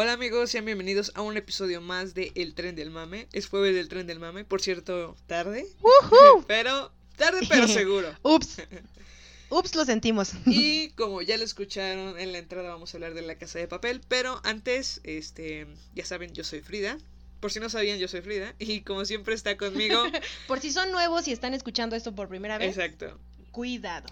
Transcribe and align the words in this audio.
Hola 0.00 0.12
amigos, 0.12 0.52
sean 0.52 0.64
bienvenidos 0.64 1.10
a 1.16 1.22
un 1.22 1.36
episodio 1.36 1.80
más 1.80 2.14
de 2.14 2.30
El 2.36 2.54
Tren 2.54 2.76
del 2.76 2.88
Mame. 2.88 3.26
Es 3.32 3.48
jueves 3.48 3.74
del 3.74 3.88
Tren 3.88 4.06
del 4.06 4.20
Mame, 4.20 4.44
por 4.44 4.62
cierto, 4.62 5.16
tarde. 5.26 5.66
Pero, 6.46 6.92
tarde 7.16 7.40
pero 7.48 7.66
seguro. 7.66 8.14
Ups. 8.22 8.62
Ups, 9.50 9.74
lo 9.74 9.84
sentimos. 9.84 10.34
Y 10.46 10.90
como 10.90 11.20
ya 11.20 11.36
lo 11.36 11.42
escucharon 11.42 12.16
en 12.16 12.30
la 12.30 12.38
entrada 12.38 12.68
vamos 12.68 12.94
a 12.94 12.96
hablar 12.96 13.14
de 13.14 13.22
la 13.22 13.38
casa 13.38 13.58
de 13.58 13.66
papel, 13.66 14.00
pero 14.06 14.40
antes, 14.44 15.00
este, 15.02 15.66
ya 15.96 16.04
saben, 16.04 16.32
yo 16.32 16.44
soy 16.44 16.60
Frida. 16.60 16.96
Por 17.40 17.50
si 17.50 17.58
no 17.58 17.68
sabían, 17.68 17.98
yo 17.98 18.06
soy 18.06 18.20
Frida. 18.20 18.54
Y 18.60 18.82
como 18.82 19.04
siempre 19.04 19.34
está 19.34 19.56
conmigo. 19.56 20.00
Por 20.46 20.60
si 20.60 20.70
son 20.70 20.92
nuevos 20.92 21.26
y 21.26 21.32
están 21.32 21.54
escuchando 21.54 21.96
esto 21.96 22.14
por 22.14 22.28
primera 22.28 22.56
vez, 22.56 22.78
Exacto. 22.78 23.18
cuidado. 23.50 24.06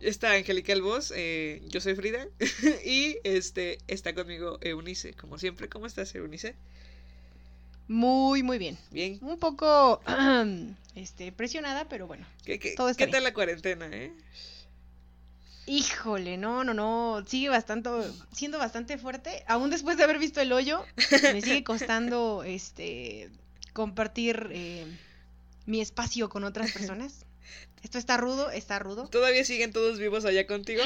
Está 0.00 0.32
Angelical 0.32 0.82
Voz, 0.82 1.12
eh, 1.16 1.62
yo 1.68 1.80
soy 1.80 1.94
Frida. 1.94 2.26
y 2.84 3.16
este 3.24 3.78
está 3.88 4.14
conmigo 4.14 4.58
Eunice, 4.60 5.14
como 5.14 5.38
siempre. 5.38 5.68
¿Cómo 5.68 5.86
estás, 5.86 6.14
Eunice? 6.14 6.54
Muy, 7.88 8.42
muy 8.42 8.58
bien. 8.58 8.78
Bien. 8.90 9.18
Un 9.22 9.38
poco 9.38 10.00
este, 10.94 11.32
presionada, 11.32 11.88
pero 11.88 12.06
bueno. 12.06 12.26
¿Qué, 12.44 12.58
qué, 12.58 12.74
Todo 12.74 12.88
está 12.88 13.06
qué 13.06 13.12
tal 13.12 13.24
la 13.24 13.34
cuarentena, 13.34 13.88
eh? 13.90 14.12
Híjole, 15.66 16.36
no, 16.36 16.64
no, 16.64 16.74
no. 16.74 17.24
Sigue 17.26 17.48
bastante, 17.48 17.90
siendo 18.32 18.58
bastante 18.58 18.98
fuerte. 18.98 19.44
Aún 19.46 19.70
después 19.70 19.96
de 19.96 20.04
haber 20.04 20.18
visto 20.18 20.40
el 20.40 20.52
hoyo, 20.52 20.84
me 21.32 21.40
sigue 21.40 21.64
costando 21.64 22.42
este 22.44 23.30
compartir 23.72 24.50
eh, 24.52 24.86
mi 25.66 25.80
espacio 25.80 26.28
con 26.28 26.44
otras 26.44 26.72
personas. 26.72 27.24
Esto 27.84 27.98
está 27.98 28.16
rudo, 28.16 28.50
está 28.50 28.78
rudo. 28.78 29.08
¿Todavía 29.08 29.44
siguen 29.44 29.70
todos 29.72 29.98
vivos 29.98 30.24
allá 30.24 30.46
contigo? 30.46 30.82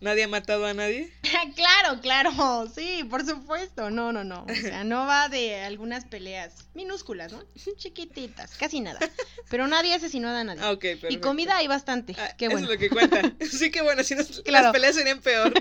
¿Nadie 0.00 0.24
ha 0.24 0.28
matado 0.28 0.66
a 0.66 0.74
nadie? 0.74 1.12
claro, 1.54 2.00
claro, 2.00 2.68
sí, 2.74 3.04
por 3.08 3.24
supuesto. 3.24 3.90
No, 3.90 4.10
no, 4.10 4.24
no. 4.24 4.44
O 4.50 4.54
sea, 4.54 4.82
no 4.82 5.06
va 5.06 5.28
de 5.28 5.60
algunas 5.60 6.04
peleas 6.04 6.66
minúsculas, 6.74 7.30
¿no? 7.30 7.40
Chiquititas, 7.76 8.56
casi 8.56 8.80
nada. 8.80 8.98
Pero 9.48 9.68
nadie 9.68 9.94
asesinó 9.94 10.30
a 10.30 10.42
nadie. 10.42 10.60
Ah, 10.64 10.72
ok, 10.72 10.84
y 11.08 11.18
comida 11.18 11.56
hay 11.58 11.68
bastante. 11.68 12.16
Ah, 12.18 12.34
Qué 12.36 12.46
eso 12.46 12.54
bueno. 12.54 12.66
es 12.66 12.72
lo 12.74 12.78
que 12.80 12.90
cuenta. 12.90 13.22
Sí, 13.48 13.70
que 13.70 13.80
bueno, 13.82 14.02
si 14.02 14.16
no, 14.16 14.24
Claro. 14.44 14.64
las 14.64 14.72
peleas 14.72 14.96
serían 14.96 15.20
peor. 15.20 15.54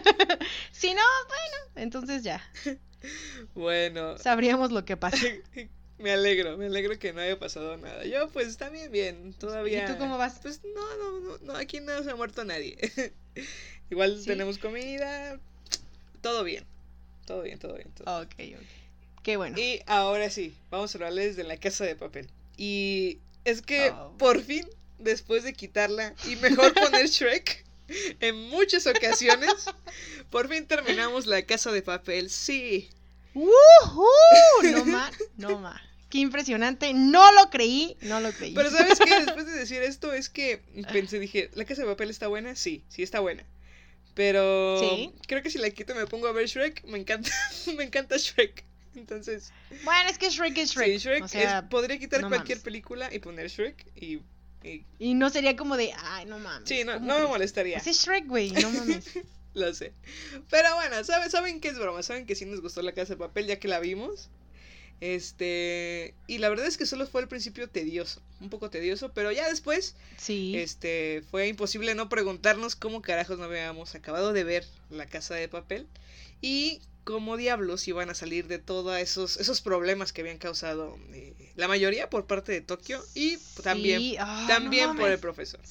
Si 0.71 0.91
no, 0.95 1.01
bueno, 1.27 1.71
entonces 1.75 2.23
ya. 2.23 2.41
Bueno, 3.53 4.17
Sabríamos 4.17 4.71
lo 4.71 4.83
que 4.83 4.97
pasa. 4.97 5.23
Me 6.01 6.11
alegro, 6.11 6.57
me 6.57 6.65
alegro 6.67 6.97
que 6.99 7.13
no 7.13 7.21
haya 7.21 7.37
pasado 7.39 7.77
nada. 7.77 8.05
Yo, 8.05 8.29
pues, 8.29 8.57
también 8.57 8.91
bien, 8.91 9.33
todavía. 9.33 9.85
¿Y 9.85 9.87
tú 9.91 9.97
cómo 9.97 10.17
vas? 10.17 10.39
Pues, 10.41 10.61
no, 10.63 10.97
no, 10.97 11.19
no, 11.19 11.37
no, 11.41 11.55
aquí 11.55 11.79
no 11.79 12.03
se 12.03 12.11
ha 12.11 12.15
muerto 12.15 12.43
nadie. 12.43 12.77
Igual 13.89 14.19
¿Sí? 14.19 14.25
tenemos 14.25 14.57
comida, 14.57 15.39
todo 16.21 16.43
bien, 16.43 16.65
todo 17.25 17.41
bien, 17.41 17.59
todo 17.59 17.75
bien. 17.75 17.89
Todo. 17.91 18.21
Ok, 18.21 18.33
ok. 18.37 18.65
Qué 19.23 19.37
bueno. 19.37 19.57
Y 19.57 19.81
ahora 19.85 20.29
sí, 20.29 20.55
vamos 20.69 20.93
a 20.93 20.97
hablarles 20.97 21.35
de 21.35 21.43
la 21.43 21.57
casa 21.57 21.85
de 21.85 21.95
papel. 21.95 22.29
Y 22.57 23.19
es 23.45 23.61
que 23.61 23.91
Oh. 23.91 24.15
por 24.17 24.41
fin, 24.41 24.67
después 24.99 25.43
de 25.43 25.53
quitarla 25.53 26.13
y 26.27 26.35
mejor 26.37 26.73
poner 26.73 27.05
Shrek 27.07 27.65
en 28.19 28.35
muchas 28.49 28.87
ocasiones, 28.87 29.51
por 30.29 30.47
fin 30.47 30.65
terminamos 30.65 31.27
la 31.27 31.41
casa 31.43 31.71
de 31.71 31.81
papel. 31.81 32.29
Sí. 32.29 32.89
¡Woohoo! 33.33 34.07
No 34.71 34.85
más, 34.85 35.13
no 35.37 35.59
más. 35.59 35.81
Qué 36.11 36.19
impresionante. 36.19 36.93
No 36.93 37.31
lo 37.31 37.49
creí, 37.49 37.97
no 38.01 38.19
lo 38.19 38.31
creí. 38.31 38.53
Pero 38.53 38.69
¿sabes 38.69 38.99
qué? 38.99 39.09
Después 39.25 39.45
de 39.47 39.53
decir 39.53 39.81
esto 39.81 40.13
es 40.13 40.29
que 40.29 40.61
pensé, 40.91 41.19
dije, 41.19 41.49
¿la 41.55 41.65
casa 41.65 41.81
de 41.81 41.87
papel 41.87 42.09
está 42.11 42.27
buena? 42.27 42.55
Sí, 42.55 42.83
sí 42.89 43.01
está 43.01 43.19
buena. 43.21 43.43
Pero 44.13 44.77
Sí. 44.79 45.11
creo 45.27 45.41
que 45.41 45.49
si 45.49 45.57
la 45.57 45.69
quito 45.69 45.95
me 45.95 46.05
pongo 46.05 46.27
a 46.27 46.31
ver 46.33 46.47
Shrek, 46.47 46.83
me 46.85 46.97
encanta, 46.99 47.31
me 47.77 47.83
encanta 47.85 48.17
Shrek. 48.17 48.63
Entonces, 48.95 49.53
Bueno, 49.85 50.09
es 50.09 50.17
que 50.17 50.29
Shrek 50.29 50.57
es 50.57 50.71
Shrek. 50.71 50.91
sí, 50.91 50.97
Shrek 50.97 51.23
o 51.23 51.27
sea, 51.29 51.59
es- 51.59 51.63
podría 51.69 51.97
quitar 51.97 52.21
no 52.21 52.27
cualquier 52.27 52.57
mames. 52.57 52.63
película 52.65 53.09
y 53.13 53.19
poner 53.19 53.47
Shrek 53.47 53.87
y... 53.95 54.19
y- 54.63 54.85
Y 54.99 55.13
no 55.13 55.29
sería 55.29 55.55
como 55.55 55.77
de, 55.77 55.93
ay, 55.97 56.25
no 56.25 56.39
mames. 56.39 56.67
sí, 56.67 56.83
no, 56.83 56.93
¿cómo 56.95 57.05
no 57.05 57.19
me 57.19 57.27
molestaría. 57.27 57.77
Pues 57.77 57.87
es 57.87 58.03
Shrek, 58.05 58.27
güey, 58.27 58.51
no 58.51 58.69
mames. 58.71 59.05
Lo 59.53 59.73
sé. 59.73 59.93
Pero 60.49 60.75
bueno, 60.75 61.01
¿saben, 61.05 61.29
saben 61.31 61.61
que 61.61 61.69
es 61.69 61.79
broma, 61.79 62.03
saben 62.03 62.25
que 62.25 62.35
sí 62.35 62.43
nos 62.45 62.59
gustó 62.61 62.81
la 62.81 62.91
casa 62.93 63.13
de 63.13 63.17
papel 63.17 63.47
ya 63.47 63.59
que 63.59 63.69
la 63.69 63.79
vimos. 63.79 64.29
Este, 65.01 66.13
y 66.27 66.37
la 66.37 66.47
verdad 66.49 66.67
es 66.67 66.77
que 66.77 66.85
solo 66.85 67.07
fue 67.07 67.21
al 67.21 67.27
principio 67.27 67.67
tedioso, 67.67 68.21
un 68.39 68.51
poco 68.51 68.69
tedioso, 68.69 69.11
pero 69.13 69.31
ya 69.31 69.49
después 69.49 69.95
Sí. 70.17 70.53
este 70.55 71.23
fue 71.31 71.47
imposible 71.47 71.95
no 71.95 72.07
preguntarnos 72.07 72.75
cómo 72.75 73.01
carajos 73.01 73.39
no 73.39 73.45
habíamos 73.45 73.95
acabado 73.95 74.31
de 74.31 74.43
ver 74.43 74.65
la 74.91 75.07
casa 75.07 75.33
de 75.33 75.47
papel 75.49 75.87
y 76.39 76.81
cómo 77.03 77.35
diablos 77.35 77.87
iban 77.87 78.11
a 78.11 78.13
salir 78.13 78.47
de 78.47 78.59
todos 78.59 78.95
esos 78.99 79.37
esos 79.37 79.61
problemas 79.61 80.13
que 80.13 80.21
habían 80.21 80.37
causado 80.37 80.95
eh, 81.13 81.33
la 81.55 81.67
mayoría 81.67 82.07
por 82.11 82.27
parte 82.27 82.51
de 82.51 82.61
Tokio 82.61 83.03
y 83.15 83.37
también 83.63 84.01
Sí, 84.01 84.17
ah, 84.19 84.41
no 84.43 84.47
también 84.47 84.95
por 84.95 85.09
el 85.09 85.17
profesor. 85.17 85.61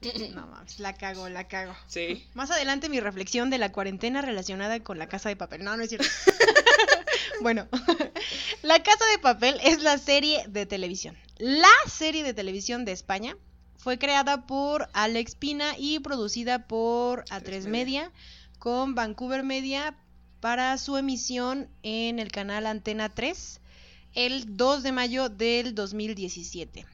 No 0.34 0.46
mames, 0.46 0.78
la 0.78 0.94
cago, 0.94 1.28
la 1.28 1.46
cago. 1.48 1.74
Sí. 1.86 2.26
Más 2.34 2.50
adelante 2.50 2.88
mi 2.88 3.00
reflexión 3.00 3.50
de 3.50 3.58
la 3.58 3.72
cuarentena 3.72 4.22
relacionada 4.22 4.80
con 4.80 4.98
la 4.98 5.08
casa 5.08 5.28
de 5.28 5.36
papel. 5.36 5.62
No, 5.64 5.76
no 5.76 5.82
es 5.82 5.90
cierto. 5.90 6.08
bueno, 7.42 7.68
La 8.62 8.82
casa 8.82 9.04
de 9.06 9.18
papel 9.18 9.58
es 9.62 9.82
la 9.82 9.96
serie 9.96 10.44
de 10.46 10.66
televisión. 10.66 11.16
La 11.38 11.68
serie 11.86 12.22
de 12.22 12.34
televisión 12.34 12.84
de 12.84 12.92
España 12.92 13.36
fue 13.78 13.98
creada 13.98 14.46
por 14.46 14.90
Alex 14.92 15.34
Pina 15.34 15.72
y 15.78 16.00
producida 16.00 16.66
por 16.66 17.24
A3 17.26 17.66
Media. 17.66 18.12
Con 18.58 18.94
Vancouver 18.94 19.42
Media 19.42 19.96
para 20.40 20.76
su 20.76 20.98
emisión 20.98 21.70
en 21.82 22.18
el 22.18 22.30
canal 22.30 22.66
Antena 22.66 23.08
3 23.08 23.60
el 24.14 24.56
2 24.56 24.82
de 24.82 24.92
mayo 24.92 25.28
del 25.30 25.74
2017 25.74 26.84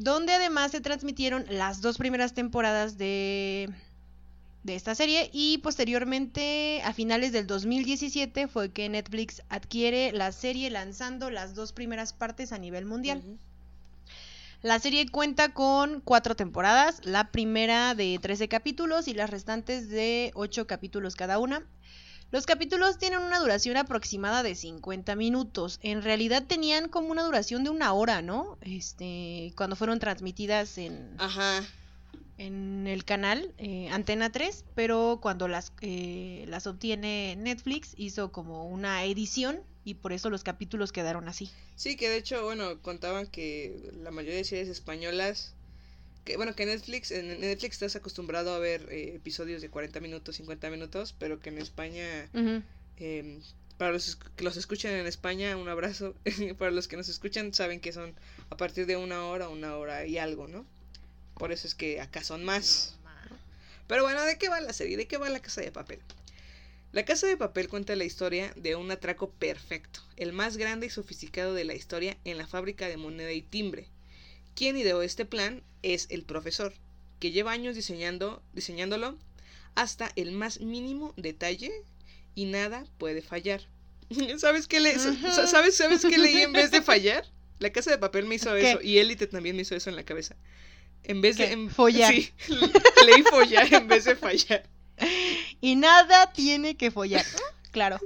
donde 0.00 0.32
además 0.32 0.70
se 0.70 0.80
transmitieron 0.80 1.44
las 1.50 1.82
dos 1.82 1.98
primeras 1.98 2.32
temporadas 2.32 2.96
de, 2.96 3.68
de 4.62 4.74
esta 4.74 4.94
serie 4.94 5.28
y 5.30 5.58
posteriormente 5.58 6.80
a 6.86 6.94
finales 6.94 7.32
del 7.32 7.46
2017 7.46 8.48
fue 8.48 8.72
que 8.72 8.88
Netflix 8.88 9.42
adquiere 9.50 10.12
la 10.12 10.32
serie 10.32 10.70
lanzando 10.70 11.28
las 11.28 11.54
dos 11.54 11.74
primeras 11.74 12.14
partes 12.14 12.52
a 12.52 12.58
nivel 12.58 12.86
mundial. 12.86 13.22
La 14.62 14.78
serie 14.78 15.06
cuenta 15.06 15.52
con 15.52 16.00
cuatro 16.00 16.34
temporadas, 16.34 17.02
la 17.04 17.30
primera 17.30 17.94
de 17.94 18.18
13 18.22 18.48
capítulos 18.48 19.06
y 19.06 19.12
las 19.12 19.28
restantes 19.28 19.90
de 19.90 20.30
8 20.34 20.66
capítulos 20.66 21.14
cada 21.14 21.38
una. 21.38 21.62
Los 22.32 22.46
capítulos 22.46 22.96
tienen 22.98 23.20
una 23.20 23.40
duración 23.40 23.76
aproximada 23.76 24.44
de 24.44 24.54
50 24.54 25.16
minutos. 25.16 25.80
En 25.82 26.02
realidad 26.02 26.44
tenían 26.46 26.88
como 26.88 27.10
una 27.10 27.24
duración 27.24 27.64
de 27.64 27.70
una 27.70 27.92
hora, 27.92 28.22
¿no? 28.22 28.56
Este, 28.60 29.52
cuando 29.56 29.74
fueron 29.74 29.98
transmitidas 29.98 30.78
en, 30.78 31.16
Ajá. 31.18 31.64
en 32.38 32.86
el 32.86 33.04
canal 33.04 33.52
eh, 33.58 33.88
Antena 33.90 34.30
3, 34.30 34.64
pero 34.76 35.18
cuando 35.20 35.48
las, 35.48 35.72
eh, 35.80 36.44
las 36.46 36.68
obtiene 36.68 37.34
Netflix 37.36 37.94
hizo 37.96 38.30
como 38.30 38.68
una 38.68 39.02
edición 39.04 39.60
y 39.84 39.94
por 39.94 40.12
eso 40.12 40.30
los 40.30 40.44
capítulos 40.44 40.92
quedaron 40.92 41.28
así. 41.28 41.50
Sí, 41.74 41.96
que 41.96 42.08
de 42.08 42.18
hecho, 42.18 42.44
bueno, 42.44 42.80
contaban 42.80 43.26
que 43.26 43.90
la 43.94 44.12
mayoría 44.12 44.36
de 44.36 44.44
series 44.44 44.68
españolas, 44.68 45.54
que 46.24 46.36
bueno, 46.36 46.54
que 46.54 46.66
Netflix, 46.66 47.10
en 47.10 47.40
Netflix 47.40 47.74
estás 47.74 47.96
acostumbrado 47.96 48.54
a 48.54 48.58
ver 48.58 48.88
eh, 48.90 49.14
episodios 49.16 49.62
de 49.62 49.70
40 49.70 50.00
minutos, 50.00 50.36
50 50.36 50.70
minutos, 50.70 51.14
pero 51.18 51.40
que 51.40 51.50
en 51.50 51.58
España, 51.58 52.28
eh, 52.98 53.40
para 53.78 53.92
los 53.92 54.16
que 54.16 54.44
los 54.44 54.56
escuchan 54.56 54.92
en 54.92 55.06
España, 55.06 55.56
un 55.56 55.68
abrazo, 55.68 56.14
para 56.58 56.70
los 56.70 56.88
que 56.88 56.96
nos 56.96 57.08
escuchan 57.08 57.54
saben 57.54 57.80
que 57.80 57.92
son 57.92 58.14
a 58.50 58.56
partir 58.56 58.86
de 58.86 58.96
una 58.96 59.24
hora, 59.26 59.48
una 59.48 59.76
hora 59.76 60.06
y 60.06 60.18
algo, 60.18 60.48
¿no? 60.48 60.66
Por 61.34 61.52
eso 61.52 61.66
es 61.66 61.74
que 61.74 62.00
acá 62.00 62.22
son 62.22 62.44
más. 62.44 62.96
Pero 63.86 64.02
bueno, 64.02 64.22
¿de 64.22 64.38
qué 64.38 64.48
va 64.48 64.60
la 64.60 64.72
serie? 64.72 64.96
¿De 64.96 65.06
qué 65.06 65.16
va 65.16 65.28
la 65.30 65.40
casa 65.40 65.62
de 65.62 65.72
papel? 65.72 66.00
La 66.92 67.04
Casa 67.04 67.28
de 67.28 67.36
Papel 67.36 67.68
cuenta 67.68 67.94
la 67.94 68.02
historia 68.02 68.52
de 68.56 68.74
un 68.74 68.90
atraco 68.90 69.30
perfecto, 69.30 70.00
el 70.16 70.32
más 70.32 70.56
grande 70.56 70.86
y 70.86 70.90
sofisticado 70.90 71.54
de 71.54 71.62
la 71.62 71.74
historia 71.74 72.16
en 72.24 72.36
la 72.36 72.48
fábrica 72.48 72.88
de 72.88 72.96
moneda 72.96 73.30
y 73.30 73.42
timbre. 73.42 73.86
Quien 74.60 74.76
ideó 74.76 75.00
este 75.00 75.24
plan 75.24 75.62
es 75.82 76.06
el 76.10 76.22
profesor, 76.22 76.74
que 77.18 77.30
lleva 77.30 77.50
años 77.50 77.74
diseñando, 77.74 78.42
diseñándolo 78.52 79.16
hasta 79.74 80.12
el 80.16 80.32
más 80.32 80.60
mínimo 80.60 81.14
detalle 81.16 81.72
y 82.34 82.44
nada 82.44 82.84
puede 82.98 83.22
fallar. 83.22 83.62
¿Sabes 84.36 84.68
qué, 84.68 84.80
le, 84.80 84.98
sa- 84.98 85.46
¿sabes, 85.46 85.78
¿Sabes 85.78 86.02
qué 86.04 86.18
leí 86.18 86.42
en 86.42 86.52
vez 86.52 86.70
de 86.70 86.82
fallar? 86.82 87.24
La 87.58 87.70
Casa 87.72 87.90
de 87.90 87.96
Papel 87.96 88.26
me 88.26 88.34
hizo 88.34 88.54
¿Qué? 88.54 88.72
eso 88.72 88.82
y 88.82 88.98
Élite 88.98 89.26
también 89.26 89.56
me 89.56 89.62
hizo 89.62 89.74
eso 89.74 89.88
en 89.88 89.96
la 89.96 90.04
cabeza. 90.04 90.36
En 91.04 91.22
vez 91.22 91.38
de... 91.38 91.52
En- 91.52 91.70
Follar. 91.70 92.12
Sí, 92.12 92.30
leí 93.06 93.22
follar 93.30 93.72
en 93.72 93.88
vez 93.88 94.04
de 94.04 94.14
fallar. 94.14 94.68
Y 95.62 95.76
nada 95.76 96.34
tiene 96.34 96.76
que 96.76 96.90
follar. 96.90 97.24
Claro. 97.70 97.98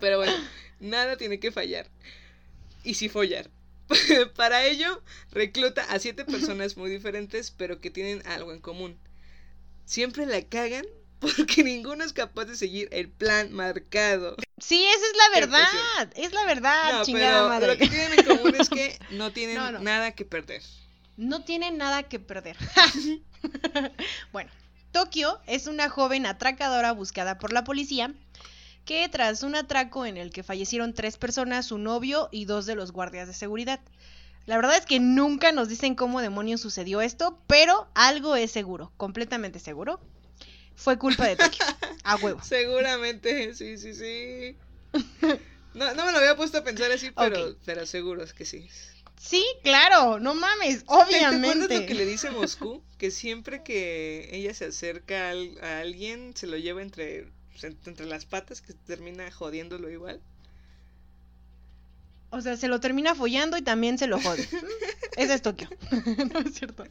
Pero 0.00 0.16
bueno, 0.16 0.32
nada 0.78 1.18
tiene 1.18 1.38
que 1.38 1.52
fallar. 1.52 1.86
Y 2.84 2.94
sí 2.94 3.08
follar. 3.08 3.50
Para 4.36 4.64
ello, 4.64 5.02
recluta 5.32 5.82
a 5.84 5.98
siete 5.98 6.24
personas 6.24 6.76
muy 6.76 6.90
diferentes, 6.90 7.50
pero 7.50 7.80
que 7.80 7.90
tienen 7.90 8.26
algo 8.26 8.52
en 8.52 8.60
común. 8.60 8.98
Siempre 9.84 10.26
la 10.26 10.42
cagan 10.42 10.86
porque 11.20 11.64
ninguno 11.64 12.04
es 12.04 12.12
capaz 12.12 12.44
de 12.46 12.56
seguir 12.56 12.88
el 12.92 13.08
plan 13.10 13.52
marcado. 13.52 14.36
Sí, 14.58 14.84
esa 14.86 15.06
es 15.06 15.16
la 15.16 15.40
verdad. 15.40 16.12
Es 16.16 16.32
la 16.32 16.44
verdad, 16.44 16.92
No, 16.98 17.04
chingada 17.04 17.38
pero 17.38 17.48
madre. 17.48 17.66
lo 17.68 17.76
que 17.78 17.88
tienen 17.88 18.18
en 18.18 18.24
común 18.24 18.54
es 18.58 18.68
que 18.68 18.98
no 19.10 19.32
tienen 19.32 19.56
No, 19.56 19.72
no. 19.72 19.78
nada 19.80 20.12
que 20.12 20.24
perder. 20.24 20.62
No 21.16 21.44
tiene 21.44 21.70
nada 21.70 22.04
que 22.04 22.18
perder. 22.18 22.56
bueno, 24.32 24.50
Tokio 24.92 25.40
es 25.46 25.66
una 25.66 25.88
joven 25.90 26.26
atracadora 26.26 26.92
buscada 26.92 27.38
por 27.38 27.52
la 27.52 27.64
policía 27.64 28.14
que 28.84 29.08
tras 29.08 29.42
un 29.42 29.54
atraco 29.54 30.06
en 30.06 30.16
el 30.16 30.30
que 30.32 30.42
fallecieron 30.42 30.94
tres 30.94 31.16
personas, 31.16 31.66
su 31.66 31.78
novio 31.78 32.28
y 32.32 32.44
dos 32.44 32.66
de 32.66 32.74
los 32.74 32.92
guardias 32.92 33.28
de 33.28 33.34
seguridad. 33.34 33.80
La 34.46 34.56
verdad 34.56 34.76
es 34.76 34.86
que 34.86 34.98
nunca 35.00 35.52
nos 35.52 35.68
dicen 35.68 35.94
cómo 35.94 36.20
demonios 36.20 36.60
sucedió 36.60 37.00
esto, 37.00 37.38
pero 37.46 37.88
algo 37.94 38.36
es 38.36 38.50
seguro, 38.50 38.92
completamente 38.96 39.58
seguro. 39.58 40.00
Fue 40.74 40.98
culpa 40.98 41.26
de 41.26 41.36
Tokio. 41.36 41.64
A 42.04 42.16
huevo. 42.16 42.40
Seguramente, 42.42 43.54
sí, 43.54 43.76
sí, 43.78 43.94
sí. 43.94 44.56
No, 45.72 45.94
no 45.94 46.04
me 46.04 46.10
lo 46.10 46.18
había 46.18 46.34
puesto 46.34 46.58
a 46.58 46.64
pensar 46.64 46.90
así, 46.90 47.12
pero, 47.12 47.50
Ok. 47.50 47.58
pero 47.64 47.86
seguro 47.86 48.24
es 48.24 48.34
que 48.34 48.44
sí. 48.44 48.68
Sí, 49.20 49.44
claro, 49.62 50.18
no 50.18 50.34
mames, 50.34 50.78
¿Te- 50.80 50.86
¿Te 50.86 50.92
acuerdas 50.92 51.06
obviamente. 51.06 51.80
lo 51.80 51.86
que 51.86 51.94
le 51.94 52.06
dice 52.06 52.30
Moscú? 52.32 52.82
Que 52.98 53.12
siempre 53.12 53.62
que 53.62 54.30
ella 54.32 54.52
se 54.52 54.64
acerca 54.64 55.28
a 55.28 55.78
alguien, 55.80 56.32
se 56.34 56.48
lo 56.48 56.56
lleva 56.56 56.82
entre, 56.82 57.28
entre 57.64 58.06
las 58.06 58.24
patas, 58.24 58.60
que 58.60 58.72
termina 58.72 59.30
jodiéndolo 59.30 59.90
igual. 59.90 60.20
O 62.30 62.40
sea, 62.40 62.56
se 62.56 62.68
lo 62.68 62.80
termina 62.80 63.14
follando 63.14 63.56
y 63.56 63.62
también 63.62 63.98
se 63.98 64.06
lo 64.06 64.20
jode. 64.20 64.48
Ese 65.16 65.34
es 65.34 65.42
Tokio. 65.42 65.68
no 66.32 66.40
es 66.40 66.54
cierto. 66.54 66.84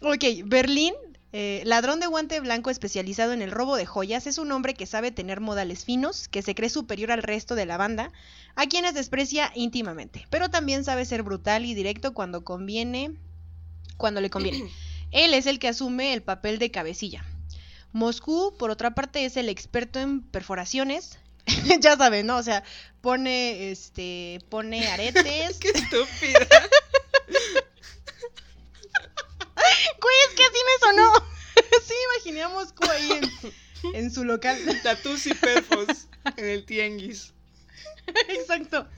Ok, 0.00 0.24
Berlín, 0.44 0.94
eh, 1.32 1.62
ladrón 1.64 1.98
de 1.98 2.06
guante 2.06 2.38
blanco 2.40 2.70
especializado 2.70 3.32
en 3.32 3.42
el 3.42 3.50
robo 3.50 3.76
de 3.76 3.86
joyas, 3.86 4.26
es 4.26 4.38
un 4.38 4.52
hombre 4.52 4.74
que 4.74 4.86
sabe 4.86 5.10
tener 5.10 5.40
modales 5.40 5.84
finos, 5.84 6.28
que 6.28 6.42
se 6.42 6.54
cree 6.54 6.68
superior 6.68 7.10
al 7.10 7.22
resto 7.22 7.54
de 7.54 7.66
la 7.66 7.76
banda, 7.76 8.12
a 8.54 8.66
quienes 8.66 8.94
desprecia 8.94 9.50
íntimamente, 9.54 10.26
pero 10.30 10.50
también 10.50 10.84
sabe 10.84 11.04
ser 11.04 11.22
brutal 11.22 11.64
y 11.64 11.74
directo 11.74 12.12
cuando 12.14 12.44
conviene, 12.44 13.16
cuando 13.96 14.20
le 14.20 14.30
conviene. 14.30 14.70
Él 15.10 15.34
es 15.34 15.46
el 15.46 15.58
que 15.58 15.68
asume 15.68 16.12
el 16.12 16.22
papel 16.22 16.58
de 16.58 16.70
cabecilla. 16.70 17.24
Moscú, 17.92 18.54
por 18.58 18.70
otra 18.70 18.94
parte, 18.94 19.24
es 19.24 19.36
el 19.36 19.48
experto 19.48 19.98
en 20.00 20.22
perforaciones. 20.22 21.18
ya 21.80 21.96
saben, 21.96 22.26
¿no? 22.26 22.36
O 22.38 22.42
sea, 22.42 22.62
pone, 23.00 23.70
este, 23.70 24.40
pone 24.48 24.86
aretes. 24.88 25.56
¡Qué 25.60 25.68
estúpida! 25.68 26.46
Güey, 30.00 30.16
es 30.28 30.34
que 30.34 30.42
así 30.42 30.58
me 30.66 30.86
sonó. 30.86 31.12
sí, 31.86 31.94
imaginé 32.14 32.42
a 32.42 32.48
Moscú 32.48 32.84
ahí 32.90 33.12
en, 33.12 33.94
en 33.94 34.10
su 34.10 34.24
local. 34.24 34.58
Tatus 34.82 35.26
y 35.26 35.34
perfos 35.34 36.08
en 36.36 36.48
el 36.48 36.64
tianguis. 36.64 37.32
Exacto. 38.28 38.88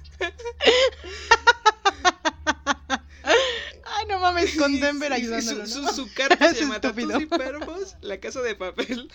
No 4.09 4.19
mames, 4.19 4.57
con 4.57 4.81
Denver 4.81 5.13
Sí, 5.13 5.23
ayudándolo, 5.23 5.67
Su, 5.67 5.83
¿no? 5.83 5.89
su, 5.89 6.07
su 6.07 6.15
carta 6.15 6.49
se 6.55 6.61
llama. 6.61 6.81
Tatus 6.81 7.15
y 8.03 8.07
la 8.07 8.21
casa 8.21 8.43
de 8.43 8.55
papel. 8.55 9.11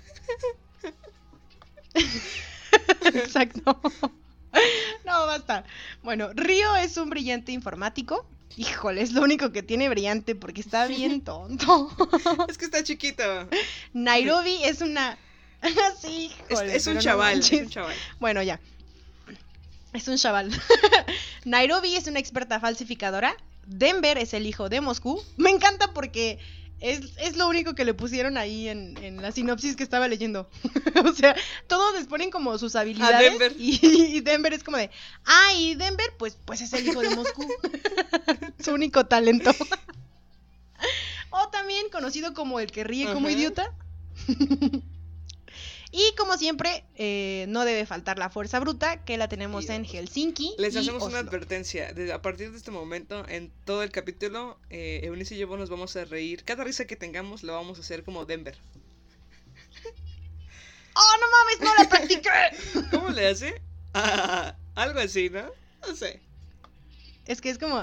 Exacto. 3.13 3.79
No, 5.05 5.25
basta. 5.25 5.63
Bueno, 6.03 6.29
Río 6.33 6.75
es 6.75 6.97
un 6.97 7.09
brillante 7.09 7.51
informático. 7.51 8.25
Híjole, 8.57 9.01
es 9.01 9.11
lo 9.13 9.21
único 9.21 9.51
que 9.51 9.63
tiene 9.63 9.89
brillante 9.89 10.35
porque 10.35 10.61
está 10.61 10.87
bien 10.87 11.21
tonto. 11.21 11.89
Es 12.49 12.57
que 12.57 12.65
está 12.65 12.83
chiquito. 12.83 13.23
Nairobi 13.93 14.63
es 14.63 14.81
una. 14.81 15.17
sí, 16.01 16.31
Es, 16.49 16.51
híjole, 16.51 16.75
es 16.75 16.87
un 16.87 16.95
no 16.95 17.01
chaval, 17.01 17.39
es 17.39 17.51
un 17.51 17.69
chaval. 17.69 17.95
Bueno, 18.19 18.41
ya. 18.41 18.59
Es 19.93 20.07
un 20.07 20.17
chaval. 20.17 20.51
Nairobi 21.45 21.95
es 21.95 22.07
una 22.07 22.19
experta 22.19 22.59
falsificadora. 22.59 23.35
Denver 23.69 24.17
es 24.17 24.33
el 24.33 24.47
hijo 24.47 24.67
de 24.67 24.81
Moscú. 24.81 25.21
Me 25.37 25.51
encanta 25.51 25.93
porque 25.93 26.39
es, 26.79 27.01
es 27.17 27.37
lo 27.37 27.47
único 27.47 27.75
que 27.75 27.85
le 27.85 27.93
pusieron 27.93 28.37
ahí 28.37 28.67
en, 28.67 28.97
en 29.03 29.21
la 29.21 29.31
sinopsis 29.31 29.75
que 29.75 29.83
estaba 29.83 30.07
leyendo. 30.07 30.49
o 31.05 31.13
sea, 31.13 31.35
todos 31.67 31.93
les 31.93 32.07
ponen 32.07 32.31
como 32.31 32.57
sus 32.57 32.75
habilidades. 32.75 33.31
Denver. 33.31 33.53
Y, 33.57 33.79
y 33.83 34.21
Denver 34.21 34.53
es 34.53 34.63
como 34.63 34.77
de, 34.77 34.89
ah, 35.25 35.53
y 35.55 35.75
Denver, 35.75 36.11
pues, 36.17 36.37
pues 36.45 36.61
es 36.61 36.73
el 36.73 36.87
hijo 36.87 37.01
de 37.01 37.15
Moscú. 37.15 37.47
Su 38.59 38.73
único 38.73 39.05
talento. 39.05 39.51
o 41.29 41.49
también 41.49 41.89
conocido 41.91 42.33
como 42.33 42.59
el 42.59 42.71
que 42.71 42.83
ríe 42.83 43.13
como 43.13 43.29
idiota. 43.29 43.71
Y 45.91 46.13
como 46.15 46.37
siempre, 46.37 46.85
eh, 46.95 47.45
no 47.49 47.65
debe 47.65 47.85
faltar 47.87 48.19
la 48.19 48.29
fuerza 48.29 48.59
bruta, 48.59 49.03
que 49.03 49.17
la 49.17 49.27
tenemos 49.27 49.65
Y 49.65 49.71
en. 49.71 49.85
Helsinki. 49.85 50.53
Les 50.59 50.75
y 50.75 50.77
hacemos 50.77 51.01
una 51.03 51.17
advertencia. 51.19 51.93
Desde, 51.93 52.13
a 52.13 52.21
partir 52.21 52.51
de 52.51 52.57
este 52.57 52.69
momento, 52.69 53.27
en 53.27 53.51
todo 53.65 53.81
el 53.81 53.89
capítulo, 53.91 54.59
eh, 54.69 54.99
Eunice 55.03 55.33
y 55.33 55.39
yo 55.39 55.47
nos 55.57 55.71
vamos 55.71 55.95
a 55.95 56.05
reír. 56.05 56.43
Cada 56.43 56.63
risa 56.63 56.85
que 56.85 56.95
tengamos 56.95 57.41
la 57.41 57.53
vamos 57.53 57.79
a 57.79 57.81
hacer 57.81 58.03
como 58.03 58.25
Denver. 58.25 58.55
¡Oh, 60.95 61.15
no 61.21 61.27
mames, 61.31 61.59
no 61.61 61.73
la 61.83 61.89
practiqué! 61.89 62.29
¿Cómo 62.91 63.09
le 63.09 63.27
hace? 63.27 63.59
Ah, 63.95 64.55
algo 64.75 64.99
así, 64.99 65.31
¿no? 65.31 65.49
No 65.87 65.95
sé. 65.95 66.21
es 67.25 67.41
que 67.41 67.49
es 67.49 67.57
como. 67.57 67.77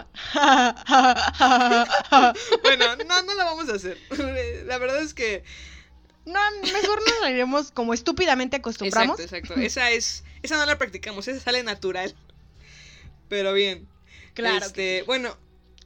Bueno, 2.63 2.97
no, 3.05 3.23
no 3.23 3.35
la 3.35 3.45
vamos 3.45 3.69
a 3.69 3.75
hacer. 3.75 3.99
La 4.67 4.79
verdad 4.79 5.03
es 5.03 5.13
que. 5.13 5.43
No, 6.27 6.41
mejor 6.61 7.01
nos 7.05 7.21
reiremos 7.23 7.71
como 7.71 7.95
estúpidamente 7.95 8.57
acostumbramos. 8.57 9.19
Exacto, 9.21 9.53
exacto. 9.53 9.61
Esa 9.65 9.91
es. 9.91 10.25
Esa 10.43 10.57
no 10.57 10.67
la 10.67 10.77
practicamos, 10.77 11.27
esa 11.29 11.41
sale 11.41 11.63
natural. 11.63 12.15
Pero 13.29 13.53
bien. 13.53 13.89
Claro. 14.35 14.67
Este, 14.67 15.03
bueno, 15.05 15.37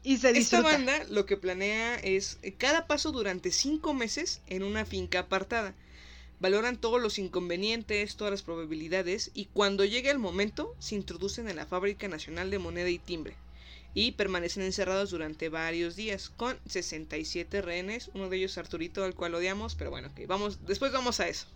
Y 0.03 0.17
se 0.17 0.29
Esta 0.29 0.59
disfruta. 0.59 0.63
banda 0.63 1.05
lo 1.11 1.27
que 1.27 1.37
planea 1.37 1.95
es 1.97 2.39
cada 2.59 2.87
paso 2.87 3.13
durante 3.13 3.53
cinco 3.53 3.95
meses 3.95 4.41
en 4.47 4.63
una 4.63 4.85
finca 4.85 5.21
apartada. 5.21 5.75
Valoran 6.41 6.79
todos 6.79 7.03
los 7.03 7.19
inconvenientes, 7.19 8.17
todas 8.17 8.31
las 8.31 8.43
probabilidades 8.43 9.31
y 9.35 9.45
cuando 9.47 9.85
llega 9.85 10.11
el 10.11 10.19
momento 10.19 10.75
se 10.79 10.95
introducen 10.95 11.49
en 11.51 11.57
la 11.57 11.67
Fábrica 11.67 12.09
Nacional 12.09 12.51
de 12.51 12.59
Moneda 12.59 12.89
y 12.89 12.99
Timbre 12.99 13.37
y 13.95 14.13
permanecen 14.13 14.63
encerrados 14.63 15.11
durante 15.11 15.49
varios 15.49 15.97
días 15.97 16.31
con 16.37 16.59
67 16.69 17.61
rehenes, 17.63 18.11
uno 18.15 18.29
de 18.29 18.37
ellos 18.37 18.57
Arturito 18.59 19.05
al 19.05 19.15
cual 19.15 19.35
odiamos, 19.35 19.75
pero 19.75 19.91
bueno, 19.91 20.09
ok, 20.09 20.27
vamos, 20.27 20.65
después 20.67 20.93
vamos 20.93 21.19
a 21.21 21.29
eso. 21.29 21.47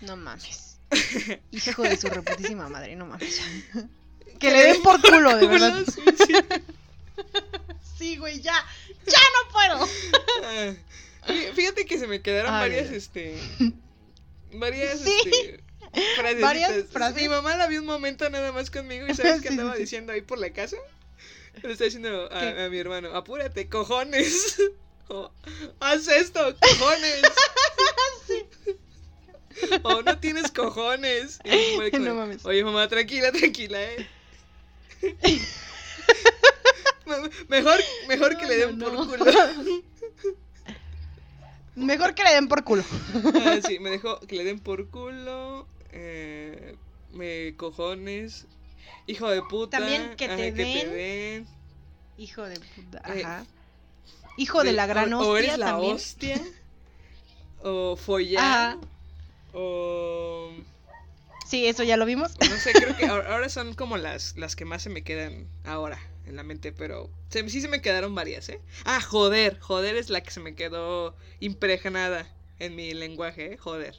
No 0.00 0.16
mames. 0.16 0.78
Hijo 1.50 1.82
de 1.82 1.96
su 1.96 2.08
reputísima 2.08 2.68
madre, 2.68 2.94
no 2.96 3.06
mames. 3.06 3.40
que 4.38 4.50
le 4.50 4.62
den 4.64 4.82
por 4.82 5.00
culo, 5.00 5.36
de 5.36 5.46
verdad. 5.48 5.82
Sí, 5.86 6.02
sí. 6.26 6.34
Sí, 7.98 8.16
güey, 8.16 8.40
ya. 8.40 8.54
¡Ya 9.06 9.18
no 9.18 9.52
puedo! 9.52 9.88
Ah, 10.44 10.72
fí- 11.26 11.52
Fíjate 11.54 11.86
que 11.86 11.98
se 11.98 12.06
me 12.06 12.20
quedaron 12.20 12.52
Ay, 12.52 12.70
varias, 12.70 12.90
este. 12.90 13.36
Varias, 14.54 15.00
Sí. 15.00 15.14
este. 15.24 15.62
Varias 16.40 16.86
frases. 16.90 17.22
Mi 17.22 17.28
mamá 17.28 17.56
la 17.56 17.66
vio 17.66 17.80
un 17.80 17.86
momento 17.86 18.28
nada 18.30 18.50
más 18.52 18.70
conmigo 18.70 19.06
y 19.08 19.14
¿sabes 19.14 19.40
qué 19.42 19.48
andaba 19.48 19.76
diciendo 19.76 20.12
ahí 20.12 20.20
por 20.22 20.38
la 20.38 20.50
casa? 20.52 20.76
Le 21.62 21.72
está 21.72 21.84
diciendo 21.84 22.28
a, 22.32 22.68
mi 22.68 22.78
hermano: 22.78 23.14
Apúrate, 23.14 23.68
cojones. 23.68 24.60
O, 25.08 25.30
Haz 25.80 26.08
esto, 26.08 26.56
cojones. 26.58 27.22
O 29.82 30.00
no 30.00 30.18
tienes 30.18 30.50
cojones. 30.50 31.38
Y 31.44 31.90
No 31.98 32.14
mames. 32.14 32.46
Oye, 32.46 32.64
mamá, 32.64 32.88
tranquila, 32.88 33.30
tranquila, 33.30 33.82
eh. 33.82 34.08
Me- 37.04 37.30
mejor, 37.48 37.78
mejor 38.08 38.38
que 38.38 38.46
le 38.46 38.56
den 38.56 38.78
No, 38.78 38.86
por 38.86 39.18
culo. 39.18 39.24
Mejor 41.74 42.14
que 42.14 42.24
le 42.24 42.32
den 42.32 42.48
por 42.48 42.64
culo. 42.64 42.84
Ah, 43.44 43.58
sí, 43.66 43.78
me 43.78 43.90
dejó 43.90 44.18
que 44.20 44.36
le 44.36 44.44
den 44.44 44.60
por 44.60 44.88
culo. 44.88 45.66
Eh, 45.90 46.76
me 47.12 47.54
cojones. 47.56 48.46
Hijo 49.06 49.28
de 49.30 49.42
puta. 49.42 49.78
También 49.78 50.14
que 50.16 50.28
te 50.28 50.32
ajá, 50.48 50.52
den. 50.56 51.46
Hijo 52.16 52.42
de 52.42 52.60
puta. 52.60 53.02
Eh, 53.14 53.22
Ajá. 53.24 53.44
Hijo 54.36 54.62
de 54.64 54.72
la 54.72 54.86
gran 54.86 55.12
o, 55.12 55.18
hostia 55.20 55.32
o 55.32 55.36
eres 55.36 55.58
la 55.58 55.66
también. 55.66 55.96
hostia. 55.96 56.40
O 57.62 57.96
follar. 57.96 58.44
Ajá. 58.44 58.78
O. 59.52 60.50
Sí, 61.46 61.66
eso 61.66 61.82
ya 61.82 61.96
lo 61.96 62.06
vimos. 62.06 62.32
No 62.40 62.56
sé, 62.56 62.72
creo 62.72 62.96
que 62.96 63.06
ahora 63.06 63.32
ahora 63.34 63.48
son 63.48 63.74
como 63.74 63.96
las, 63.98 64.36
las 64.36 64.56
que 64.56 64.64
más 64.64 64.82
se 64.82 64.88
me 64.90 65.02
quedan 65.02 65.46
ahora 65.64 66.00
en 66.24 66.36
la 66.36 66.42
mente, 66.44 66.72
pero 66.72 67.10
se- 67.28 67.46
sí 67.50 67.60
se 67.60 67.68
me 67.68 67.82
quedaron 67.82 68.14
varias, 68.14 68.48
¿eh? 68.48 68.60
Ah, 68.84 69.00
joder, 69.00 69.58
joder 69.60 69.96
es 69.96 70.08
la 70.08 70.22
que 70.22 70.30
se 70.30 70.40
me 70.40 70.54
quedó 70.54 71.14
impregnada 71.40 72.26
en 72.58 72.74
mi 72.76 72.94
lenguaje, 72.94 73.54
¿eh? 73.54 73.56
joder. 73.58 73.96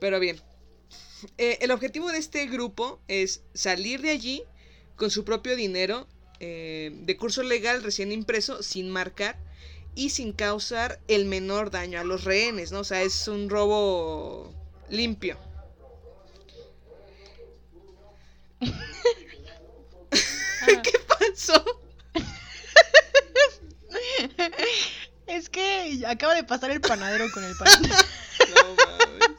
Pero 0.00 0.18
bien, 0.20 0.40
Eh, 1.38 1.58
el 1.60 1.70
objetivo 1.70 2.10
de 2.10 2.18
este 2.18 2.46
grupo 2.46 3.00
es 3.08 3.42
salir 3.54 4.02
de 4.02 4.10
allí 4.10 4.42
con 4.96 5.10
su 5.10 5.24
propio 5.24 5.56
dinero 5.56 6.06
eh, 6.40 6.90
de 6.92 7.16
curso 7.16 7.42
legal 7.42 7.82
recién 7.82 8.12
impreso, 8.12 8.62
sin 8.62 8.90
marcar 8.90 9.38
y 9.94 10.10
sin 10.10 10.32
causar 10.32 11.00
el 11.08 11.26
menor 11.26 11.70
daño 11.70 12.00
a 12.00 12.04
los 12.04 12.24
rehenes, 12.24 12.72
¿no? 12.72 12.80
O 12.80 12.84
sea, 12.84 13.02
es 13.02 13.28
un 13.28 13.50
robo 13.50 14.52
limpio. 14.88 15.38
¿Qué 20.82 20.98
pasó? 21.06 21.64
Es 25.26 25.48
que 25.48 26.02
acaba 26.06 26.34
de 26.34 26.44
pasar 26.44 26.70
el 26.70 26.80
panadero 26.80 27.30
con 27.32 27.44
el 27.44 27.56
pan. 27.56 27.68
No 28.54 28.74
mames. 28.74 29.38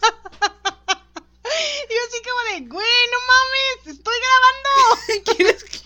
Y 1.90 1.94
yo 1.94 2.00
así 2.08 2.20
como 2.24 2.40
de, 2.43 2.43
güey, 2.62 3.08
no 3.12 3.18
mames, 3.28 3.98
estoy 3.98 4.16
grabando. 4.20 5.36
¿Quieres 5.38 5.64
que- 5.64 5.80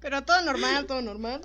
Pero 0.00 0.22
todo 0.24 0.40
normal, 0.42 0.86
todo 0.86 1.02
normal. 1.02 1.40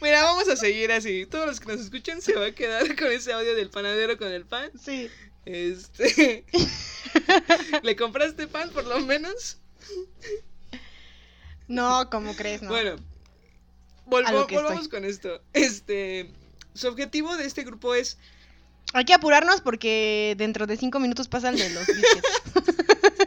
Mira, 0.00 0.22
vamos 0.24 0.48
a 0.48 0.56
seguir 0.56 0.92
así. 0.92 1.26
Todos 1.26 1.46
los 1.46 1.60
que 1.60 1.66
nos 1.72 1.80
escuchan 1.80 2.22
se 2.22 2.34
va 2.34 2.46
a 2.46 2.52
quedar 2.52 2.94
con 2.96 3.10
ese 3.10 3.32
audio 3.32 3.54
del 3.54 3.70
panadero 3.70 4.16
con 4.16 4.28
el 4.28 4.44
pan. 4.46 4.70
Sí. 4.82 5.10
Este. 5.44 6.44
¿Le 7.82 7.96
compraste 7.96 8.46
pan 8.48 8.70
por 8.70 8.84
lo 8.84 9.00
menos? 9.00 9.58
No, 11.68 12.08
¿cómo 12.10 12.34
crees? 12.36 12.62
No. 12.62 12.68
Bueno, 12.68 12.96
volvo- 14.06 14.46
volvamos 14.48 14.84
estoy. 14.84 14.88
con 14.88 15.04
esto. 15.04 15.42
Este. 15.52 16.30
Su 16.74 16.88
objetivo 16.88 17.36
de 17.36 17.44
este 17.46 17.64
grupo 17.64 17.94
es. 17.94 18.18
Hay 18.92 19.04
que 19.04 19.14
apurarnos 19.14 19.60
porque 19.62 20.34
dentro 20.38 20.66
de 20.66 20.76
cinco 20.76 21.00
minutos 21.00 21.26
pasa 21.28 21.48
el 21.48 21.58
de 21.58 21.70
los. 21.70 21.86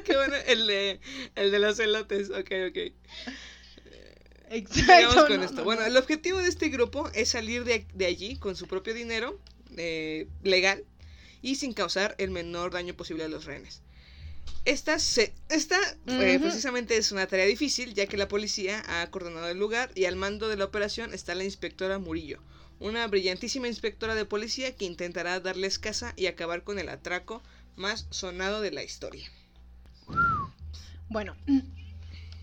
Qué 0.09 0.17
bueno, 0.17 0.35
el 0.47 0.67
de, 0.67 0.99
el 1.35 1.51
de 1.51 1.59
los 1.59 1.79
elotes. 1.79 2.29
Ok, 2.31 2.51
ok. 2.69 2.77
Exacto. 4.49 5.25
Con 5.27 5.39
no, 5.39 5.43
esto. 5.45 5.63
no, 5.63 5.63
bueno, 5.63 5.81
no. 5.81 5.87
el 5.87 5.97
objetivo 5.97 6.39
de 6.39 6.49
este 6.49 6.69
grupo 6.69 7.09
es 7.13 7.29
salir 7.29 7.63
de, 7.65 7.85
de 7.93 8.05
allí 8.05 8.37
con 8.37 8.55
su 8.55 8.67
propio 8.67 8.93
dinero 8.93 9.39
eh, 9.77 10.27
legal 10.43 10.85
y 11.41 11.55
sin 11.55 11.73
causar 11.73 12.15
el 12.17 12.31
menor 12.31 12.71
daño 12.71 12.95
posible 12.95 13.23
a 13.25 13.27
los 13.29 13.45
rehenes. 13.45 13.83
Esta, 14.65 14.99
se- 14.99 15.33
esta 15.49 15.77
eh, 16.07 16.39
precisamente 16.41 16.97
es 16.97 17.11
una 17.11 17.27
tarea 17.27 17.45
difícil 17.45 17.93
ya 17.93 18.07
que 18.07 18.17
la 18.17 18.27
policía 18.27 18.83
ha 18.87 19.01
acordonado 19.01 19.49
el 19.49 19.57
lugar 19.59 19.91
y 19.95 20.05
al 20.05 20.15
mando 20.15 20.47
de 20.49 20.57
la 20.57 20.65
operación 20.65 21.13
está 21.13 21.35
la 21.35 21.43
inspectora 21.45 21.99
Murillo, 21.99 22.41
una 22.79 23.07
brillantísima 23.07 23.67
inspectora 23.67 24.15
de 24.15 24.25
policía 24.25 24.75
que 24.75 24.85
intentará 24.85 25.39
darles 25.39 25.79
casa 25.79 26.13
y 26.17 26.27
acabar 26.27 26.63
con 26.63 26.79
el 26.79 26.89
atraco 26.89 27.43
más 27.75 28.07
sonado 28.11 28.61
de 28.61 28.71
la 28.71 28.83
historia. 28.83 29.31
Bueno, 31.09 31.35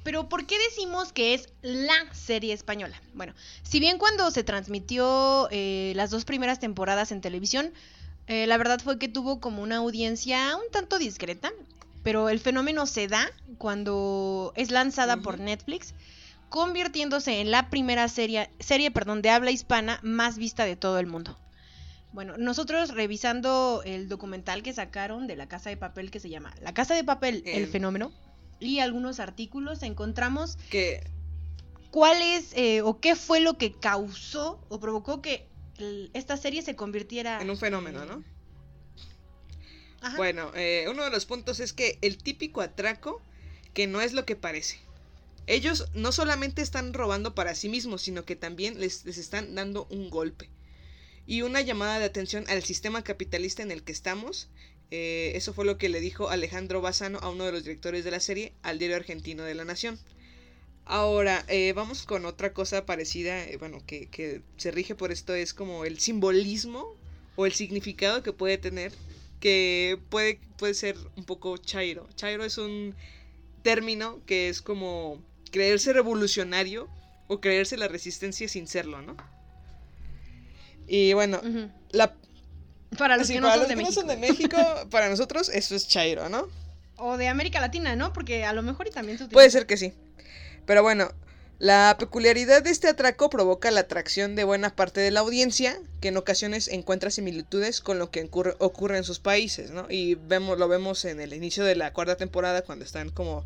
pero 0.03 0.29
¿por 0.29 0.47
qué 0.47 0.57
decimos 0.59 1.13
que 1.13 1.35
es 1.35 1.49
la 1.63 1.95
serie 2.13 2.53
española? 2.53 3.01
Bueno, 3.15 3.35
si 3.63 3.81
bien 3.81 3.99
cuando 3.99 4.31
se 4.31 4.45
transmitió 4.45 5.49
eh, 5.51 5.93
las 5.97 6.11
dos 6.11 6.25
primeras 6.25 6.59
temporadas 6.61 7.13
en 7.13 7.21
televisión, 7.21 7.73
eh, 8.27 8.47
la 8.47 8.57
verdad 8.57 8.81
fue 8.83 8.99
que 8.99 9.09
tuvo 9.09 9.41
como 9.41 9.63
una 9.63 9.77
audiencia 9.77 10.57
un 10.57 10.71
tanto 10.73 10.99
discreta, 10.99 11.53
pero 12.03 12.29
el 12.29 12.41
fenómeno 12.41 12.87
se 12.87 13.09
da 13.09 13.31
cuando 13.59 14.53
es 14.57 14.71
lanzada 14.71 15.17
por. 15.17 15.39
Netflix, 15.39 15.95
convirtiéndose 16.49 17.41
en 17.41 17.51
la 17.51 17.71
primera 17.71 18.09
serie, 18.09 18.51
serie 18.61 18.91
perdón, 18.91 19.23
de 19.23 19.31
habla 19.31 19.51
hispana 19.51 19.99
más 20.03 20.39
vista 20.39 20.65
de 20.65 20.77
todo 20.77 20.99
el 20.99 21.07
mundo. 21.07 21.37
Bueno, 22.17 22.39
nosotros 22.39 22.95
revisando 22.95 23.83
el 23.85 24.09
documental 24.09 24.63
que 24.63 24.73
sacaron 24.73 25.27
de 25.27 25.37
la 25.37 25.49
Casa 25.49 25.69
de 25.69 25.77
Papel 25.77 26.11
que 26.11 26.19
se 26.19 26.31
llama 26.31 26.55
La 26.63 26.73
Casa 26.73 26.95
de 26.95 27.05
Papel, 27.05 27.43
el 27.45 27.67
fenómeno, 27.67 28.11
y 28.59 28.79
algunos 28.79 29.21
artículos 29.21 29.83
encontramos 29.83 30.57
Que 30.71 31.07
cuál 31.91 32.23
es 32.23 32.55
eh, 32.55 32.81
o 32.81 33.01
qué 33.01 33.17
fue 33.17 33.41
lo 33.41 33.59
que 33.59 33.75
causó 33.75 34.65
o 34.71 34.81
provocó 34.81 35.21
que 35.21 35.47
el- 35.77 36.11
esta 36.15 36.39
serie 36.39 36.63
se 36.63 36.75
convirtiera 36.75 37.39
en 37.43 37.51
un 37.51 37.59
fenómeno, 37.59 38.07
¿no? 38.07 38.25
Ajá. 40.01 40.17
Bueno, 40.17 40.53
eh, 40.55 40.87
uno 40.91 41.05
de 41.05 41.11
los 41.11 41.27
puntos 41.27 41.61
es 41.61 41.75
que 41.75 41.99
el 42.01 42.17
típico 42.17 42.63
atraco 42.63 43.21
que 43.75 43.87
no 43.87 44.01
es 44.01 44.15
lo 44.15 44.25
que 44.25 44.37
parece. 44.37 44.79
Ellos 45.47 45.91
no 45.93 46.13
solamente 46.13 46.63
están 46.63 46.95
robando 46.95 47.35
para 47.35 47.55
sí 47.55 47.69
mismos, 47.69 48.01
sino 48.01 48.25
que 48.25 48.37
también 48.37 48.81
les, 48.81 49.05
les 49.05 49.19
están 49.19 49.55
dando 49.55 49.87
un 49.91 50.09
golpe. 50.09 50.49
Y 51.27 51.43
una 51.43 51.61
llamada 51.61 51.99
de 51.99 52.05
atención 52.05 52.45
al 52.49 52.63
sistema 52.65 53.03
capitalista 53.03 53.63
en 53.63 53.71
el 53.71 53.83
que 53.83 53.93
estamos. 53.93 54.49
eh, 54.91 55.33
eso 55.35 55.53
fue 55.53 55.65
lo 55.65 55.79
que 55.79 55.89
le 55.89 56.01
dijo 56.01 56.29
Alejandro 56.31 56.81
Bassano 56.81 57.19
a 57.19 57.31
uno 57.31 57.45
de 57.45 57.53
los 57.53 57.65
directores 57.65 58.05
de 58.05 58.13
la 58.13 58.21
serie 58.21 58.53
al 58.63 58.79
diario 58.79 58.97
argentino 58.97 59.43
de 59.43 59.55
la 59.55 59.65
Nación. 59.65 59.99
Ahora, 60.85 61.45
eh, 61.49 61.73
vamos 61.75 62.05
con 62.05 62.25
otra 62.27 62.53
cosa 62.53 62.87
parecida, 62.87 63.45
eh, 63.45 63.57
bueno, 63.59 63.83
que, 63.87 64.07
que 64.09 64.43
se 64.57 64.71
rige 64.71 64.95
por 64.95 65.11
esto, 65.13 65.35
es 65.35 65.53
como 65.53 65.85
el 65.85 65.99
simbolismo 65.99 66.97
o 67.35 67.47
el 67.47 67.53
significado 67.53 68.23
que 68.23 68.33
puede 68.33 68.59
tener 68.59 68.93
que 69.41 69.99
puede, 70.11 70.41
puede 70.59 70.75
ser 70.75 70.97
un 71.17 71.25
poco 71.25 71.57
chairo. 71.59 72.09
Chairo 72.17 72.45
es 72.45 72.59
un 72.59 72.95
término 73.63 74.21
que 74.27 74.49
es 74.49 74.63
como 74.63 75.23
creerse 75.51 75.93
revolucionario 75.93 76.89
o 77.29 77.41
creerse 77.41 77.77
la 77.77 77.89
resistencia 77.89 78.49
sin 78.49 78.67
serlo, 78.69 79.03
¿no? 79.03 79.17
Y 80.87 81.13
bueno, 81.15 81.41
la, 81.91 82.15
Para 82.99 83.17
los 83.17 83.27
sí, 83.27 83.35
que 83.35 83.41
no 83.41 83.49
para 83.49 83.59
son 83.59 83.61
los 83.61 83.69
de 83.69 83.75
que 83.75 83.83
no 83.83 83.89
México. 83.89 84.01
son 84.01 84.09
de 84.09 84.17
México, 84.17 84.57
para 84.91 85.09
nosotros 85.09 85.49
eso 85.49 85.75
es 85.75 85.89
chairo, 85.89 86.29
¿no? 86.29 86.49
O 86.97 87.17
de 87.17 87.29
América 87.29 87.61
Latina, 87.61 87.97
¿no? 87.97 88.13
Porque 88.13 88.45
a 88.45 88.53
lo 88.53 88.63
mejor 88.63 88.87
y 88.89 88.91
también 88.91 89.19
se 89.19 89.25
utiliza. 89.25 89.35
Puede 89.35 89.51
ser 89.51 89.67
que 89.67 89.77
sí. 89.77 89.93
Pero 90.65 90.83
bueno, 90.83 91.11
la 91.59 91.97
peculiaridad 91.99 92.63
de 92.63 92.71
este 92.71 92.89
atraco 92.89 93.31
provoca 93.31 93.71
la 93.71 93.81
atracción 93.81 94.35
de 94.35 94.45
buena 94.45 94.75
parte 94.75 95.01
de 95.01 95.11
la 95.11 95.21
audiencia, 95.21 95.79
que 96.01 96.09
en 96.09 96.17
ocasiones 96.17 96.69
encuentra 96.69 97.11
similitudes 97.11 97.81
con 97.81 97.99
lo 97.99 98.11
que 98.11 98.23
ocurre, 98.25 98.57
ocurre 98.59 98.99
en 98.99 99.05
sus 99.05 99.19
países, 99.21 99.71
¿no? 99.71 99.87
Y 99.89 100.15
vemos, 100.17 100.59
lo 100.59 100.69
vemos 100.69 101.05
en 101.05 101.21
el 101.21 101.33
inicio 101.35 101.65
de 101.65 101.77
la 101.77 101.93
cuarta 101.93 102.17
temporada, 102.17 102.63
cuando 102.63 102.85
están 102.85 103.11
como 103.11 103.45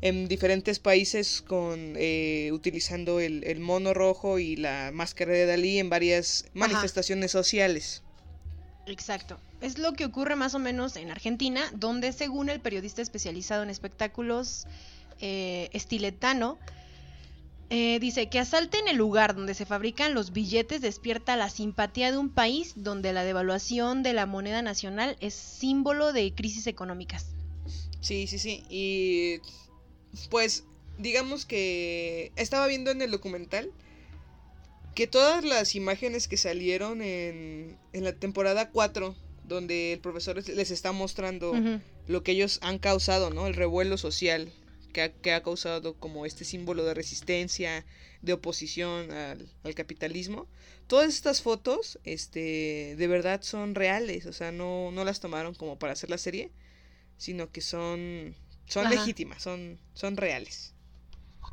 en 0.00 0.28
diferentes 0.28 0.78
países 0.78 1.42
con 1.42 1.94
eh, 1.96 2.50
utilizando 2.52 3.20
el, 3.20 3.44
el 3.44 3.60
mono 3.60 3.94
rojo 3.94 4.38
y 4.38 4.56
la 4.56 4.90
máscara 4.92 5.32
de 5.32 5.46
Dalí 5.46 5.78
en 5.78 5.88
varias 5.88 6.44
manifestaciones 6.54 7.30
sociales. 7.30 8.02
Exacto. 8.86 9.38
Es 9.60 9.78
lo 9.78 9.94
que 9.94 10.04
ocurre 10.04 10.36
más 10.36 10.54
o 10.54 10.58
menos 10.58 10.96
en 10.96 11.10
Argentina, 11.10 11.62
donde 11.74 12.12
según 12.12 12.50
el 12.50 12.60
periodista 12.60 13.02
especializado 13.02 13.62
en 13.62 13.70
espectáculos 13.70 14.66
eh, 15.20 15.70
estiletano, 15.72 16.58
eh, 17.68 17.98
dice 17.98 18.28
que 18.28 18.38
asalten 18.38 18.86
el 18.86 18.96
lugar 18.96 19.34
donde 19.34 19.54
se 19.54 19.66
fabrican 19.66 20.14
los 20.14 20.32
billetes 20.32 20.80
despierta 20.80 21.34
la 21.36 21.50
simpatía 21.50 22.12
de 22.12 22.16
un 22.16 22.28
país 22.28 22.74
donde 22.76 23.12
la 23.12 23.24
devaluación 23.24 24.04
de 24.04 24.12
la 24.12 24.24
moneda 24.24 24.62
nacional 24.62 25.16
es 25.20 25.34
símbolo 25.34 26.12
de 26.12 26.32
crisis 26.32 26.68
económicas. 26.68 27.26
Sí, 28.00 28.28
sí, 28.28 28.38
sí. 28.38 28.62
Y 28.70 29.40
pues 30.30 30.64
digamos 30.98 31.44
que 31.46 32.32
estaba 32.36 32.66
viendo 32.66 32.90
en 32.90 33.02
el 33.02 33.10
documental 33.10 33.70
que 34.94 35.06
todas 35.06 35.44
las 35.44 35.74
imágenes 35.74 36.26
que 36.26 36.36
salieron 36.38 37.02
en, 37.02 37.76
en 37.92 38.04
la 38.04 38.12
temporada 38.14 38.70
4, 38.70 39.14
donde 39.44 39.92
el 39.92 39.98
profesor 40.00 40.36
les- 40.48 40.70
está 40.70 40.92
mostrando 40.92 41.52
lo 42.08 42.22
que 42.22 42.32
ellos 42.32 42.58
han 42.62 42.78
causado, 42.78 43.30
¿no? 43.30 43.46
El 43.46 43.54
revuelo 43.54 43.98
social 43.98 44.50
que 44.92 45.02
ha, 45.02 45.12
que 45.12 45.32
ha 45.32 45.42
causado 45.42 45.94
como 45.94 46.24
este 46.24 46.44
símbolo 46.44 46.84
de 46.84 46.94
resistencia, 46.94 47.84
de 48.22 48.32
oposición 48.32 49.10
al, 49.12 49.46
al 49.64 49.74
capitalismo. 49.74 50.46
Todas 50.86 51.08
estas 51.08 51.42
fotos, 51.42 51.98
este, 52.04 52.94
de 52.96 53.06
verdad 53.06 53.42
son 53.42 53.74
reales, 53.74 54.24
o 54.24 54.32
sea, 54.32 54.50
no, 54.52 54.90
no 54.92 55.04
las 55.04 55.20
tomaron 55.20 55.54
como 55.54 55.78
para 55.78 55.92
hacer 55.92 56.08
la 56.08 56.16
serie, 56.18 56.50
sino 57.18 57.50
que 57.50 57.60
son, 57.60 58.34
son 58.66 58.84
Ajá. 58.86 58.90
legítimas, 58.90 59.42
son, 59.42 59.78
son 59.94 60.16
reales. 60.16 60.74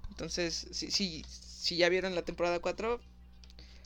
Entonces, 0.10 0.68
si, 0.72 0.92
si, 0.92 1.24
si 1.30 1.78
ya 1.78 1.90
vieron 1.90 2.16
la 2.16 2.24
temporada 2.26 2.60
4, 2.60 3.02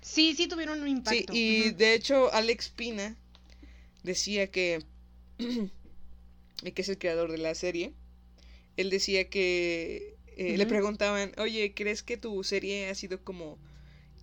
Sí, 0.01 0.33
sí 0.35 0.47
tuvieron 0.47 0.81
un 0.81 0.87
Sí, 0.87 0.93
impacto. 0.97 1.33
y 1.33 1.71
de 1.71 1.93
hecho 1.93 2.31
Alex 2.33 2.69
Pina 2.69 3.15
decía 4.03 4.51
que, 4.51 4.83
que 5.37 6.81
es 6.81 6.89
el 6.89 6.97
creador 6.97 7.31
de 7.31 7.37
la 7.37 7.55
serie, 7.55 7.93
él 8.77 8.89
decía 8.89 9.29
que 9.29 10.17
eh, 10.37 10.57
le 10.57 10.67
preguntaban, 10.67 11.33
oye, 11.39 11.73
¿crees 11.75 12.03
que 12.03 12.17
tu 12.17 12.43
serie 12.43 12.89
ha 12.89 12.95
sido 12.95 13.23
como 13.23 13.59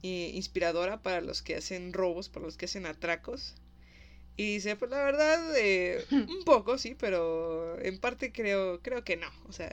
eh, 0.03 0.31
inspiradora 0.35 1.03
para 1.03 1.21
los 1.21 1.43
que 1.43 1.57
hacen 1.57 1.93
robos, 1.93 2.29
para 2.31 2.47
los 2.47 2.57
que 2.57 2.67
hacen 2.67 2.87
atracos? 2.87 3.57
Y 4.37 4.55
dice, 4.55 4.77
pues 4.77 4.91
la 4.91 5.05
verdad, 5.05 5.57
eh, 5.57 6.05
un 6.11 6.45
poco, 6.45 6.79
sí, 6.79 6.97
pero 6.99 7.81
en 7.81 7.99
parte 7.99 8.33
creo, 8.33 8.81
creo 8.81 9.05
que 9.05 9.17
no. 9.17 9.29
O 9.49 9.53
sea, 9.53 9.69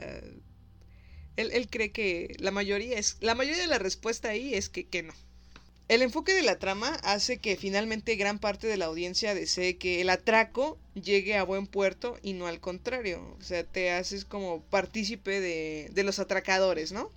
él, 1.36 1.50
él 1.52 1.68
cree 1.68 1.90
que 1.90 2.36
la 2.38 2.50
mayoría 2.50 2.98
es, 2.98 3.16
la 3.20 3.34
mayoría 3.34 3.62
de 3.62 3.68
la 3.68 3.78
respuesta 3.78 4.28
ahí 4.28 4.54
es 4.54 4.68
que, 4.68 4.86
que 4.86 5.02
no. 5.02 5.14
El 5.88 6.00
enfoque 6.00 6.32
de 6.32 6.42
la 6.42 6.58
trama 6.58 6.94
hace 7.02 7.38
que 7.38 7.56
finalmente 7.56 8.16
gran 8.16 8.38
parte 8.38 8.66
de 8.66 8.76
la 8.76 8.86
audiencia 8.86 9.34
desee 9.34 9.76
que 9.76 10.00
el 10.00 10.10
atraco 10.10 10.78
llegue 10.94 11.36
a 11.36 11.42
buen 11.42 11.66
puerto 11.66 12.18
y 12.22 12.32
no 12.32 12.46
al 12.46 12.60
contrario. 12.60 13.36
O 13.38 13.42
sea, 13.42 13.64
te 13.64 13.90
haces 13.90 14.24
como 14.24 14.62
partícipe 14.62 15.40
de, 15.40 15.90
de 15.92 16.04
los 16.04 16.18
atracadores, 16.18 16.92
¿no? 16.92 17.10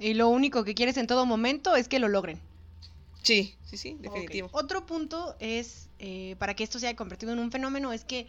Y 0.00 0.14
lo 0.14 0.28
único 0.28 0.64
que 0.64 0.74
quieres 0.74 0.96
en 0.96 1.06
todo 1.06 1.26
momento 1.26 1.76
es 1.76 1.86
que 1.86 1.98
lo 1.98 2.08
logren. 2.08 2.40
Sí, 3.22 3.54
sí, 3.64 3.76
sí, 3.76 3.96
definitivo. 4.00 4.48
Otro 4.52 4.86
punto 4.86 5.36
es, 5.38 5.88
eh, 6.02 6.34
para 6.38 6.54
que 6.54 6.64
esto 6.64 6.80
se 6.80 6.88
haya 6.88 6.96
convertido 6.96 7.32
en 7.32 7.38
un 7.38 7.52
fenómeno, 7.52 7.92
es 7.92 8.04
que 8.04 8.26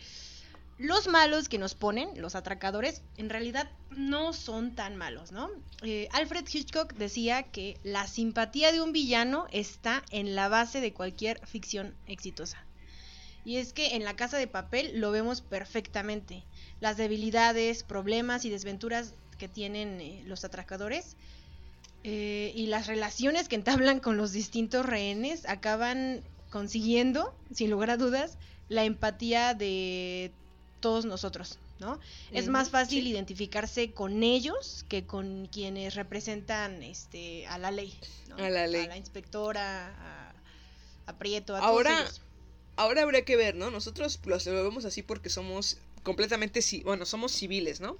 los 0.77 1.07
malos 1.07 1.49
que 1.49 1.57
nos 1.57 1.73
ponen, 1.73 2.09
los 2.21 2.35
atracadores, 2.35 3.01
en 3.17 3.29
realidad 3.29 3.67
no 3.89 4.31
son 4.31 4.75
tan 4.75 4.95
malos, 4.95 5.31
¿no? 5.31 5.49
Eh, 5.81 6.07
Alfred 6.11 6.45
Hitchcock 6.51 6.93
decía 6.93 7.43
que 7.43 7.77
la 7.83 8.05
simpatía 8.07 8.71
de 8.71 8.79
un 8.79 8.91
villano 8.91 9.47
está 9.51 10.03
en 10.11 10.35
la 10.35 10.49
base 10.49 10.81
de 10.81 10.93
cualquier 10.93 11.43
ficción 11.47 11.95
exitosa. 12.05 12.63
Y 13.43 13.57
es 13.57 13.73
que 13.73 13.95
en 13.95 14.03
la 14.03 14.15
casa 14.15 14.37
de 14.37 14.47
papel 14.47 14.99
lo 14.99 15.11
vemos 15.11 15.41
perfectamente. 15.41 16.43
Las 16.79 16.95
debilidades, 16.95 17.83
problemas 17.83 18.45
y 18.45 18.51
desventuras 18.51 19.15
que 19.39 19.47
tienen 19.47 19.99
eh, 19.99 20.21
los 20.25 20.45
atracadores 20.45 21.17
eh, 22.03 22.51
y 22.55 22.67
las 22.67 22.87
relaciones 22.87 23.47
que 23.47 23.55
entablan 23.55 23.99
con 23.99 24.17
los 24.17 24.31
distintos 24.31 24.85
rehenes 24.85 25.47
acaban 25.47 26.23
consiguiendo, 26.53 27.33
sin 27.51 27.71
lugar 27.71 27.89
a 27.89 27.97
dudas, 27.97 28.37
la 28.69 28.83
empatía 28.83 29.55
de 29.55 30.31
todos 30.81 31.03
nosotros, 31.03 31.57
¿no? 31.79 31.99
Es 32.31 32.47
más 32.47 32.69
fácil 32.69 33.03
sí. 33.03 33.09
identificarse 33.09 33.89
con 33.91 34.21
ellos 34.21 34.85
que 34.87 35.03
con 35.03 35.47
quienes 35.47 35.95
representan 35.95 36.83
este 36.83 37.47
a 37.47 37.57
la 37.57 37.71
ley, 37.71 37.97
¿no? 38.29 38.35
A 38.35 38.51
la 38.51 38.67
ley. 38.67 38.85
a 38.85 38.89
la 38.89 38.97
inspectora, 38.97 39.87
a, 39.87 40.33
a 41.07 41.17
Prieto, 41.17 41.55
a 41.55 41.59
Ahora, 41.59 41.89
todos 41.89 42.01
ellos. 42.03 42.21
Ahora 42.75 43.01
habría 43.01 43.25
que 43.25 43.35
ver, 43.35 43.55
¿no? 43.55 43.71
Nosotros 43.71 44.19
lo 44.23 44.63
vemos 44.63 44.85
así 44.85 45.01
porque 45.01 45.31
somos 45.31 45.79
completamente, 46.03 46.59
bueno, 46.83 47.07
somos 47.07 47.31
civiles, 47.31 47.81
¿no? 47.81 47.97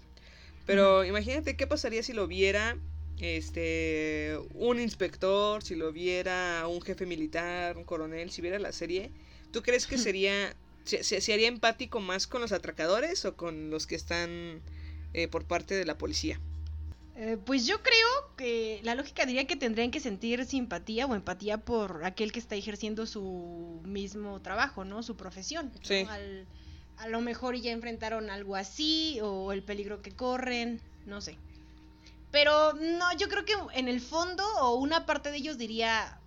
Pero 0.67 1.03
imagínate 1.05 1.57
qué 1.57 1.65
pasaría 1.65 2.03
si 2.03 2.13
lo 2.13 2.27
viera 2.27 2.77
este 3.23 4.37
un 4.53 4.79
inspector, 4.79 5.63
si 5.63 5.75
lo 5.75 5.91
viera 5.91 6.67
un 6.67 6.81
jefe 6.81 7.05
militar, 7.05 7.77
un 7.77 7.83
coronel, 7.85 8.31
si 8.31 8.41
viera 8.41 8.59
la 8.59 8.71
serie, 8.71 9.09
¿tú 9.51 9.61
crees 9.63 9.87
que 9.87 9.97
sería 9.97 10.55
se, 10.83 11.03
se- 11.03 11.21
se 11.21 11.33
haría 11.33 11.47
empático 11.47 11.99
más 12.01 12.27
con 12.27 12.41
los 12.41 12.51
atracadores 12.51 13.23
o 13.25 13.35
con 13.35 13.69
los 13.69 13.87
que 13.87 13.95
están 13.95 14.61
eh, 15.13 15.27
por 15.29 15.45
parte 15.45 15.75
de 15.75 15.85
la 15.85 15.97
policía? 15.97 16.39
Eh, 17.15 17.37
pues 17.45 17.65
yo 17.67 17.81
creo 17.81 18.35
que 18.37 18.79
la 18.83 18.95
lógica 18.95 19.25
diría 19.25 19.45
que 19.45 19.55
tendrían 19.55 19.91
que 19.91 19.99
sentir 19.99 20.43
simpatía 20.45 21.05
o 21.05 21.15
empatía 21.15 21.59
por 21.59 22.03
aquel 22.05 22.31
que 22.31 22.39
está 22.39 22.55
ejerciendo 22.55 23.05
su 23.05 23.81
mismo 23.85 24.41
trabajo, 24.41 24.83
¿no? 24.83 25.03
Su 25.03 25.15
profesión. 25.15 25.71
¿no? 25.73 25.79
Sí. 25.87 26.05
Al- 26.09 26.45
a 26.97 27.07
lo 27.07 27.21
mejor 27.21 27.55
ya 27.55 27.71
enfrentaron 27.71 28.29
algo 28.29 28.55
así 28.55 29.19
o 29.21 29.51
el 29.53 29.63
peligro 29.63 30.01
que 30.01 30.11
corren, 30.11 30.81
no 31.05 31.21
sé. 31.21 31.37
Pero 32.33 32.73
no, 32.73 33.15
yo 33.17 33.29
creo 33.29 33.45
que 33.45 33.53
en 33.75 33.87
el 33.87 34.01
fondo 34.01 34.43
o 34.59 34.75
una 34.75 35.05
parte 35.05 35.29
de 35.31 35.37
ellos 35.37 35.57
diría, 35.57 36.17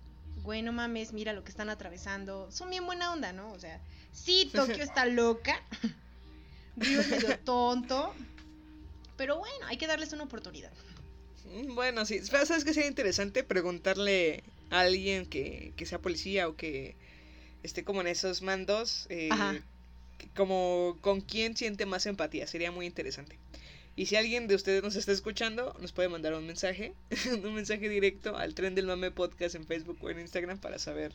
güey, 0.41 0.61
no 0.63 0.71
mames, 0.71 1.11
mira 1.13 1.33
lo 1.33 1.43
que 1.43 1.51
están 1.51 1.69
atravesando. 1.69 2.49
Son 2.49 2.69
bien 2.71 2.85
buena 2.85 3.11
onda, 3.13 3.33
¿no? 3.33 3.51
O 3.51 3.59
sea, 3.59 3.79
sí, 4.13 4.49
Tokio 4.53 4.83
está 4.83 5.05
loca. 5.05 5.61
Río 6.77 7.01
es 7.01 7.07
medio 7.09 7.37
tonto. 7.39 8.13
Pero 9.17 9.37
bueno, 9.37 9.65
hay 9.67 9.77
que 9.77 9.85
darles 9.87 10.13
una 10.13 10.23
oportunidad. 10.23 10.71
Mm, 11.45 11.75
Bueno, 11.75 12.05
sí. 12.05 12.19
¿Sabes 12.23 12.63
qué 12.63 12.73
sería 12.73 12.87
interesante? 12.87 13.43
Preguntarle 13.43 14.43
a 14.69 14.79
alguien 14.81 15.25
que, 15.25 15.73
que 15.75 15.85
sea 15.85 15.99
policía 15.99 16.47
o 16.47 16.55
que 16.55 16.95
esté 17.63 17.83
como 17.83 17.99
en 18.01 18.07
esos 18.07 18.41
mandos, 18.41 19.07
eh, 19.09 19.27
Ajá. 19.31 19.55
que- 20.17 20.29
como 20.37 20.97
con 21.01 21.19
quién 21.19 21.57
siente 21.57 21.85
más 21.85 22.05
empatía. 22.05 22.47
Sería 22.47 22.71
muy 22.71 22.85
interesante. 22.85 23.37
Y 23.97 24.05
si 24.05 24.15
alguien 24.15 24.47
de 24.47 24.53
ustedes 24.53 24.83
nos 24.83 24.95
está 24.95 25.11
escuchando, 25.11 25.75
nos 25.81 25.91
puede 25.91 26.07
mandar 26.07 26.35
un 26.35 26.45
mensaje, 26.45 26.93
un 27.43 27.55
mensaje 27.55 27.89
directo 27.89 28.37
al 28.37 28.53
Tren 28.53 28.75
del 28.75 28.85
Mame 28.85 29.09
Podcast 29.09 29.55
en 29.55 29.65
Facebook 29.65 29.97
o 30.01 30.09
en 30.11 30.19
Instagram 30.19 30.59
para 30.59 30.77
saber, 30.77 31.13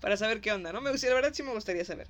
para 0.00 0.16
saber 0.16 0.40
qué 0.40 0.52
onda, 0.52 0.72
¿no? 0.72 0.80
Me 0.80 0.92
gustaría, 0.92 1.16
la 1.16 1.20
verdad 1.20 1.34
sí 1.34 1.42
me 1.42 1.52
gustaría 1.52 1.84
saber. 1.84 2.06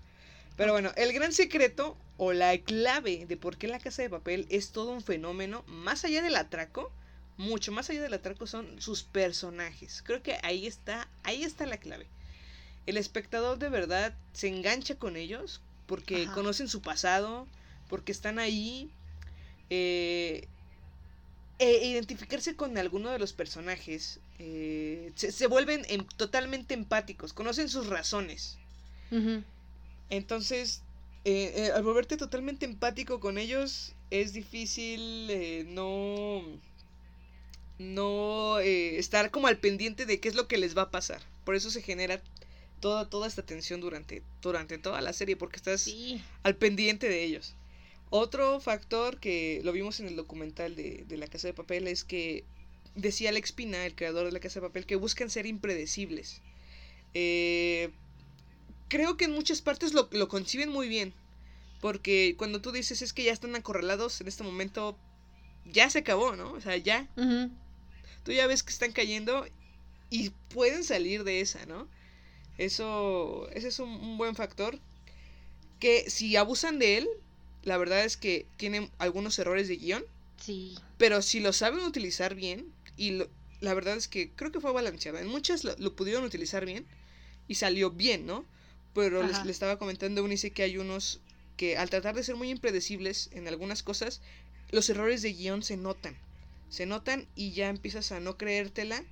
Pero 0.57 0.72
bueno, 0.72 0.92
el 0.96 1.14
gran 1.14 1.33
secreto 1.33 1.96
o 2.18 2.35
la 2.35 2.57
clave 2.59 3.25
de 3.27 3.38
por 3.38 3.57
qué 3.57 3.68
la 3.68 3.79
casa 3.79 4.03
de 4.03 4.11
papel 4.11 4.46
es 4.51 4.70
todo 4.70 4.92
un 4.92 5.01
fenómeno, 5.01 5.64
más 5.66 6.05
allá 6.05 6.20
del 6.20 6.37
atraco, 6.37 6.92
mucho 7.38 7.72
más 7.72 7.88
allá 7.88 8.03
del 8.03 8.12
atraco 8.12 8.46
son 8.46 8.83
sus 8.83 9.05
personajes. 9.05 10.03
Creo 10.05 10.22
que 10.22 10.38
ahí 10.42 10.66
está, 10.66 11.09
ahí 11.22 11.42
está 11.42 11.64
la 11.64 11.79
clave. 11.79 12.07
El 12.85 12.98
espectador 12.98 13.59
de 13.59 13.70
verdad 13.70 14.14
se 14.35 14.48
engancha 14.48 14.96
con 14.96 15.16
ellos 15.16 15.62
porque 15.87 16.25
Ajá. 16.25 16.35
conocen 16.35 16.68
su 16.68 16.83
pasado, 16.83 17.46
porque 17.88 18.12
están 18.12 18.38
ahí. 18.38 18.90
Eh, 19.70 20.46
e 21.59 21.87
identificarse 21.87 22.57
con 22.57 22.77
alguno 22.77 23.11
de 23.11 23.18
los 23.18 23.33
personajes 23.33 24.20
eh, 24.38 25.12
se, 25.14 25.31
se 25.31 25.46
vuelven 25.46 25.85
em- 25.88 26.07
totalmente 26.16 26.75
empáticos, 26.75 27.33
conocen 27.33 27.68
sus 27.68 27.87
razones. 27.87 28.59
Entonces, 30.11 30.83
eh, 31.25 31.70
al 31.75 31.83
volverte 31.83 32.16
totalmente 32.16 32.64
empático 32.66 33.20
con 33.20 33.38
ellos, 33.38 33.92
es 34.11 34.33
difícil 34.33 35.29
no, 35.75 36.42
no 37.79 38.59
estar 38.59 39.31
como 39.31 39.46
al 39.46 39.59
pendiente 39.59 40.07
de 40.07 40.18
qué 40.20 40.29
es 40.29 40.35
lo 40.35 40.48
que 40.48 40.59
les 40.59 40.77
va 40.77 40.83
a 40.83 40.90
pasar. 40.90 41.20
Por 41.44 41.55
eso 41.55 41.70
se 41.70 41.83
genera 41.83 42.20
toda, 42.81 43.09
toda 43.09 43.27
esta 43.29 43.42
tensión 43.42 43.81
durante, 43.81 44.22
durante 44.40 44.79
toda 44.79 45.01
la 45.01 45.12
serie, 45.12 45.37
porque 45.37 45.57
estás 45.57 45.83
Sí. 45.83 46.22
al 46.42 46.57
pendiente 46.57 47.09
de 47.09 47.22
ellos. 47.25 47.55
Otro 48.14 48.61
factor 48.61 49.18
que 49.20 49.62
lo 49.64 49.72
vimos 49.72 49.98
en 49.98 50.07
el 50.07 50.16
documental 50.16 50.77
de, 50.77 51.07
de 51.09 51.16
La 51.16 51.29
Casa 51.29 51.46
de 51.46 51.55
Papel 51.55 51.88
es 51.88 52.05
que 52.05 52.44
decía 52.94 53.31
Alex 53.31 53.53
Pina, 53.53 53.87
el 53.87 53.94
creador 53.94 54.27
de 54.27 54.33
La 54.33 54.38
Casa 54.38 54.61
de 54.61 54.66
Papel, 54.66 54.85
que 54.85 54.96
buscan 54.96 55.31
ser 55.31 55.46
impredecibles. 55.46 56.42
Eh, 57.14 57.90
creo 58.88 59.16
que 59.16 59.25
en 59.25 59.33
muchas 59.33 59.62
partes 59.62 59.94
lo, 59.94 60.11
lo 60.12 60.29
conciben 60.29 60.68
muy 60.68 60.88
bien. 60.88 61.14
Porque 61.81 62.35
cuando 62.37 62.61
tú 62.61 62.70
dices 62.70 63.01
es 63.01 63.14
que 63.14 63.25
ya 63.25 63.33
están 63.33 63.57
acorralados, 63.57 64.20
en 64.20 64.29
este 64.29 64.44
momento 64.44 64.94
ya 65.64 65.88
se 65.88 66.01
acabó, 66.01 66.37
¿no? 66.37 66.53
O 66.53 66.61
sea, 66.61 66.77
ya. 66.77 67.09
Ujú. 67.16 67.51
Tú 68.25 68.33
ya 68.33 68.46
ves 68.46 68.62
que 68.62 68.75
están 68.75 68.92
cayendo 68.92 69.46
y 70.11 70.33
pueden 70.51 70.85
salir 70.85 71.25
de 71.25 71.40
esa, 71.40 71.64
¿no? 71.64 71.88
Eso, 72.59 73.48
ese 73.55 73.68
es 73.68 73.79
un, 73.79 73.88
un 73.88 74.18
buen 74.18 74.35
factor. 74.37 74.79
Que 75.81 76.11
si 76.11 76.37
abusan 76.37 76.79
de 76.79 76.98
él, 76.98 77.09
la 77.62 77.77
verdad 77.77 78.05
es 78.05 78.16
que 78.16 78.46
tienen 78.57 78.90
algunos 78.98 79.38
errores 79.38 79.68
de 79.68 79.77
guion. 79.77 80.05
Sí. 80.38 80.77
Pero 80.98 81.22
si 81.22 81.40
lo 81.40 81.53
saben 81.53 81.81
utilizar 81.85 82.35
bien, 82.35 82.72
y 82.96 83.12
lo- 83.12 83.29
la 83.61 83.75
verdad 83.75 83.96
es 83.96 84.09
que 84.09 84.31
creo 84.31 84.51
que 84.53 84.61
fue 84.61 84.72
balanceado. 84.72 85.18
En 85.18 85.29
muchas 85.29 85.64
lo, 85.64 85.75
lo 85.79 85.94
pudieron 85.94 86.25
utilizar 86.25 86.66
bien 86.66 86.85
y 87.48 87.55
salió 87.55 87.90
bien, 87.90 88.27
¿no? 88.27 88.44
Pero 88.94 89.22
les, 89.22 89.37
estaba 89.51 89.79
comentando 89.79 90.22
Unice 90.25 90.51
que 90.51 90.62
hay 90.64 90.77
unos 90.79 91.20
que 91.57 91.77
al 91.77 91.88
tratar 91.90 92.14
de 92.14 92.25
ser 92.25 92.35
muy 92.37 92.51
impredecibles 92.51 93.31
en 93.33 93.46
algunas 93.48 93.83
cosas, 93.83 94.20
los 94.70 94.88
errores 94.90 95.22
de 95.22 95.33
guion 95.33 95.62
se 95.62 95.77
notan. 95.77 96.16
Se 96.70 96.87
notan 96.87 97.27
y 97.37 97.53
ya 97.53 97.68
empiezas 97.68 98.11
a 98.12 98.20
no 98.20 98.37
creértela 98.37 99.05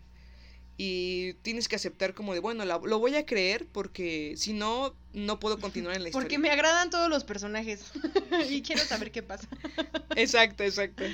y 0.82 1.34
tienes 1.42 1.68
que 1.68 1.76
aceptar 1.76 2.14
como 2.14 2.32
de, 2.32 2.40
bueno, 2.40 2.64
la- 2.64 2.80
lo 2.82 2.98
voy 2.98 3.14
a 3.14 3.26
creer 3.26 3.66
porque 3.70 4.32
si 4.38 4.54
no, 4.54 4.94
no 5.12 5.38
puedo 5.38 5.58
continuar 5.60 5.94
en 5.94 6.04
la 6.04 6.08
historia. 6.08 6.24
Porque 6.24 6.38
me 6.38 6.48
agradan 6.50 6.88
todos 6.88 7.10
los 7.10 7.22
personajes. 7.22 7.82
y 8.48 8.62
quiero 8.62 8.82
saber 8.86 9.10
qué 9.10 9.22
pasa. 9.22 9.46
Exacto, 10.16 10.64
exacto. 10.64 11.04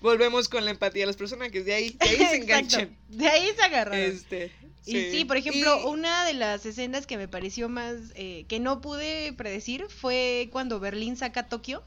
Volvemos 0.00 0.48
con 0.48 0.64
la 0.64 0.72
empatía 0.72 1.02
de 1.02 1.06
los 1.06 1.16
personajes, 1.16 1.64
de 1.64 1.72
ahí, 1.72 1.90
de 1.90 2.08
ahí 2.08 2.16
se 2.16 2.36
enganchan. 2.42 2.96
De 3.10 3.28
ahí 3.28 3.48
se 3.56 3.62
agarraron. 3.62 4.00
Este, 4.00 4.50
Y 4.86 5.10
sí, 5.12 5.24
por 5.24 5.36
ejemplo, 5.36 5.78
Y- 5.84 5.86
una 5.86 6.24
de 6.24 6.32
las 6.34 6.66
escenas 6.66 7.06
que 7.06 7.16
me 7.16 7.28
pareció 7.28 7.68
más 7.68 7.94
eh, 8.16 8.44
que 8.48 8.58
no 8.58 8.80
pude 8.80 9.32
predecir 9.34 9.86
fue 9.88 10.48
cuando 10.50 10.80
Berlín 10.80 11.16
saca 11.16 11.40
a 11.40 11.48
Tokio. 11.48 11.84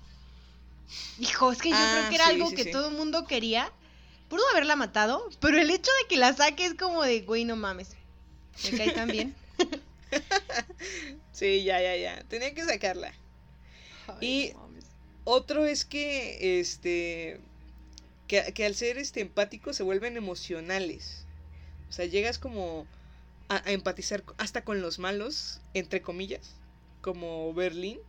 Hijo, 1.20 1.52
es 1.52 1.62
que 1.62 1.70
yo 1.72 1.76
Ah, 1.78 1.96
creo 1.98 2.10
que 2.10 2.16
era 2.16 2.26
sí, 2.28 2.32
algo 2.32 2.50
sí, 2.50 2.56
que 2.56 2.64
sí. 2.64 2.72
todo 2.72 2.90
el 2.90 2.96
mundo 2.96 3.26
quería. 3.28 3.72
Pudo 4.30 4.42
haberla 4.52 4.76
matado, 4.76 5.28
pero 5.40 5.58
el 5.60 5.70
hecho 5.70 5.92
de 6.02 6.08
que 6.10 6.18
la 6.18 6.34
saque 6.34 6.66
es 6.66 6.74
como 6.76 7.04
de, 7.04 7.22
güey, 7.22 7.46
no 7.46 7.56
mames. 7.56 7.90
Me 8.72 8.78
cae 8.78 8.92
tan 8.92 9.10
bien. 9.10 9.36
Sí, 11.32 11.64
ya, 11.64 11.82
ya, 11.82 11.96
ya. 11.98 12.24
Tenía 12.30 12.54
que 12.54 12.64
sacarla. 12.64 13.14
Ay, 14.08 14.18
Y- 14.22 14.54
no. 14.54 14.66
Otro 15.28 15.66
es 15.66 15.86
que, 15.86 16.60
este, 16.60 17.40
que, 18.28 18.54
que 18.54 18.66
al 18.66 18.76
ser 18.76 18.98
este 19.00 19.22
empático 19.22 19.74
se 19.74 19.82
vuelven 19.84 20.18
emocionales. 20.18 21.26
O 21.90 21.92
sea, 21.94 22.06
llegas 22.06 22.38
como 22.38 22.86
a, 23.50 23.68
a 23.68 23.72
empatizar 23.72 24.24
hasta 24.38 24.64
con 24.64 24.82
los 24.82 25.00
malos, 25.00 25.62
entre 25.74 26.02
comillas, 26.04 26.52
como 27.02 27.52
Berlín. 27.56 28.00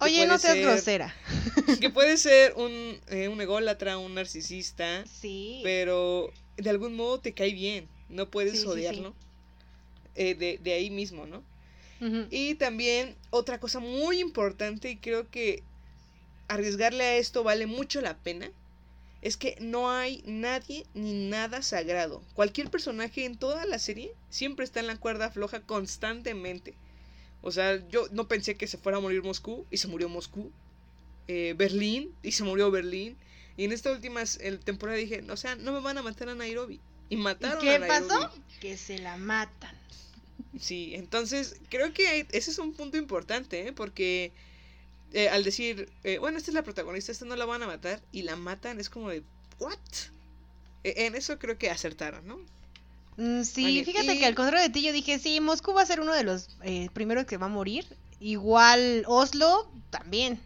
Oye, 0.00 0.26
no 0.26 0.38
seas 0.38 0.54
ser- 0.54 0.62
grosera. 0.64 1.14
Que 1.80 1.90
puede 1.90 2.16
ser 2.16 2.54
un, 2.56 2.98
eh, 3.08 3.28
un 3.28 3.40
ególatra, 3.40 3.98
un 3.98 4.14
narcisista, 4.14 5.04
Sí. 5.06 5.60
pero 5.62 6.32
de 6.56 6.70
algún 6.70 6.96
modo 6.96 7.20
te 7.20 7.34
cae 7.34 7.52
bien. 7.52 7.88
No 8.08 8.30
puedes 8.30 8.52
Sí, 8.52 8.58
sí, 8.58 8.62
sí. 8.64 8.68
odiarlo. 8.68 9.14
eh, 10.14 10.34
de, 10.34 10.58
de 10.62 10.72
ahí 10.72 10.90
mismo, 10.90 11.26
¿no? 11.26 11.42
Y 12.30 12.54
también 12.56 13.16
otra 13.30 13.58
cosa 13.60 13.78
muy 13.80 14.18
importante 14.20 14.90
y 14.90 14.96
creo 14.96 15.28
que 15.30 15.62
arriesgarle 16.48 17.04
a 17.04 17.16
esto 17.16 17.42
vale 17.44 17.66
mucho 17.66 18.00
la 18.00 18.16
pena 18.16 18.50
es 19.20 19.36
que 19.36 19.56
no 19.60 19.90
hay 19.90 20.22
nadie 20.26 20.86
ni 20.94 21.12
nada 21.12 21.60
sagrado. 21.62 22.22
Cualquier 22.34 22.70
personaje 22.70 23.24
en 23.24 23.36
toda 23.36 23.64
la 23.64 23.78
serie 23.80 24.12
siempre 24.30 24.64
está 24.64 24.78
en 24.80 24.86
la 24.86 24.96
cuerda 24.96 25.30
floja 25.30 25.60
constantemente. 25.60 26.74
O 27.48 27.52
sea, 27.52 27.86
yo 27.88 28.06
no 28.12 28.28
pensé 28.28 28.54
que 28.56 28.66
se 28.66 28.78
fuera 28.78 28.98
a 28.98 29.00
morir 29.00 29.22
Moscú 29.22 29.66
y 29.70 29.78
se 29.78 29.88
murió 29.88 30.08
Moscú. 30.08 30.52
Eh, 31.26 31.54
Berlín 31.58 32.14
y 32.22 32.32
se 32.32 32.44
murió 32.44 32.70
Berlín. 32.70 33.16
Y 33.56 33.64
en 33.64 33.72
esta 33.72 33.90
última 33.90 34.22
el- 34.40 34.60
temporada 34.60 34.96
dije, 34.98 35.24
o 35.30 35.36
sea, 35.36 35.56
no 35.56 35.72
me 35.72 35.80
van 35.80 35.98
a 35.98 36.02
matar 36.02 36.28
a 36.28 36.34
Nairobi. 36.34 36.80
Y 37.10 37.14
¿Y 37.14 37.16
mataron 37.16 37.58
a 37.58 37.60
qué 37.60 37.78
Nairobi. 37.78 38.08
pasó? 38.08 38.32
Que 38.60 38.76
se 38.76 38.98
la 38.98 39.16
matan. 39.16 39.74
Sí, 40.58 40.92
entonces 40.94 41.56
creo 41.68 41.92
que 41.92 42.26
ese 42.32 42.50
es 42.50 42.58
un 42.58 42.72
punto 42.72 42.96
importante, 42.96 43.66
¿eh? 43.68 43.72
porque 43.72 44.32
eh, 45.12 45.28
al 45.28 45.42
decir, 45.44 45.88
eh, 46.04 46.18
bueno, 46.18 46.38
esta 46.38 46.50
es 46.50 46.54
la 46.54 46.62
protagonista, 46.62 47.12
esta 47.12 47.24
no 47.24 47.34
la 47.36 47.44
van 47.46 47.62
a 47.62 47.66
matar, 47.66 48.00
y 48.12 48.22
la 48.22 48.36
matan, 48.36 48.78
es 48.80 48.88
como 48.90 49.10
de, 49.10 49.22
¿what? 49.58 49.78
E- 50.84 51.06
en 51.06 51.14
eso 51.14 51.38
creo 51.38 51.58
que 51.58 51.70
acertaron, 51.70 52.26
¿no? 52.26 52.38
Mm, 53.18 53.42
sí, 53.42 53.84
fíjate 53.84 54.14
y- 54.14 54.18
que 54.18 54.26
al 54.26 54.34
contrario 54.34 54.62
de 54.66 54.72
ti 54.72 54.80
yo 54.82 54.92
dije, 54.92 55.18
sí, 55.18 55.40
Moscú 55.40 55.72
va 55.74 55.82
a 55.82 55.86
ser 55.86 56.00
uno 56.00 56.12
de 56.14 56.24
los 56.24 56.56
eh, 56.62 56.88
primeros 56.92 57.26
que 57.26 57.36
va 57.36 57.46
a 57.46 57.50
morir. 57.50 57.84
Igual 58.20 59.04
Oslo 59.06 59.68
también. 59.90 60.40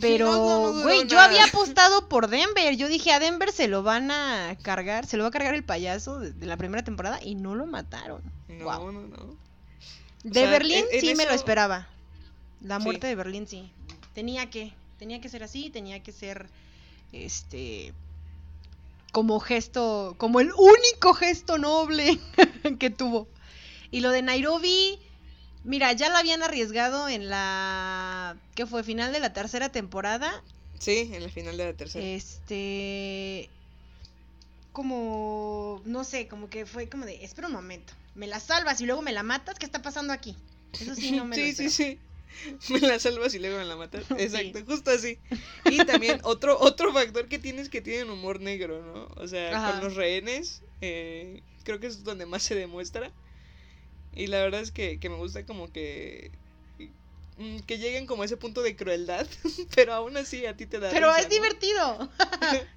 Pero, 0.00 0.26
no, 0.32 0.72
no 0.72 0.82
güey, 0.82 1.06
yo 1.06 1.20
había 1.20 1.44
apostado 1.52 2.08
por 2.08 2.28
Denver. 2.28 2.74
Yo 2.76 2.88
dije, 2.88 3.12
a 3.12 3.20
Denver 3.20 3.52
se 3.52 3.68
lo 3.68 3.82
van 3.82 4.10
a 4.10 4.56
cargar, 4.62 5.06
se 5.06 5.16
lo 5.16 5.24
va 5.24 5.28
a 5.28 5.32
cargar 5.32 5.54
el 5.54 5.62
payaso 5.62 6.18
de, 6.18 6.32
de 6.32 6.46
la 6.46 6.56
primera 6.56 6.82
temporada 6.82 7.20
y 7.22 7.34
no 7.34 7.54
lo 7.54 7.66
mataron. 7.66 8.22
No, 8.48 8.90
no, 8.92 9.02
no. 9.02 9.36
De 10.24 10.40
sea, 10.40 10.50
Berlín 10.50 10.78
en- 10.90 10.94
en 10.96 11.00
sí 11.00 11.14
me 11.14 11.24
lo 11.26 11.32
esperaba. 11.32 11.88
La 12.62 12.78
Sí. 12.78 12.84
muerte 12.84 13.06
de 13.06 13.14
Berlín 13.14 13.46
sí. 13.46 13.70
Tenía 14.14 14.50
que, 14.50 14.72
tenía 14.98 15.20
que 15.20 15.28
ser 15.28 15.42
así, 15.44 15.70
tenía 15.70 16.02
que 16.02 16.12
ser, 16.12 16.48
este, 17.12 17.92
como 19.12 19.40
gesto, 19.40 20.14
como 20.18 20.40
el 20.40 20.50
único 20.52 21.14
gesto 21.14 21.58
noble 21.58 22.18
que 22.78 22.90
tuvo. 22.90 23.28
Y 23.90 24.00
lo 24.00 24.10
de 24.10 24.22
Nairobi, 24.22 24.98
mira, 25.64 25.92
ya 25.92 26.08
lo 26.08 26.16
habían 26.16 26.42
arriesgado 26.42 27.08
en 27.08 27.28
la, 27.28 28.36
¿qué 28.54 28.66
fue? 28.66 28.84
Final 28.84 29.12
de 29.12 29.20
la 29.20 29.32
tercera 29.32 29.70
temporada. 29.70 30.42
Sí, 30.78 31.10
en 31.12 31.22
la 31.22 31.28
final 31.28 31.56
de 31.56 31.64
la 31.66 31.74
tercera. 31.74 32.06
Este, 32.06 33.50
como, 34.72 35.82
no 35.84 36.04
sé, 36.04 36.28
como 36.28 36.48
que 36.48 36.66
fue 36.66 36.88
como 36.88 37.04
de, 37.04 37.24
espera 37.24 37.48
un 37.48 37.54
momento, 37.54 37.92
me 38.14 38.26
la 38.26 38.40
salvas 38.40 38.80
y 38.80 38.86
luego 38.86 39.02
me 39.02 39.12
la 39.12 39.22
matas, 39.22 39.58
¿qué 39.58 39.66
está 39.66 39.82
pasando 39.82 40.12
aquí? 40.12 40.36
Eso 40.72 40.94
sí, 40.94 41.12
no 41.12 41.24
me 41.24 41.36
lo 41.36 41.42
sí, 41.42 41.52
sí, 41.52 41.70
sí. 41.70 41.98
Me 42.68 42.80
la 42.80 42.98
salvas 42.98 43.34
y 43.34 43.38
luego 43.38 43.58
me 43.58 43.64
la 43.64 43.76
matas. 43.76 44.04
Sí. 44.08 44.14
Exacto, 44.18 44.60
justo 44.66 44.90
así. 44.90 45.18
Y 45.66 45.84
también 45.84 46.20
otro, 46.24 46.58
otro 46.60 46.92
factor 46.92 47.28
que 47.28 47.38
tienes 47.38 47.68
que 47.68 47.80
tienen 47.80 48.10
humor 48.10 48.40
negro, 48.40 48.82
¿no? 48.82 49.08
O 49.22 49.26
sea, 49.28 49.56
Ajá. 49.56 49.72
con 49.72 49.80
los 49.80 49.94
rehenes, 49.96 50.62
eh, 50.80 51.42
creo 51.64 51.80
que 51.80 51.86
es 51.88 52.04
donde 52.04 52.26
más 52.26 52.42
se 52.42 52.54
demuestra. 52.54 53.12
Y 54.12 54.26
la 54.28 54.40
verdad 54.42 54.60
es 54.60 54.72
que, 54.72 54.98
que 55.00 55.08
me 55.08 55.16
gusta 55.16 55.44
como 55.46 55.70
que 55.72 56.32
mm, 57.36 57.60
que 57.60 57.78
lleguen 57.78 58.06
como 58.06 58.22
a 58.22 58.26
ese 58.26 58.36
punto 58.36 58.62
de 58.62 58.76
crueldad, 58.76 59.26
pero 59.74 59.94
aún 59.94 60.16
así 60.16 60.46
a 60.46 60.56
ti 60.56 60.66
te 60.66 60.78
da 60.78 60.90
Pero 60.90 60.96
risa, 60.96 61.20
es 61.20 61.28
¿no? 61.28 61.34
divertido. 61.34 62.10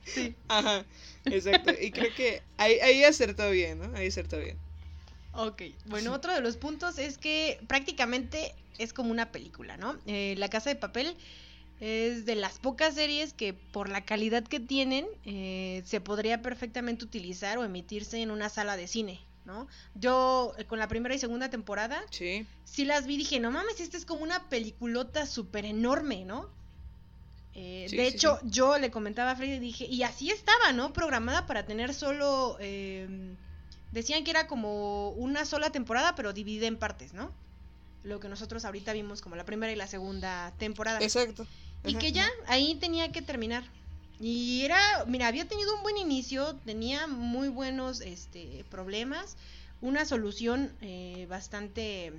sí. 0.05 0.35
Ajá, 0.47 0.85
exacto. 1.29 1.71
Y 1.79 1.91
creo 1.91 2.13
que 2.13 2.41
ahí, 2.57 2.79
ahí 2.79 3.03
acertó 3.03 3.49
bien, 3.51 3.79
¿no? 3.79 3.95
Ahí 3.97 4.07
acertó 4.07 4.37
bien. 4.39 4.57
Ok, 5.36 5.63
bueno, 5.86 6.13
otro 6.13 6.34
de 6.34 6.41
los 6.41 6.58
puntos 6.58 7.00
es 7.00 7.17
que 7.17 7.60
prácticamente 7.67 8.54
es 8.78 8.93
como 8.93 9.12
una 9.12 9.32
película, 9.32 9.78
¿no? 9.78 9.98
Eh, 10.06 10.36
la 10.38 10.50
Casa 10.50 10.69
de 10.69 10.76
Papel 10.76 11.15
es 11.80 12.26
de 12.26 12.36
las 12.36 12.60
pocas 12.60 12.93
series 12.93 13.34
que 13.34 13.54
por 13.54 13.89
la 13.89 14.06
calidad 14.06 14.43
que 14.43 14.60
tienen 14.60 15.08
eh, 15.26 15.82
se 15.86 16.00
podría 16.02 16.41
perfectamente 16.41 17.04
utilizar 17.04 17.58
o 17.58 17.63
emitirse 17.63 18.22
en 18.22 18.30
una 18.32 18.50
sala 18.50 18.78
de 18.78 18.88
cine, 18.88 19.19
¿no? 19.46 19.67
Yo 19.96 20.54
eh, 20.58 20.65
con 20.65 20.78
la 20.80 20.88
primera 20.88 21.15
y 21.15 21.19
segunda 21.19 21.50
temporada 21.50 22.02
Sí. 22.12 22.46
sí 22.63 22.86
las 22.86 23.08
vi 23.08 23.15
y 23.15 23.17
dije, 23.17 23.39
no 23.39 23.50
mames, 23.52 23.80
esta 23.80 23.98
es 23.98 24.06
como 24.06 24.24
una 24.24 24.48
peliculota 24.50 25.26
súper 25.26 25.65
enorme, 25.65 26.26
¿no? 26.26 26.48
Eh, 27.56 27.88
Sí, 27.89 27.98
de 27.98 28.10
sí, 28.10 28.15
hecho, 28.15 28.38
sí. 28.41 28.50
yo 28.52 28.78
le 28.78 28.91
comentaba 28.91 29.32
a 29.32 29.36
Freddy 29.36 29.56
y 29.56 29.60
dije, 29.60 29.86
y 29.86 30.04
así 30.04 30.30
estaba, 30.30 30.72
¿no? 30.74 30.93
Programada 30.93 31.48
para 31.48 31.65
tener 31.65 31.93
solo... 31.93 32.58
decían 33.93 34.23
que 34.23 34.32
era 34.32 34.47
como 34.47 35.12
una 35.12 35.45
sola 35.45 35.71
temporada, 35.71 36.15
pero 36.15 36.34
dividida 36.34 36.67
en 36.67 36.77
partes, 36.77 37.13
¿no? 37.13 37.32
Lo 38.03 38.19
que 38.19 38.27
nosotros 38.27 38.65
ahorita 38.65 38.91
vimos 38.91 39.21
como 39.21 39.36
la 39.36 39.45
primera 39.45 39.71
y 39.71 39.75
la 39.75 39.88
segunda 39.88 40.51
temporada. 40.58 40.99
Exacto. 40.99 41.47
Y 41.86 41.91
Ajá, 41.91 41.99
que 41.99 42.12
ya 42.12 42.29
ahí 42.47 42.75
tenía 42.75 43.12
que 43.12 43.21
terminar. 43.21 43.63
Y 44.19 44.63
era, 44.65 45.06
mira, 45.08 45.27
había 45.27 45.47
tenido 45.47 45.75
un 45.75 45.84
buen 45.84 45.97
inicio, 45.97 46.56
tenía 46.65 47.08
muy 47.08 47.49
buenos 47.49 48.01
este, 48.01 48.65
problemas, 48.69 49.38
una 49.82 50.06
solución 50.06 50.71
eh, 50.82 51.25
bastante 51.29 52.13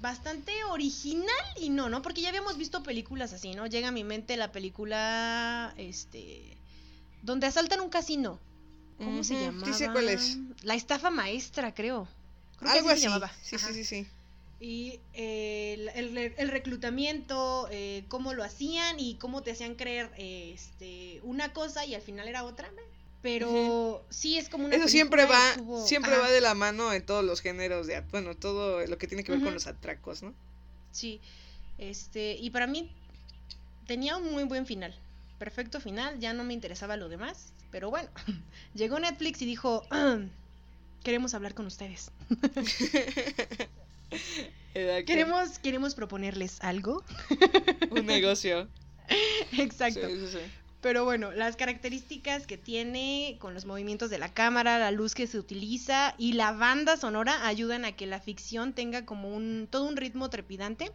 bastante 0.00 0.52
original 0.64 1.34
y 1.58 1.70
no, 1.70 1.88
¿no? 1.88 2.02
Porque 2.02 2.20
ya 2.20 2.28
habíamos 2.28 2.58
visto 2.58 2.82
películas 2.82 3.32
así, 3.32 3.54
¿no? 3.54 3.66
Llega 3.66 3.88
a 3.88 3.92
mi 3.92 4.04
mente 4.04 4.36
la 4.36 4.52
película 4.52 5.72
este 5.78 6.56
donde 7.22 7.46
asaltan 7.46 7.80
un 7.80 7.88
casino. 7.88 8.38
¿Cómo 8.98 9.24
se 9.24 9.34
llamaba? 9.34 9.66
Sí 9.66 9.72
sé 9.74 9.90
cuál 9.90 10.08
es. 10.08 10.38
La 10.62 10.74
estafa 10.74 11.10
maestra, 11.10 11.74
creo. 11.74 12.08
Creo 12.58 12.72
que 12.72 12.78
Algo 12.78 12.88
se 12.90 12.94
así. 12.94 13.02
llamaba. 13.04 13.32
Sí, 13.42 13.58
sí, 13.58 13.64
Ajá. 13.64 13.72
sí, 13.72 13.84
sí. 13.84 14.06
Y 14.60 15.00
eh, 15.12 15.74
el, 15.94 16.16
el- 16.16 16.34
el 16.38 16.48
reclutamiento, 16.48 17.68
eh, 17.70 18.04
cómo 18.08 18.32
lo 18.32 18.42
hacían 18.44 18.98
y 18.98 19.16
cómo 19.16 19.42
te 19.42 19.50
hacían 19.50 19.74
creer 19.74 20.10
eh, 20.16 20.52
este, 20.54 21.20
una 21.22 21.52
cosa 21.52 21.84
y 21.84 21.94
al 21.94 22.02
final 22.02 22.28
era 22.28 22.44
otra. 22.44 22.68
¿no? 22.70 22.82
Pero 23.20 24.04
sí 24.10 24.38
es 24.38 24.48
como 24.48 24.66
una 24.66 24.76
Eso 24.76 24.86
siempre 24.88 25.24
va, 25.26 25.50
estuvo- 25.50 25.86
siempre 25.86 26.12
ajá, 26.12 26.22
va 26.22 26.30
de 26.30 26.40
la 26.40 26.54
mano 26.54 26.92
en 26.92 27.04
todos 27.04 27.24
los 27.24 27.40
géneros 27.40 27.86
de, 27.86 28.00
bueno, 28.12 28.36
todo 28.36 28.86
lo 28.86 28.98
que 28.98 29.06
tiene 29.06 29.24
que 29.24 29.32
ver 29.32 29.42
con 29.42 29.54
los 29.54 29.66
atracos, 29.66 30.22
¿no? 30.22 30.34
Sí. 30.92 31.20
Este, 31.78 32.36
y 32.40 32.50
para 32.50 32.66
mí 32.66 32.90
tenía 33.86 34.16
un 34.16 34.30
muy 34.32 34.44
buen 34.44 34.66
final. 34.66 34.94
Perfecto 35.38 35.80
final, 35.80 36.18
ya 36.20 36.32
no 36.32 36.44
me 36.44 36.54
interesaba 36.54 36.96
lo 36.96 37.08
demás. 37.08 37.52
Pero 37.74 37.90
bueno, 37.90 38.08
llegó 38.74 39.00
Netflix 39.00 39.42
y 39.42 39.46
dijo, 39.46 39.82
"Ah, 39.90 40.18
queremos 41.02 41.34
hablar 41.34 41.54
con 41.54 41.66
ustedes. 41.66 42.12
Queremos, 45.04 45.58
queremos 45.58 45.96
proponerles 45.96 46.60
algo. 46.60 47.02
un 47.90 48.06
negocio. 48.06 48.68
Exacto. 49.58 50.08
Sí, 50.08 50.20
sí, 50.20 50.28
sí. 50.34 50.38
Pero 50.82 51.04
bueno, 51.04 51.32
las 51.32 51.56
características 51.56 52.46
que 52.46 52.56
tiene 52.56 53.38
con 53.40 53.54
los 53.54 53.64
movimientos 53.64 54.08
de 54.08 54.18
la 54.18 54.32
cámara, 54.32 54.78
la 54.78 54.92
luz 54.92 55.16
que 55.16 55.26
se 55.26 55.38
utiliza 55.38 56.14
y 56.16 56.34
la 56.34 56.52
banda 56.52 56.96
sonora 56.96 57.44
ayudan 57.48 57.84
a 57.84 57.92
que 57.92 58.06
la 58.06 58.20
ficción 58.20 58.72
tenga 58.72 59.04
como 59.04 59.34
un 59.34 59.66
todo 59.68 59.88
un 59.88 59.96
ritmo 59.96 60.30
trepidante. 60.30 60.92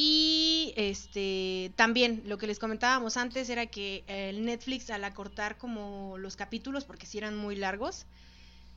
Y 0.00 0.74
este 0.76 1.72
también 1.74 2.22
lo 2.24 2.38
que 2.38 2.46
les 2.46 2.60
comentábamos 2.60 3.16
antes 3.16 3.50
era 3.50 3.66
que 3.66 4.04
el 4.06 4.44
Netflix 4.44 4.90
al 4.90 5.02
acortar 5.02 5.58
como 5.58 6.18
los 6.18 6.36
capítulos 6.36 6.84
porque 6.84 7.04
si 7.04 7.18
eran 7.18 7.36
muy 7.36 7.56
largos, 7.56 8.06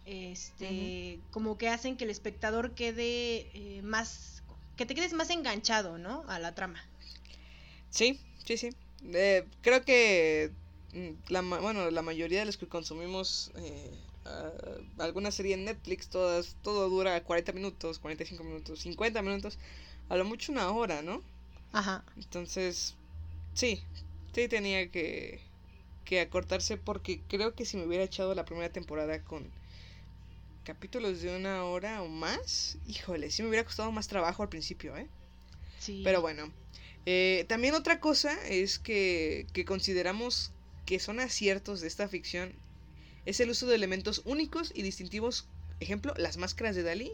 este 0.08 1.20
como 1.30 1.60
que 1.60 1.70
hacen 1.70 1.96
que 1.96 2.06
el 2.06 2.10
espectador 2.10 2.72
quede 2.72 3.52
eh, 3.54 3.82
más 3.84 4.42
que 4.78 4.88
te 4.88 4.96
quedes 4.96 5.14
más 5.14 5.30
enganchado, 5.30 6.00
¿no? 6.00 6.24
A 6.28 6.40
la 6.40 6.56
trama. 6.56 6.84
Sí, 7.92 8.20
sí, 8.44 8.58
sí. 8.58 8.70
Eh, 9.14 9.46
creo 9.62 9.84
que 9.86 10.50
mm, 10.96 11.32
la, 11.32 11.42
bueno, 11.42 11.92
la 11.92 12.02
mayoría 12.02 12.40
de 12.40 12.46
los 12.48 12.58
que 12.58 12.66
consumimos 12.66 13.52
eh, 13.58 13.92
ah, 14.26 14.50
alguna 14.98 15.30
serie 15.30 15.54
en 15.54 15.66
Netflix, 15.66 16.08
todas, 16.08 16.56
todo 16.64 16.90
dura 16.90 17.24
40 17.24 17.52
minutos, 17.52 18.00
45 18.00 18.44
minutos, 18.44 18.80
50 18.80 19.22
minutos, 19.22 19.60
a 20.12 20.18
lo 20.18 20.26
mucho 20.26 20.52
una 20.52 20.70
hora, 20.72 21.02
¿no? 21.02 21.24
Ajá. 21.72 22.04
Entonces, 22.18 22.96
sí, 23.54 23.82
sí 24.36 24.50
tenía 24.50 24.92
que, 24.92 25.40
que 26.04 26.20
acortarse 26.20 26.76
porque 26.76 27.22
creo 27.30 27.56
que 27.56 27.66
si 27.66 27.78
me 27.78 27.86
hubiera 27.86 28.04
echado 28.04 28.36
la 28.36 28.44
primera 28.44 28.68
temporada 28.68 29.24
con 29.24 29.48
capítulos 30.66 31.22
de 31.22 31.34
una 31.34 31.64
hora 31.64 32.02
o 32.02 32.10
más, 32.10 32.78
híjole, 32.90 33.32
sí 33.32 33.42
me 33.42 33.48
hubiera 33.48 33.64
costado 33.64 33.90
más 33.94 34.10
trabajo 34.10 34.44
al 34.44 34.50
principio, 34.50 34.98
¿eh? 34.98 35.08
Sí. 35.80 36.02
Pero 36.04 36.20
bueno. 36.20 36.52
Eh, 37.06 37.46
también 37.48 37.74
otra 37.74 38.02
cosa 38.02 38.38
es 38.50 38.80
que, 38.80 39.48
que 39.54 39.64
consideramos 39.64 40.52
que 40.86 41.00
son 41.00 41.22
aciertos 41.22 41.80
de 41.80 41.88
esta 41.88 42.10
ficción 42.10 42.52
es 43.26 43.40
el 43.40 43.50
uso 43.50 43.66
de 43.66 43.76
elementos 43.76 44.24
únicos 44.26 44.74
y 44.76 44.82
distintivos, 44.82 45.48
ejemplo, 45.80 46.14
las 46.18 46.36
máscaras 46.36 46.76
de 46.76 46.84
Dalí 46.84 47.14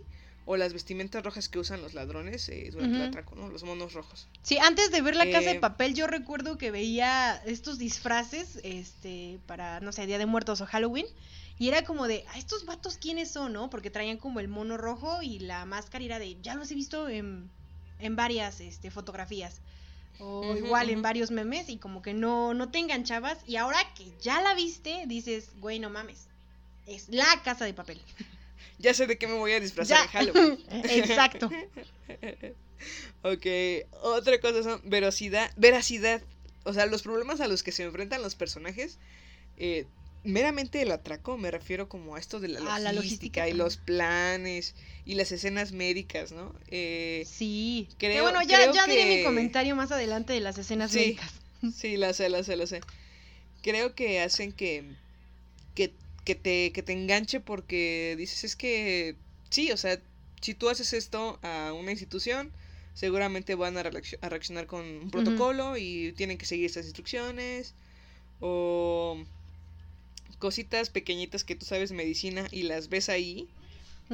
o 0.50 0.58
las 0.58 0.74
vestimentas 0.74 1.24
rojas 1.24 1.50
que 1.50 1.60
usan 1.60 1.82
los 1.82 1.94
ladrones 1.94 2.50
eh, 2.50 2.70
durante 2.72 2.98
el 2.98 3.04
Ujú. 3.04 3.10
atraco, 3.10 3.36
¿no? 3.36 3.50
Los 3.50 3.64
monos 3.64 3.94
rojos. 3.94 4.28
Sí, 4.44 4.58
antes 4.60 4.92
de 4.92 5.02
ver 5.02 5.16
la 5.16 5.30
casa 5.30 5.50
de 5.50 5.56
Eh, 5.58 5.60
papel, 5.60 5.94
yo 5.94 6.08
recuerdo 6.08 6.58
que 6.58 6.72
veía 6.72 7.36
estos 7.46 7.78
disfraces, 7.78 8.60
este, 8.64 9.40
para, 9.46 9.80
no 9.82 9.92
sé, 9.92 10.06
Día 10.08 10.18
de 10.18 10.26
Muertos 10.26 10.62
o 10.62 10.66
Halloween. 10.66 11.06
Y 11.60 11.68
era 11.68 11.84
como 11.84 12.08
de, 12.08 12.24
¿a 12.30 12.38
estos 12.38 12.66
vatos 12.66 12.98
quiénes 12.98 13.32
son, 13.32 13.54
no? 13.54 13.70
Porque 13.70 13.92
traían 13.92 14.18
como 14.18 14.40
el 14.40 14.48
mono 14.48 14.78
rojo 14.78 15.22
y 15.22 15.40
la 15.40 15.66
máscara 15.66 16.06
era 16.06 16.20
de, 16.20 16.40
ya 16.42 16.56
los 16.56 16.72
he 16.72 16.76
visto 16.76 17.10
en, 17.10 17.52
en 18.00 18.16
varias 18.16 18.62
este, 18.62 18.90
fotografías. 18.92 19.62
O 20.20 20.56
igual 20.58 20.90
en 20.90 21.02
varios 21.02 21.32
memes 21.32 21.70
y 21.70 21.78
como 21.80 22.02
que 22.02 22.14
no, 22.14 22.54
no 22.54 22.70
te 22.72 22.80
enganchabas. 22.80 23.40
Y 23.46 23.58
ahora 23.58 23.80
que 23.96 24.16
ya 24.20 24.42
la 24.42 24.56
viste, 24.56 25.04
dices, 25.08 25.52
güey, 25.60 25.80
no 25.80 25.90
mames. 25.90 26.30
Es 26.86 27.10
la 27.10 27.26
casa 27.44 27.66
de 27.66 27.74
papel. 27.74 28.02
Ya 28.80 28.94
sé 28.94 29.08
de 29.08 29.18
qué 29.18 29.28
me 29.28 29.34
voy 29.34 29.52
a 29.54 29.60
disfrazar 29.60 30.02
en 30.06 30.08
Halloween. 30.12 30.60
Exacto. 30.90 31.50
ok, 33.24 33.46
otra 34.04 34.40
cosa 34.40 34.64
son 34.64 34.82
veracidad, 34.86 35.52
veracidad. 35.56 36.22
O 36.64 36.74
sea, 36.74 36.86
los 36.86 37.02
problemas 37.02 37.40
a 37.42 37.48
los 37.48 37.64
que 37.64 37.72
se 37.72 37.84
enfrentan 37.84 38.22
los 38.22 38.36
personajes. 38.36 38.98
eh, 39.58 39.86
meramente 40.24 40.82
el 40.82 40.92
atraco, 40.92 41.38
me 41.38 41.50
refiero 41.52 41.88
como 41.88 42.16
a 42.16 42.20
esto 42.20 42.42
de 42.42 42.50
la 42.50 42.60
A 42.60 42.62
logística, 42.80 42.82
la 42.84 42.92
logística, 42.94 43.48
y 43.50 43.54
los 43.54 43.78
planes 43.78 44.76
y 45.06 45.14
las 45.16 45.32
escenas 45.32 45.72
médicas, 45.72 46.34
¿no? 46.34 46.54
Eh, 46.70 47.24
Sí. 47.26 47.88
Que 47.98 48.08
creo- 48.10 48.24
bueno, 48.24 48.42
ya, 48.44 48.58
creo 48.58 48.74
ya 48.74 48.86
diré 48.88 49.06
mi 49.06 49.16
que- 49.18 49.24
comentario 49.24 49.76
más 49.78 49.92
adelante 49.92 50.34
de 50.34 50.42
las 50.42 50.58
escenas 50.58 50.92
Sí. 50.92 51.00
médicas. 51.00 51.32
Sí, 51.74 51.96
la 51.96 52.12
sé, 52.14 52.28
la 52.30 52.44
sé, 52.44 52.58
la 52.58 52.68
sé. 52.68 52.82
Creo 53.64 53.96
que 53.96 54.20
hacen 54.20 54.52
que, 54.52 54.84
que, 55.76 55.94
que 56.28 56.36
te, 56.36 56.74
que 56.74 56.84
te 56.84 56.92
enganche 56.92 57.40
porque 57.40 58.16
dices, 58.18 58.44
es 58.44 58.58
que, 58.58 59.16
sí, 59.50 59.72
o 59.72 59.78
sea, 59.78 59.98
si 60.42 60.54
tú 60.54 60.68
haces 60.68 60.92
esto 60.92 61.40
a 61.42 61.72
una 61.72 61.92
institución, 61.92 62.52
seguramente 62.94 63.56
van 63.56 63.78
a, 63.78 63.84
reacc- 63.84 64.18
a 64.20 64.28
reaccionar 64.28 64.68
con 64.68 64.84
un 64.84 65.10
protocolo 65.10 65.78
y 65.78 66.12
tienen 66.18 66.38
que 66.38 66.46
seguir 66.46 66.66
estas 66.66 66.84
instrucciones. 66.84 67.74
O 68.42 69.24
cositas 70.38 70.90
pequeñitas 70.90 71.46
que 71.46 71.56
tú 71.56 71.66
sabes 71.66 71.94
medicina 71.94 72.46
y 72.52 72.64
las 72.64 72.90
ves 72.90 73.08
ahí. 73.08 73.48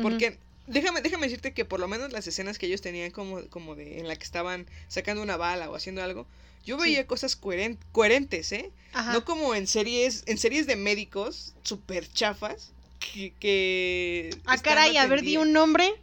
Porque 0.03 0.37
déjame, 0.67 1.01
déjame 1.01 1.27
decirte 1.27 1.53
que 1.53 1.65
por 1.65 1.79
lo 1.79 1.87
menos 1.87 2.11
las 2.11 2.25
escenas 2.27 2.57
que 2.57 2.65
ellos 2.67 2.81
tenían 2.81 3.11
como, 3.11 3.41
como 3.49 3.75
de 3.75 3.99
en 3.99 4.07
la 4.07 4.15
que 4.15 4.23
estaban 4.23 4.67
sacando 4.87 5.21
una 5.21 5.37
bala 5.37 5.69
o 5.69 5.75
haciendo 5.75 6.01
algo, 6.03 6.25
yo 6.65 6.77
Sí. 6.77 6.83
veía 6.83 7.05
cosas 7.07 7.39
coheren- 7.39 7.77
coherentes, 7.91 8.51
¿eh? 8.53 8.71
Ajá. 8.93 9.11
No 9.13 9.25
como 9.25 9.53
en 9.55 9.67
series, 9.67 10.23
en 10.27 10.37
series 10.37 10.65
de 10.67 10.75
médicos 10.75 11.53
super 11.63 12.07
chafas 12.11 12.71
que, 12.99 13.33
que 13.39 14.29
Ah, 14.45 14.57
caray, 14.57 14.95
a 14.97 15.07
ver, 15.07 15.21
di 15.21 15.37
un 15.37 15.51
nombre. 15.51 15.93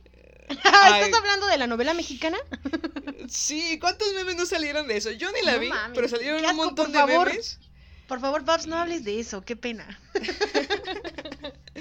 Ay. 0.64 1.04
¿Estás 1.04 1.18
hablando 1.20 1.46
de 1.46 1.56
la 1.58 1.66
novela 1.66 1.94
mexicana? 1.94 2.36
Sí, 3.28 3.78
¿cuántos 3.80 4.12
memes 4.14 4.34
no 4.36 4.44
salieron 4.46 4.86
de 4.88 4.96
eso? 4.96 5.10
Yo 5.12 5.30
ni 5.32 5.40
la 5.42 5.52
No 5.52 5.60
vi, 5.60 5.70
pero 5.94 6.08
salieron 6.08 6.44
un 6.44 6.56
montón 6.56 6.90
de 6.92 6.98
favor. 6.98 7.28
memes. 7.28 7.58
Por 8.08 8.20
favor, 8.20 8.44
Babs, 8.44 8.66
no 8.66 8.76
hables 8.76 9.04
de 9.04 9.20
eso, 9.20 9.42
qué 9.44 9.54
pena. 9.54 9.98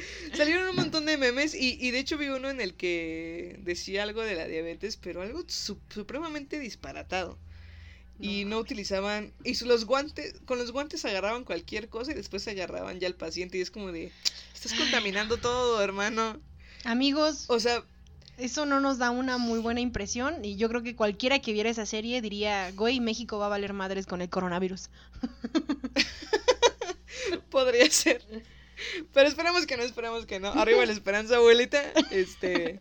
Salieron 0.34 0.70
un 0.70 0.76
montón 0.76 1.06
de 1.06 1.18
memes 1.18 1.56
y, 1.56 1.78
y 1.80 1.92
de 1.92 2.00
hecho 2.00 2.18
vi 2.18 2.28
uno 2.30 2.50
en 2.50 2.62
el 2.62 2.74
que 2.76 3.60
decía 3.64 4.04
algo 4.04 4.22
de 4.22 4.36
la 4.36 4.48
diabetes, 4.48 4.98
pero 4.98 5.22
algo 5.22 5.44
su- 5.48 5.80
supremamente 5.90 6.60
disparatado. 6.60 7.38
Y 8.22 8.44
No 8.44 8.60
utilizaban, 8.60 9.32
y 9.46 9.58
los 9.64 9.86
guantes, 9.86 10.36
con 10.46 10.58
los 10.58 10.74
guantes 10.74 11.06
agarraban 11.06 11.46
cualquier 11.46 11.88
cosa 11.88 12.12
y 12.12 12.16
después 12.16 12.44
se 12.44 12.52
agarraban 12.52 13.00
ya 13.00 13.08
al 13.08 13.16
paciente 13.16 13.58
y 13.58 13.62
es 13.62 13.72
como 13.72 13.94
de, 13.94 14.12
estás 14.54 14.74
contaminando 14.74 15.38
todo, 15.38 15.82
hermano. 15.82 16.38
Amigos, 16.84 17.46
O 17.48 17.62
sea, 17.62 17.82
eso 18.38 18.66
no 18.66 18.82
nos 18.82 18.98
da 18.98 19.10
una 19.12 19.38
muy 19.38 19.60
buena 19.60 19.80
impresión 19.80 20.44
y 20.44 20.58
yo 20.58 20.68
creo 20.68 20.84
que 20.84 20.98
cualquiera 20.98 21.40
que 21.40 21.54
viera 21.54 21.70
esa 21.70 21.86
serie 21.86 22.22
diría, 22.22 22.72
güey, 22.76 23.00
México 23.00 23.38
va 23.38 23.46
a 23.46 23.50
valer 23.50 23.72
madres 23.72 24.06
con 24.06 24.22
el 24.22 24.28
coronavirus. 24.30 24.90
podría 27.50 27.90
ser. 27.90 28.22
Pero 29.13 29.28
esperamos 29.28 29.65
que 29.65 29.78
no, 29.78 29.84
esperamos 29.84 30.26
que 30.26 30.39
no. 30.39 30.50
Arriba 30.50 30.86
la 30.86 30.92
esperanza, 30.94 31.36
abuelita. 31.38 31.82
Este. 32.12 32.80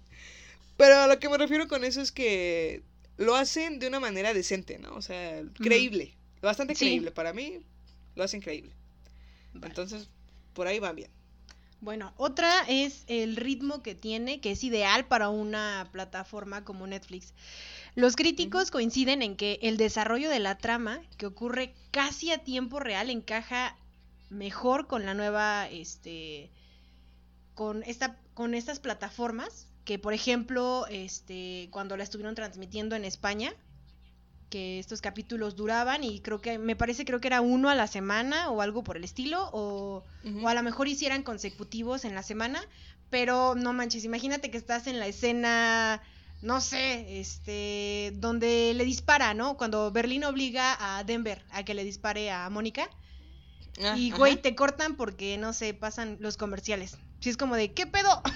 Pero 0.76 0.96
a 0.96 1.06
lo 1.06 1.18
que 1.18 1.28
me 1.28 1.38
refiero 1.38 1.66
con 1.68 1.84
eso 1.84 2.00
es 2.00 2.12
que 2.12 2.82
lo 3.16 3.34
hacen 3.34 3.78
de 3.80 3.88
una 3.88 3.98
manera 4.00 4.32
decente, 4.32 4.78
¿no? 4.78 4.94
O 4.94 5.02
sea, 5.02 5.42
creíble. 5.54 6.14
Bastante 6.40 6.74
Sí. 6.74 6.84
creíble. 6.86 7.10
Para 7.10 7.32
mí, 7.32 7.60
lo 8.14 8.22
hacen 8.24 8.40
creíble. 8.40 8.72
Entonces, 9.62 10.08
por 10.52 10.68
ahí 10.68 10.78
van 10.78 10.94
bien. 10.96 11.10
Bueno, 11.80 12.12
otra 12.16 12.64
es 12.68 13.04
el 13.06 13.36
ritmo 13.36 13.82
que 13.82 13.94
tiene, 13.94 14.40
que 14.40 14.50
es 14.52 14.64
ideal 14.64 15.06
para 15.06 15.28
una 15.28 15.88
plataforma 15.92 16.64
como 16.64 16.86
Netflix. 16.86 17.34
Los 17.94 18.16
críticos 18.16 18.70
coinciden 18.70 19.22
en 19.22 19.36
que 19.36 19.58
el 19.62 19.76
desarrollo 19.76 20.28
de 20.30 20.40
la 20.40 20.58
trama, 20.58 21.00
que 21.16 21.26
ocurre 21.26 21.74
casi 21.90 22.30
a 22.32 22.38
tiempo 22.38 22.80
real, 22.80 23.10
encaja 23.10 23.76
mejor 24.30 24.86
con 24.86 25.04
la 25.04 25.14
nueva, 25.14 25.68
este, 25.68 26.50
con 27.54 27.82
esta, 27.84 28.16
con 28.34 28.54
estas 28.54 28.80
plataformas, 28.80 29.68
que 29.84 29.98
por 29.98 30.12
ejemplo, 30.12 30.86
este, 30.88 31.68
cuando 31.70 31.96
la 31.96 32.04
estuvieron 32.04 32.34
transmitiendo 32.34 32.94
en 32.94 33.04
España, 33.04 33.52
que 34.50 34.78
estos 34.78 35.00
capítulos 35.00 35.56
duraban 35.56 36.04
y 36.04 36.20
creo 36.20 36.40
que, 36.40 36.58
me 36.58 36.76
parece, 36.76 37.04
creo 37.04 37.20
que 37.20 37.28
era 37.28 37.40
uno 37.40 37.68
a 37.68 37.74
la 37.74 37.86
semana 37.86 38.50
o 38.50 38.62
algo 38.62 38.82
por 38.82 38.96
el 38.96 39.04
estilo, 39.04 39.50
o 39.52 40.04
o 40.42 40.48
a 40.48 40.54
lo 40.54 40.62
mejor 40.62 40.88
hicieran 40.88 41.22
consecutivos 41.22 42.04
en 42.04 42.14
la 42.14 42.22
semana, 42.22 42.60
pero 43.10 43.54
no 43.54 43.72
manches, 43.72 44.04
imagínate 44.04 44.50
que 44.50 44.58
estás 44.58 44.86
en 44.86 44.98
la 44.98 45.06
escena, 45.06 46.02
no 46.42 46.60
sé, 46.60 47.20
este, 47.20 48.12
donde 48.16 48.74
le 48.74 48.84
dispara, 48.84 49.34
¿no? 49.34 49.56
Cuando 49.56 49.90
Berlín 49.90 50.24
obliga 50.24 50.76
a 50.78 51.02
Denver 51.04 51.42
a 51.50 51.62
que 51.62 51.74
le 51.74 51.84
dispare 51.84 52.30
a 52.30 52.48
Mónica. 52.50 52.90
Ah, 53.82 53.94
y, 53.96 54.10
güey, 54.10 54.36
te 54.36 54.54
cortan 54.54 54.96
porque, 54.96 55.38
no 55.38 55.52
sé, 55.52 55.74
pasan 55.74 56.16
los 56.20 56.36
comerciales. 56.36 56.96
Si 57.20 57.30
es 57.30 57.36
como 57.36 57.56
de, 57.56 57.72
¿qué 57.72 57.86
pedo? 57.86 58.22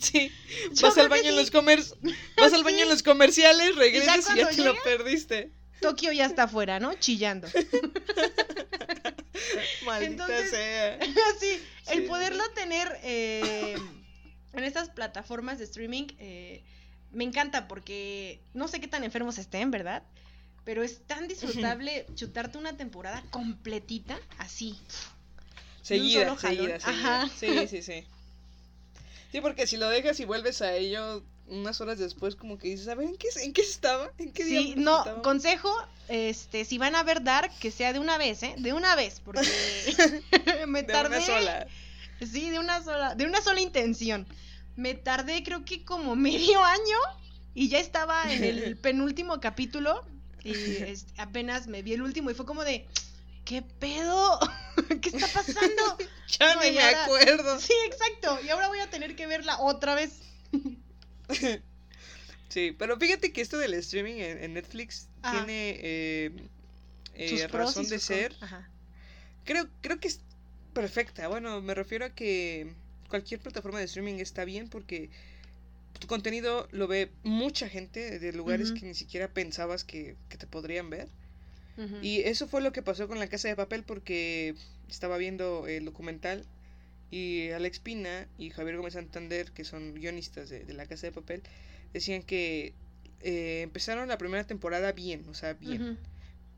Sí. 0.00 0.30
Yo 0.72 0.88
Vas 0.88 0.98
al 0.98 1.08
baño 1.08 1.30
en 1.30 1.36
los 1.36 1.50
comer... 1.50 1.80
Vas 2.36 2.52
al 2.52 2.64
baño 2.64 2.82
en 2.82 2.88
los 2.90 3.02
comerciales, 3.02 3.76
regresas 3.76 4.28
y 4.34 4.38
ya, 4.38 4.48
te 4.48 4.62
lo 4.62 4.74
perdiste. 4.82 5.52
Tokio 5.80 6.12
ya 6.12 6.26
está 6.26 6.42
afuera, 6.42 6.80
¿no? 6.80 6.92
Chillando. 6.94 7.48
Maldita 9.86 10.26
Entonces- 10.26 10.50
sea. 10.50 10.98
sí, 11.40 11.58
el 11.88 12.04
poderlo 12.04 12.42
tener 12.54 12.98
eh, 13.02 13.76
en 14.52 14.64
estas 14.64 14.90
plataformas 14.90 15.58
de 15.58 15.64
streaming 15.64 16.08
eh, 16.18 16.62
me 17.12 17.24
encanta 17.24 17.66
porque 17.66 18.42
no 18.52 18.68
sé 18.68 18.80
qué 18.80 18.88
tan 18.88 19.04
enfermos 19.04 19.38
estén, 19.38 19.70
¿verdad? 19.70 20.02
Pero 20.64 20.82
es 20.82 21.00
tan 21.06 21.26
disfrutable 21.28 22.06
chutarte 22.14 22.58
una 22.58 22.76
temporada 22.76 23.22
completita 23.30 24.18
así. 24.38 24.78
Seguida, 25.82 26.36
seguida, 26.38 26.78
seguida. 26.80 27.16
Ajá. 27.16 27.30
Sí, 27.38 27.66
sí, 27.68 27.82
sí. 27.82 28.04
Sí, 29.32 29.40
porque 29.40 29.66
si 29.66 29.76
lo 29.76 29.88
dejas 29.88 30.20
y 30.20 30.24
vuelves 30.24 30.60
a 30.62 30.74
ello 30.74 31.22
unas 31.46 31.80
horas 31.80 31.98
después, 31.98 32.36
como 32.36 32.58
que 32.58 32.68
dices, 32.68 32.86
a 32.88 32.94
ver, 32.94 33.08
¿en 33.08 33.16
qué, 33.16 33.28
en 33.42 33.52
qué 33.52 33.62
estaba? 33.62 34.10
¿En 34.18 34.32
qué 34.32 34.44
Sí, 34.44 34.74
no, 34.76 34.98
estaba?" 34.98 35.22
consejo, 35.22 35.74
este, 36.08 36.64
si 36.64 36.78
van 36.78 36.94
a 36.94 37.02
ver 37.02 37.22
Dark, 37.24 37.50
que 37.58 37.70
sea 37.70 37.92
de 37.92 37.98
una 37.98 38.18
vez, 38.18 38.42
¿eh? 38.42 38.54
De 38.58 38.72
una 38.72 38.94
vez, 38.94 39.20
porque 39.24 39.40
me 40.68 40.82
De 40.82 40.92
tardé. 40.92 41.16
una 41.16 41.26
sola. 41.26 41.66
Sí, 42.20 42.50
de 42.50 42.58
una 42.58 42.82
sola, 42.82 43.14
de 43.14 43.24
una 43.24 43.40
sola 43.40 43.60
intención. 43.60 44.26
Me 44.76 44.94
tardé 44.94 45.42
creo 45.42 45.64
que 45.64 45.84
como 45.84 46.14
medio 46.16 46.62
año 46.62 46.98
y 47.54 47.68
ya 47.68 47.78
estaba 47.78 48.32
en 48.32 48.44
el 48.44 48.76
penúltimo 48.82 49.40
capítulo 49.40 50.04
y 50.44 50.52
este, 50.82 51.20
apenas 51.20 51.66
me 51.66 51.82
vi 51.82 51.92
el 51.94 52.02
último 52.02 52.30
y 52.30 52.34
fue 52.34 52.46
como 52.46 52.64
de 52.64 52.86
¿qué 53.44 53.62
pedo? 53.62 54.38
¿Qué 55.02 55.08
está 55.10 55.26
pasando? 55.28 55.98
Ya 56.38 56.54
No, 56.54 56.62
ni 56.62 56.70
me 56.70 56.80
ahora- 56.80 57.04
acuerdo. 57.04 57.58
Sí, 57.58 57.72
exacto. 57.86 58.38
Y 58.44 58.50
ahora 58.50 58.68
voy 58.68 58.78
a 58.78 58.88
tener 58.88 59.16
que 59.16 59.26
verla 59.26 59.58
otra 59.60 59.96
vez. 59.96 60.12
Sí, 62.48 62.74
pero 62.78 62.96
fíjate 62.98 63.32
que 63.32 63.40
esto 63.40 63.58
del 63.58 63.74
streaming 63.74 64.14
en, 64.14 64.42
en 64.44 64.54
Netflix 64.54 65.08
Ajá. 65.22 65.36
tiene 65.44 65.78
eh, 65.82 66.30
eh, 67.14 67.46
razón 67.48 67.88
de 67.88 67.98
ser. 67.98 68.34
Ajá. 68.40 68.68
Creo, 69.44 69.68
creo 69.80 70.00
que 70.00 70.08
es 70.08 70.20
perfecta. 70.72 71.28
Bueno, 71.28 71.60
me 71.62 71.74
refiero 71.74 72.04
a 72.04 72.10
que 72.10 72.72
cualquier 73.08 73.40
plataforma 73.40 73.78
de 73.78 73.84
streaming 73.86 74.14
está 74.14 74.44
bien 74.44 74.68
porque 74.68 75.10
tu 75.98 76.06
contenido 76.06 76.68
lo 76.72 76.86
ve 76.88 77.12
mucha 77.22 77.68
gente 77.68 78.18
de 78.18 78.32
lugares 78.32 78.72
que 78.72 78.86
ni 78.86 78.94
siquiera 78.94 79.32
pensabas 79.32 79.84
que, 79.84 80.16
que 80.28 80.36
te 80.38 80.46
podrían 80.46 80.90
ver. 80.90 81.08
Y 82.00 82.20
eso 82.22 82.48
fue 82.48 82.60
lo 82.62 82.72
que 82.72 82.82
pasó 82.82 83.08
con 83.08 83.18
la 83.18 83.28
casa 83.28 83.48
de 83.48 83.56
papel 83.56 83.84
porque 83.84 84.54
estaba 84.88 85.16
viendo 85.18 85.66
el 85.68 85.84
documental 85.86 86.46
Y 87.10 87.50
Alex 87.50 87.80
Pina 87.80 88.28
y 88.38 88.50
Javier 88.50 88.76
Gómez 88.78 88.94
Santander, 88.94 89.52
que 89.52 89.64
son 89.64 89.94
guionistas 89.94 90.48
de, 90.50 90.64
de 90.64 90.74
La 90.74 90.86
Casa 90.86 91.06
de 91.08 91.12
Papel, 91.12 91.42
decían 91.92 92.22
que 92.24 92.76
eh, 93.20 93.62
empezaron 93.62 94.08
la 94.08 94.18
primera 94.18 94.46
temporada 94.46 94.92
bien, 94.92 95.28
o 95.28 95.34
sea, 95.34 95.54
bien. 95.54 95.88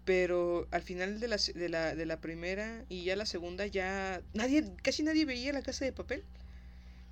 Pero 0.04 0.68
al 0.72 0.82
final 0.82 1.20
de 1.20 1.28
la, 1.28 1.36
de, 1.38 1.68
la, 1.68 1.94
de 1.94 2.06
la 2.06 2.20
primera 2.20 2.84
y 2.88 3.04
ya 3.04 3.16
la 3.16 3.26
segunda 3.26 3.66
ya 3.66 4.22
nadie, 4.34 4.64
casi 4.82 5.02
nadie 5.02 5.24
veía 5.26 5.52
La 5.52 5.62
Casa 5.62 5.84
de 5.84 5.92
Papel. 5.92 6.24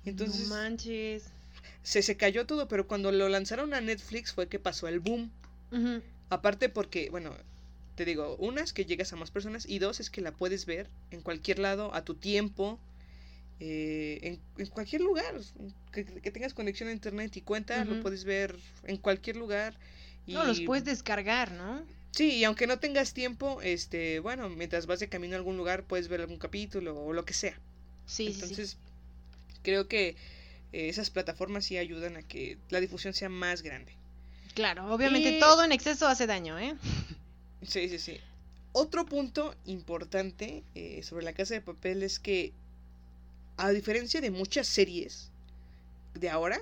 Entonces 0.05 0.49
No 0.49 0.55
manches. 0.55 1.33
Se, 1.83 2.01
se 2.01 2.17
cayó 2.17 2.45
todo, 2.45 2.67
pero 2.67 2.87
cuando 2.87 3.11
lo 3.11 3.29
lanzaron 3.29 3.73
a 3.73 3.81
Netflix 3.81 4.33
fue 4.33 4.47
que 4.47 4.59
pasó 4.59 4.87
el 4.87 4.99
boom. 4.99 5.31
Aparte 6.29 6.69
porque, 6.69 7.09
bueno, 7.09 7.35
te 7.95 8.05
digo, 8.05 8.35
una 8.37 8.61
es 8.61 8.73
que 8.73 8.85
llegas 8.85 9.11
a 9.13 9.15
más 9.17 9.31
personas 9.31 9.65
y 9.67 9.79
dos 9.79 9.99
es 9.99 10.09
que 10.09 10.21
la 10.21 10.31
puedes 10.31 10.65
ver 10.65 10.89
en 11.11 11.21
cualquier 11.21 11.59
lado, 11.59 11.93
a 11.93 12.03
tu 12.03 12.15
tiempo, 12.15 12.79
eh, 13.59 14.19
en, 14.23 14.39
en 14.57 14.67
cualquier 14.67 15.01
lugar, 15.01 15.35
que, 15.91 16.05
que 16.05 16.31
tengas 16.31 16.53
conexión 16.53 16.89
a 16.89 16.93
internet 16.93 17.35
y 17.37 17.41
cuenta, 17.41 17.85
lo 17.85 17.99
puedes 17.99 18.23
ver 18.23 18.55
en 18.83 18.97
cualquier 18.97 19.35
lugar. 19.37 19.77
Y, 20.25 20.33
No, 20.33 20.43
los 20.45 20.61
puedes 20.61 20.83
descargar, 20.85 21.51
¿no? 21.51 21.85
Sí, 22.11 22.37
y 22.37 22.43
aunque 22.43 22.67
no 22.67 22.79
tengas 22.79 23.13
tiempo, 23.13 23.61
este, 23.61 24.19
bueno, 24.19 24.49
mientras 24.49 24.85
vas 24.85 24.99
de 24.99 25.09
camino 25.09 25.35
a 25.35 25.37
algún 25.37 25.57
lugar 25.57 25.83
puedes 25.85 26.07
ver 26.07 26.21
algún 26.21 26.37
capítulo 26.37 26.99
o 26.99 27.13
lo 27.13 27.25
que 27.25 27.33
sea. 27.33 27.59
Sí, 28.05 28.33
sí, 28.33 28.55
sí. 28.55 28.63
Entonces, 28.63 28.77
creo 29.63 29.87
que 29.87 30.15
eh, 30.73 30.89
esas 30.89 31.09
plataformas 31.09 31.65
sí 31.65 31.77
ayudan 31.77 32.15
a 32.17 32.21
que 32.23 32.57
la 32.69 32.79
difusión 32.79 33.13
sea 33.13 33.29
más 33.29 33.61
grande. 33.61 33.93
Claro, 34.53 34.93
obviamente 34.93 35.31
Y- 35.31 35.39
todo 35.39 35.63
en 35.63 35.71
exceso 35.71 36.07
hace 36.07 36.27
daño, 36.27 36.59
¿eh? 36.59 36.75
Sí, 37.67 37.87
sí, 37.89 37.99
sí. 37.99 38.19
Otro 38.73 39.05
punto 39.05 39.53
importante 39.65 40.63
eh, 40.75 41.03
sobre 41.03 41.25
la 41.25 41.33
casa 41.33 41.53
de 41.53 41.61
papel 41.61 42.03
es 42.03 42.19
que, 42.19 42.53
a 43.57 43.69
diferencia 43.71 44.21
de 44.21 44.31
muchas 44.31 44.67
series 44.67 45.29
de 46.13 46.29
ahora, 46.29 46.59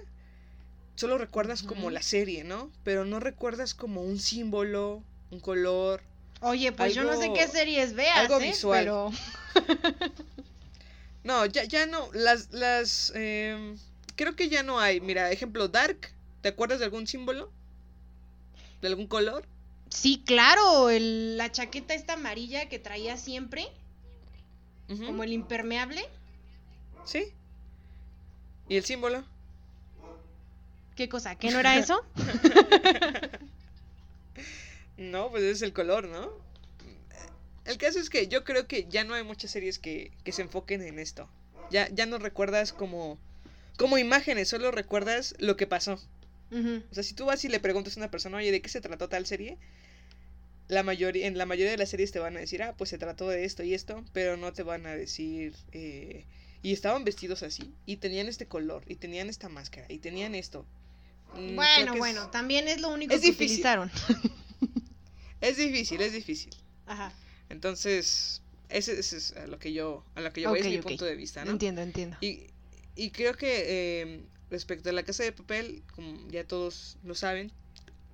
solo 0.96 1.18
recuerdas 1.18 1.64
como 1.64 1.90
la 1.90 2.02
serie, 2.02 2.44
¿no? 2.44 2.72
Pero 2.84 3.06
no 3.06 3.20
recuerdas 3.20 3.74
como 3.74 4.02
un 4.02 4.20
símbolo, 4.20 5.04
un 5.32 5.40
color. 5.40 6.02
Oye, 6.42 6.72
pues 6.72 6.94
yo 6.96 7.04
no 7.04 7.16
sé 7.18 7.32
qué 7.34 7.48
series 7.48 7.94
veas, 7.94 8.18
algo 8.18 8.40
¿eh? 8.40 8.48
visual. 8.50 8.84
Pero 8.84 9.12
No, 11.24 11.46
ya, 11.46 11.64
ya 11.66 11.86
no. 11.86 12.10
Las, 12.14 12.52
las, 12.52 13.12
em, 13.16 13.78
creo 14.20 14.36
que 14.36 14.50
ya 14.50 14.64
no 14.64 14.80
hay. 14.82 15.00
Mira, 15.00 15.32
ejemplo, 15.32 15.70
Dark. 15.70 16.12
¿Te 16.42 16.50
acuerdas 16.50 16.80
de 16.80 16.86
algún 16.86 17.08
símbolo? 17.08 17.50
¿De 18.82 18.88
algún 18.90 19.08
color? 19.08 19.46
sí, 19.90 20.22
claro, 20.26 20.90
el- 20.90 21.38
la 21.38 21.52
chaqueta 21.52 21.94
esta 21.94 22.14
amarilla 22.14 22.68
que 22.70 22.80
traía 22.80 23.16
siempre, 23.18 23.66
como 25.06 25.24
el 25.24 25.32
impermeable. 25.34 26.02
Sí. 27.06 27.34
¿Y 28.68 28.76
el 28.76 28.84
símbolo? 28.84 29.24
¿Qué 30.96 31.08
cosa? 31.08 31.36
¿Qué 31.36 31.50
no 31.50 31.60
era 31.60 31.78
eso? 31.78 32.04
No, 34.98 35.30
pues 35.30 35.44
es 35.44 35.62
el 35.62 35.72
color, 35.74 36.08
¿no? 36.10 36.30
El 37.66 37.78
caso 37.78 38.00
es 38.00 38.10
que 38.10 38.28
yo 38.28 38.44
creo 38.44 38.68
que 38.68 38.86
ya 38.90 39.04
no 39.04 39.14
hay 39.14 39.24
muchas 39.24 39.52
series 39.52 39.80
que, 39.80 40.12
que 40.24 40.32
se 40.34 40.42
enfoquen 40.42 40.82
en 40.82 41.00
esto. 41.00 41.30
Ya, 41.72 41.88
ya 41.90 42.06
no 42.06 42.18
recuerdas 42.18 42.74
como, 42.74 43.18
como 43.80 43.98
imágenes, 43.98 44.48
solo 44.50 44.70
recuerdas 44.70 45.34
lo 45.40 45.58
que 45.58 45.66
pasó. 45.66 46.00
O 46.52 46.94
sea, 46.94 47.02
si 47.04 47.14
tú 47.16 47.26
vas 47.26 47.44
y 47.46 47.48
le 47.48 47.60
preguntas 47.60 47.96
a 47.96 48.00
una 48.02 48.12
persona, 48.12 48.38
oye, 48.38 48.52
¿de 48.52 48.62
qué 48.62 48.70
se 48.70 48.82
trató 48.82 49.08
tal 49.10 49.26
serie? 49.26 49.58
La 50.68 50.84
mayoría, 50.84 51.26
en 51.26 51.38
la 51.38 51.46
mayoría 51.48 51.72
de 51.72 51.78
las 51.78 51.90
series 51.90 52.12
te 52.12 52.20
van 52.20 52.38
a 52.38 52.40
decir, 52.40 52.62
ah, 52.62 52.76
pues 52.78 52.92
se 52.92 52.98
trató 53.00 53.28
de 53.28 53.44
esto 53.46 53.64
y 53.64 53.74
esto, 53.74 54.04
pero 54.14 54.38
no 54.38 54.54
te 54.54 54.62
van 54.64 54.86
a 54.86 54.96
decir, 54.96 55.56
eh, 55.72 56.26
y 56.62 56.74
estaban 56.74 57.04
vestidos 57.06 57.42
así, 57.42 57.74
y 57.88 57.98
tenían 57.98 58.28
este 58.28 58.46
color, 58.46 58.84
y 58.88 58.96
tenían 58.96 59.30
esta 59.30 59.50
máscara, 59.50 59.88
y 59.90 59.98
tenían 60.00 60.36
esto. 60.36 60.66
Mm, 61.36 61.56
Bueno, 61.56 61.94
es- 61.94 61.98
bueno, 62.00 62.30
también 62.30 62.68
es 62.68 62.82
lo 62.82 62.90
único 62.90 63.14
es 63.16 63.22
que 63.22 63.28
difícil. 63.28 63.48
utilizaron. 63.60 63.92
Es 65.42 65.56
difícil, 65.58 66.02
es 66.02 66.12
difícil. 66.12 66.54
Ajá. 66.86 67.14
Entonces, 67.50 68.42
ese, 68.68 69.00
ese 69.00 69.16
es 69.18 69.32
a 69.38 69.48
lo 69.48 69.58
que 69.58 69.72
yo, 69.72 70.04
a 70.16 70.22
lo 70.22 70.34
que 70.34 70.42
yo 70.42 70.50
voy, 70.50 70.60
es 70.60 70.66
mi 70.68 70.80
punto 70.80 71.06
de 71.06 71.16
vista, 71.16 71.46
¿no? 71.46 71.52
Entiendo, 71.52 71.82
entiendo. 71.82 72.18
Y, 72.20 72.48
y 73.00 73.12
creo 73.12 73.34
que 73.34 73.64
eh, 74.02 74.22
respecto 74.50 74.90
a 74.90 74.94
la 74.94 75.04
casa 75.04 75.24
de 75.24 75.32
papel, 75.32 75.84
como 75.96 76.30
ya 76.30 76.44
todos 76.44 76.98
lo 77.04 77.16
saben, 77.16 77.52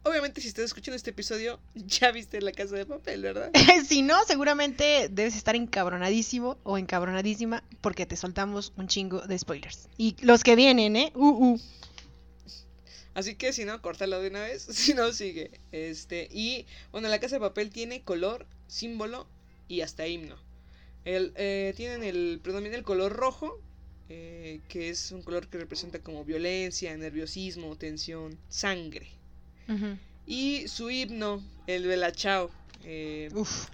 obviamente 0.04 0.42
si 0.42 0.48
estás 0.48 0.66
escuchando 0.66 0.96
este 0.96 1.10
episodio, 1.10 1.60
ya 1.76 2.12
viste 2.12 2.40
la 2.42 2.52
casa 2.52 2.76
de 2.76 2.86
papel, 2.86 3.24
¿verdad? 3.24 3.52
si 3.88 4.04
no, 4.04 4.24
seguramente 4.26 5.10
debes 5.10 5.36
estar 5.36 5.56
encabronadísimo 5.56 6.58
o 6.64 6.78
encabronadísima 6.78 7.64
porque 7.82 8.06
te 8.06 8.16
soltamos 8.16 8.74
un 8.78 8.88
chingo 8.88 9.22
de 9.22 9.40
spoilers. 9.40 9.90
Y 9.98 10.16
los 10.22 10.44
que 10.44 10.56
vienen, 10.56 10.96
¿eh? 10.96 11.12
Uh, 11.16 11.54
uh. 11.54 11.62
Así 13.16 13.36
que 13.36 13.54
si 13.54 13.66
no, 13.66 13.82
córtalo 13.82 14.22
de 14.22 14.30
una 14.30 14.42
vez, 14.42 14.62
si 14.70 14.94
no, 14.94 15.12
sigue. 15.14 15.50
Este, 15.72 16.28
y 16.32 16.68
bueno, 16.92 17.08
la 17.08 17.20
casa 17.20 17.38
de 17.38 17.40
papel 17.40 17.72
tiene 17.72 18.04
color, 18.04 18.46
símbolo 18.68 19.28
y 19.68 19.82
hasta 19.82 20.06
himno. 20.06 20.36
El, 21.06 21.34
eh, 21.36 21.74
tienen 21.76 22.04
el, 22.04 22.40
predomina 22.44 22.76
el 22.76 22.84
color 22.84 23.14
rojo, 23.14 23.60
eh, 24.10 24.60
que 24.68 24.90
es 24.90 25.12
un 25.12 25.22
color 25.24 25.48
que 25.48 25.58
representa 25.58 26.00
como 26.00 26.24
violencia, 26.26 26.96
nerviosismo, 26.98 27.76
tensión, 27.76 28.38
sangre. 28.50 29.08
Y 30.28 30.68
su 30.68 30.90
himno, 30.90 31.44
el 31.68 31.86
Belachao. 31.88 32.52
Eh, 32.84 33.30
Uf. 33.34 33.68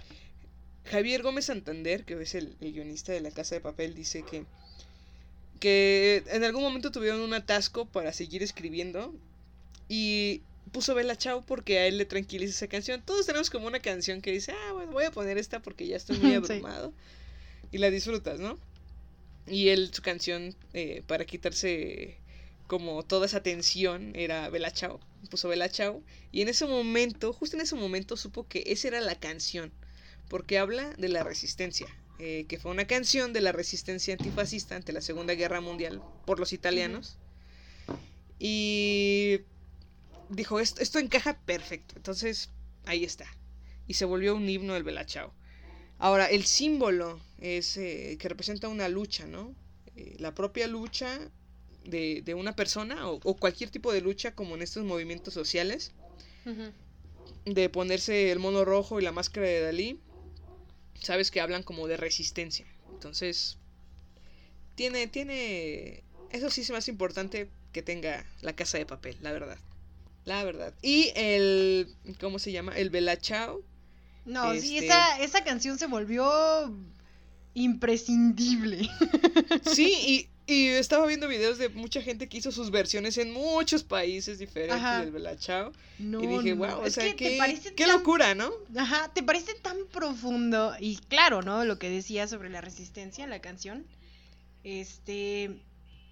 Javier 0.86 1.22
Gómez 1.22 1.44
Santander, 1.46 2.04
que 2.04 2.20
es 2.20 2.34
el, 2.34 2.56
el 2.60 2.72
guionista 2.72 3.12
de 3.12 3.20
La 3.20 3.30
Casa 3.30 3.54
de 3.54 3.60
Papel, 3.60 3.94
dice 3.94 4.24
que, 4.28 4.44
que 5.60 6.24
en 6.28 6.44
algún 6.44 6.62
momento 6.62 6.90
tuvieron 6.90 7.20
un 7.20 7.34
atasco 7.34 7.86
para 7.86 8.12
seguir 8.12 8.42
escribiendo 8.42 9.14
y 9.88 10.42
puso 10.72 10.94
Bella 10.94 11.16
Chao 11.16 11.42
porque 11.42 11.78
a 11.78 11.86
él 11.86 11.98
le 11.98 12.04
tranquiliza 12.04 12.50
esa 12.52 12.66
canción. 12.68 13.02
Todos 13.02 13.26
tenemos 13.26 13.50
como 13.50 13.66
una 13.66 13.80
canción 13.80 14.20
que 14.22 14.32
dice, 14.32 14.52
ah, 14.52 14.72
bueno, 14.72 14.92
voy 14.92 15.04
a 15.04 15.10
poner 15.10 15.38
esta 15.38 15.60
porque 15.60 15.86
ya 15.86 15.96
estoy 15.96 16.18
muy 16.18 16.30
Sí. 16.30 16.36
abrumado. 16.36 16.92
Y 17.70 17.78
la 17.78 17.90
disfrutas, 17.90 18.40
¿no? 18.40 18.58
Y 19.46 19.68
él, 19.68 19.92
su 19.94 20.02
canción, 20.02 20.56
eh, 20.72 21.02
para 21.06 21.24
quitarse 21.24 22.22
como 22.66 23.02
toda 23.04 23.26
esa 23.26 23.42
tensión, 23.42 24.12
era 24.16 24.48
Bella 24.50 24.70
Chao. 24.72 25.00
Puso 25.30 25.48
Bella 25.48 25.68
Chao. 25.68 26.04
Y 26.32 26.42
en 26.42 26.48
ese 26.48 26.66
momento, 26.66 27.32
justo 27.32 27.56
en 27.56 27.62
ese 27.62 27.74
momento, 27.76 28.16
supo 28.16 28.46
que 28.48 28.64
esa 28.66 28.88
era 28.88 29.00
la 29.00 29.16
canción. 29.18 29.72
Porque 30.28 30.58
habla 30.58 30.94
de 30.98 31.08
la 31.08 31.24
resistencia. 31.24 31.88
eh, 32.18 32.46
que 32.48 32.58
fue 32.58 32.70
una 32.72 32.86
canción 32.86 33.32
de 33.32 33.40
la 33.40 33.52
resistencia 33.52 34.14
antifascista 34.14 34.76
ante 34.76 34.92
la 34.92 35.00
Segunda 35.02 35.34
Guerra 35.34 35.60
Mundial 35.60 36.04
por 36.24 36.38
los 36.40 36.52
italianos. 36.52 37.18
Y 38.38 39.40
dijo, 40.28 40.60
esto, 40.60 40.82
esto 40.82 40.98
encaja 40.98 41.40
perfecto. 41.44 41.94
Entonces, 41.96 42.50
ahí 42.84 43.04
está. 43.04 43.26
Y 43.86 43.94
se 43.94 44.04
volvió 44.06 44.36
un 44.36 44.48
himno 44.48 44.74
del 44.74 44.84
Bella 44.84 45.06
Chao. 45.06 45.34
Ahora, 46.02 46.26
el 46.26 46.44
símbolo 46.46 47.20
es 47.40 47.76
eh, 47.76 48.16
que 48.18 48.28
representa 48.28 48.66
una 48.66 48.88
lucha, 48.88 49.24
¿no? 49.24 49.54
Eh, 49.94 50.16
la 50.18 50.34
propia 50.34 50.66
lucha 50.66 51.30
de, 51.84 52.22
de 52.22 52.34
una 52.34 52.56
persona 52.56 53.08
o, 53.08 53.20
o 53.22 53.36
cualquier 53.36 53.70
tipo 53.70 53.92
de 53.92 54.00
lucha 54.00 54.34
como 54.34 54.56
en 54.56 54.62
estos 54.62 54.82
movimientos 54.84 55.32
sociales, 55.32 55.92
de 57.44 57.68
ponerse 57.68 58.32
el 58.32 58.40
mono 58.40 58.64
rojo 58.64 58.98
y 58.98 59.04
la 59.04 59.12
máscara 59.12 59.46
de 59.46 59.60
Dalí, 59.60 60.00
sabes 61.00 61.30
que 61.30 61.40
hablan 61.40 61.62
como 61.62 61.86
de 61.86 61.96
resistencia. 61.96 62.66
Entonces, 62.92 63.58
tiene, 64.74 65.06
tiene, 65.06 66.02
eso 66.30 66.50
sí 66.50 66.62
es 66.62 66.70
más 66.72 66.88
importante 66.88 67.48
que 67.72 67.82
tenga 67.82 68.26
la 68.40 68.56
casa 68.56 68.76
de 68.76 68.86
papel, 68.86 69.18
la 69.20 69.30
verdad. 69.30 69.58
La 70.24 70.42
verdad. 70.42 70.74
Y 70.82 71.12
el, 71.14 71.94
¿cómo 72.18 72.40
se 72.40 72.50
llama? 72.50 72.76
El 72.76 72.90
Bella 72.90 73.20
No, 74.24 74.52
sí, 74.54 74.78
Este- 74.78 74.86
esa, 74.86 75.18
esa 75.20 75.44
canción 75.44 75.78
se 75.78 75.86
volvió 75.86 76.74
imprescindible. 77.54 78.88
Sí, 79.74 80.28
y, 80.46 80.52
y 80.52 80.66
estaba 80.68 81.06
viendo 81.06 81.28
videos 81.28 81.58
de 81.58 81.68
mucha 81.68 82.00
gente 82.02 82.28
que 82.28 82.38
hizo 82.38 82.50
sus 82.52 82.70
versiones 82.70 83.18
en 83.18 83.32
muchos 83.32 83.82
países 83.84 84.38
diferentes 84.38 84.76
Ajá. 84.76 85.00
del 85.00 85.10
Bella 85.12 85.36
Chao. 85.36 85.72
No, 85.98 86.22
y 86.22 86.26
dije, 86.26 86.54
no, 86.54 86.66
wow, 86.66 86.80
o 86.82 86.86
es 86.86 86.94
sea, 86.94 87.04
que 87.04 87.16
qué, 87.16 87.36
parece 87.38 87.74
qué 87.74 87.84
tan- 87.86 87.96
locura, 87.96 88.34
¿no? 88.34 88.50
Ajá, 88.76 89.10
te 89.14 89.22
parece 89.22 89.54
tan 89.54 89.76
profundo 89.92 90.74
y 90.80 90.96
claro, 90.96 91.42
¿no? 91.42 91.64
Lo 91.64 91.78
que 91.78 91.90
decía 91.90 92.26
sobre 92.28 92.48
la 92.50 92.60
resistencia, 92.60 93.26
la 93.26 93.40
canción. 93.40 93.86
Este, 94.64 95.50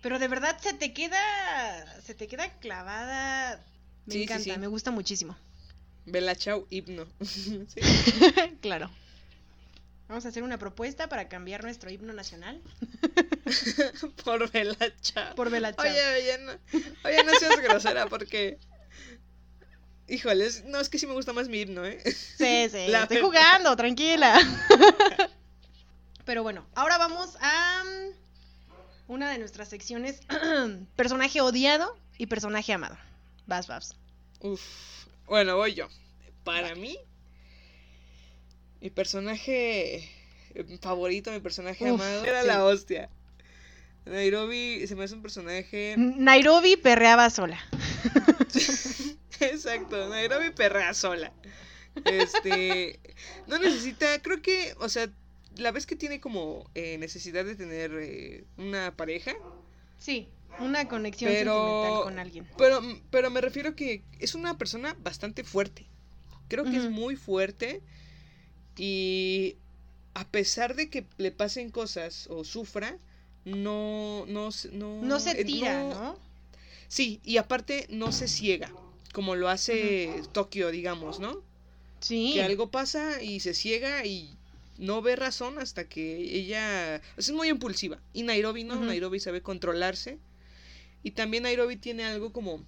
pero 0.03 0.19
de 0.19 0.29
verdad 0.29 0.59
se 0.61 0.73
te 0.75 0.93
queda, 0.93 1.21
se 2.03 2.15
te 2.15 2.27
queda 2.27 2.51
clavada. 2.59 3.65
Me 4.07 4.13
Sí, 4.13 4.19
sí, 4.19 4.23
encanta, 4.25 4.55
sí. 4.55 4.61
me 4.61 4.67
gusta 4.67 4.91
muchísimo. 4.91 5.37
Bella 6.07 6.35
Chao, 6.37 6.67
himno. 6.71 7.07
Sí. 7.25 7.81
claro. 8.61 8.91
Vamos 10.09 10.27
a 10.27 10.29
hacer 10.31 10.43
una 10.43 10.59
propuesta 10.59 11.09
para 11.09 11.29
cambiar 11.29 11.63
nuestro 11.63 11.89
himno 11.89 12.13
nacional 12.13 12.61
Por 14.25 14.51
Bella 14.51 14.77
Chao. 15.01 15.35
por 15.37 15.51
Bella 15.51 15.73
Chao. 15.73 15.85
Oye, 15.85 16.01
oye, 16.17 16.39
no, 16.39 16.53
oye, 17.05 17.25
no 17.25 17.33
seas 17.35 17.61
grosera 17.61 18.07
porque... 18.07 18.59
Híjoles, 20.09 20.65
no, 20.65 20.81
es 20.81 20.89
que 20.89 20.99
sí 20.99 21.07
me 21.07 21.13
gusta 21.13 21.33
más 21.33 21.49
mi 21.49 21.61
himno, 21.61 21.85
¿eh? 21.87 22.01
Sí, 22.05 22.69
sí, 22.69 22.89
La 22.89 23.03
estoy 23.03 23.19
verdad. 23.19 23.21
jugando, 23.29 23.77
tranquila. 23.77 24.41
Pero 26.25 26.43
bueno, 26.43 26.67
ahora 26.75 26.99
vamos 26.99 27.37
a 27.41 27.85
mm, 27.85 29.13
una 29.13 29.31
de 29.31 29.39
nuestras 29.39 29.69
secciones, 29.69 30.21
personaje 30.97 31.41
odiado 31.41 31.97
y 32.19 32.27
personaje 32.27 32.73
amado. 32.73 32.99
Vas, 33.47 33.69
vas. 33.69 33.95
Uf. 34.41 34.61
Bueno, 35.31 35.57
voy 35.57 35.74
yo. 35.74 35.87
Para 36.43 36.74
mí, 36.74 36.99
mi 38.81 38.91
personaje 38.91 39.99
eh, 40.55 40.78
favorito, 40.83 41.31
mi 41.31 41.39
personaje 41.39 41.85
Uf, 41.85 42.01
amado, 42.01 42.24
era 42.24 42.41
sí. 42.41 42.49
la 42.49 42.64
hostia. 42.64 43.09
Nairobi 44.07 44.85
se 44.89 44.97
me 44.97 45.05
hace 45.05 45.14
un 45.14 45.22
personaje. 45.22 45.95
Nairobi 45.97 46.76
perreaba 46.76 47.31
sola. 47.31 47.61
Exacto, 49.41 50.09
Nairobi 50.09 50.51
perrea 50.51 50.95
sola. 50.95 51.33
Este. 52.05 52.99
No 53.47 53.61
necesita, 53.61 54.20
creo 54.22 54.43
que, 54.43 54.74
o 54.81 54.89
sea, 54.89 55.09
la 55.59 55.70
vez 55.70 55.87
que 55.87 55.95
tiene 55.95 56.20
como 56.20 56.68
eh, 56.74 56.99
necesidad 56.99 57.45
de 57.45 57.55
tener 57.55 57.93
eh, 57.95 58.45
una 58.57 58.97
pareja, 58.97 59.37
Sí, 60.01 60.28
una 60.59 60.89
conexión 60.89 61.31
Pero- 61.31 61.55
sentimental 61.55 62.03
con 62.05 62.19
alguien. 62.19 62.47
Pero, 62.59 62.81
pero 63.11 63.31
me 63.31 63.41
refiero 63.41 63.75
que 63.77 64.03
es 64.19 64.35
una 64.35 64.59
persona 64.59 64.97
bastante 65.03 65.45
fuerte. 65.45 65.87
Creo 66.49 66.65
que 66.65 66.77
es 66.77 66.91
muy 66.91 67.17
fuerte. 67.17 67.81
Y 68.77 69.57
a 70.15 70.27
pesar 70.27 70.75
de 70.75 70.91
que 70.91 71.07
le 71.19 71.31
pasen 71.31 71.71
cosas 71.71 72.27
o 72.31 72.45
sufra, 72.45 72.97
no, 73.45 74.25
no, 74.27 74.51
se- 74.53 74.71
no, 74.73 75.01
No 75.03 75.21
se 75.21 75.41
eh, 75.41 75.45
tira, 75.45 75.83
¿no? 75.85 76.19
Sí, 76.89 77.21
y 77.25 77.37
aparte 77.37 77.87
no 77.91 78.11
se 78.13 78.27
ciega, 78.27 78.73
como 79.13 79.37
lo 79.37 79.49
hace 79.49 80.23
Tokio, 80.33 80.71
digamos, 80.71 81.21
¿no? 81.21 81.43
Sí. 82.01 82.33
Que 82.35 82.43
algo 82.43 82.71
pasa 82.71 83.23
y 83.23 83.41
se 83.41 83.55
ciega 83.55 84.05
y 84.05 84.37
no 84.79 85.03
ve 85.03 85.15
razón 85.15 85.59
hasta 85.59 85.85
que 85.89 86.17
ella... 86.17 87.01
es 87.17 87.31
muy 87.31 87.49
impulsiva. 87.49 87.99
Y 88.13 88.23
Nairobi 88.25 88.65
no. 88.65 88.77
Nairobi 88.77 89.21
sabe 89.21 89.43
controlarse. 89.43 90.19
Y 91.03 91.13
también 91.13 91.45
Nairobi 91.45 91.77
tiene 91.77 92.05
algo 92.05 92.33
como... 92.33 92.63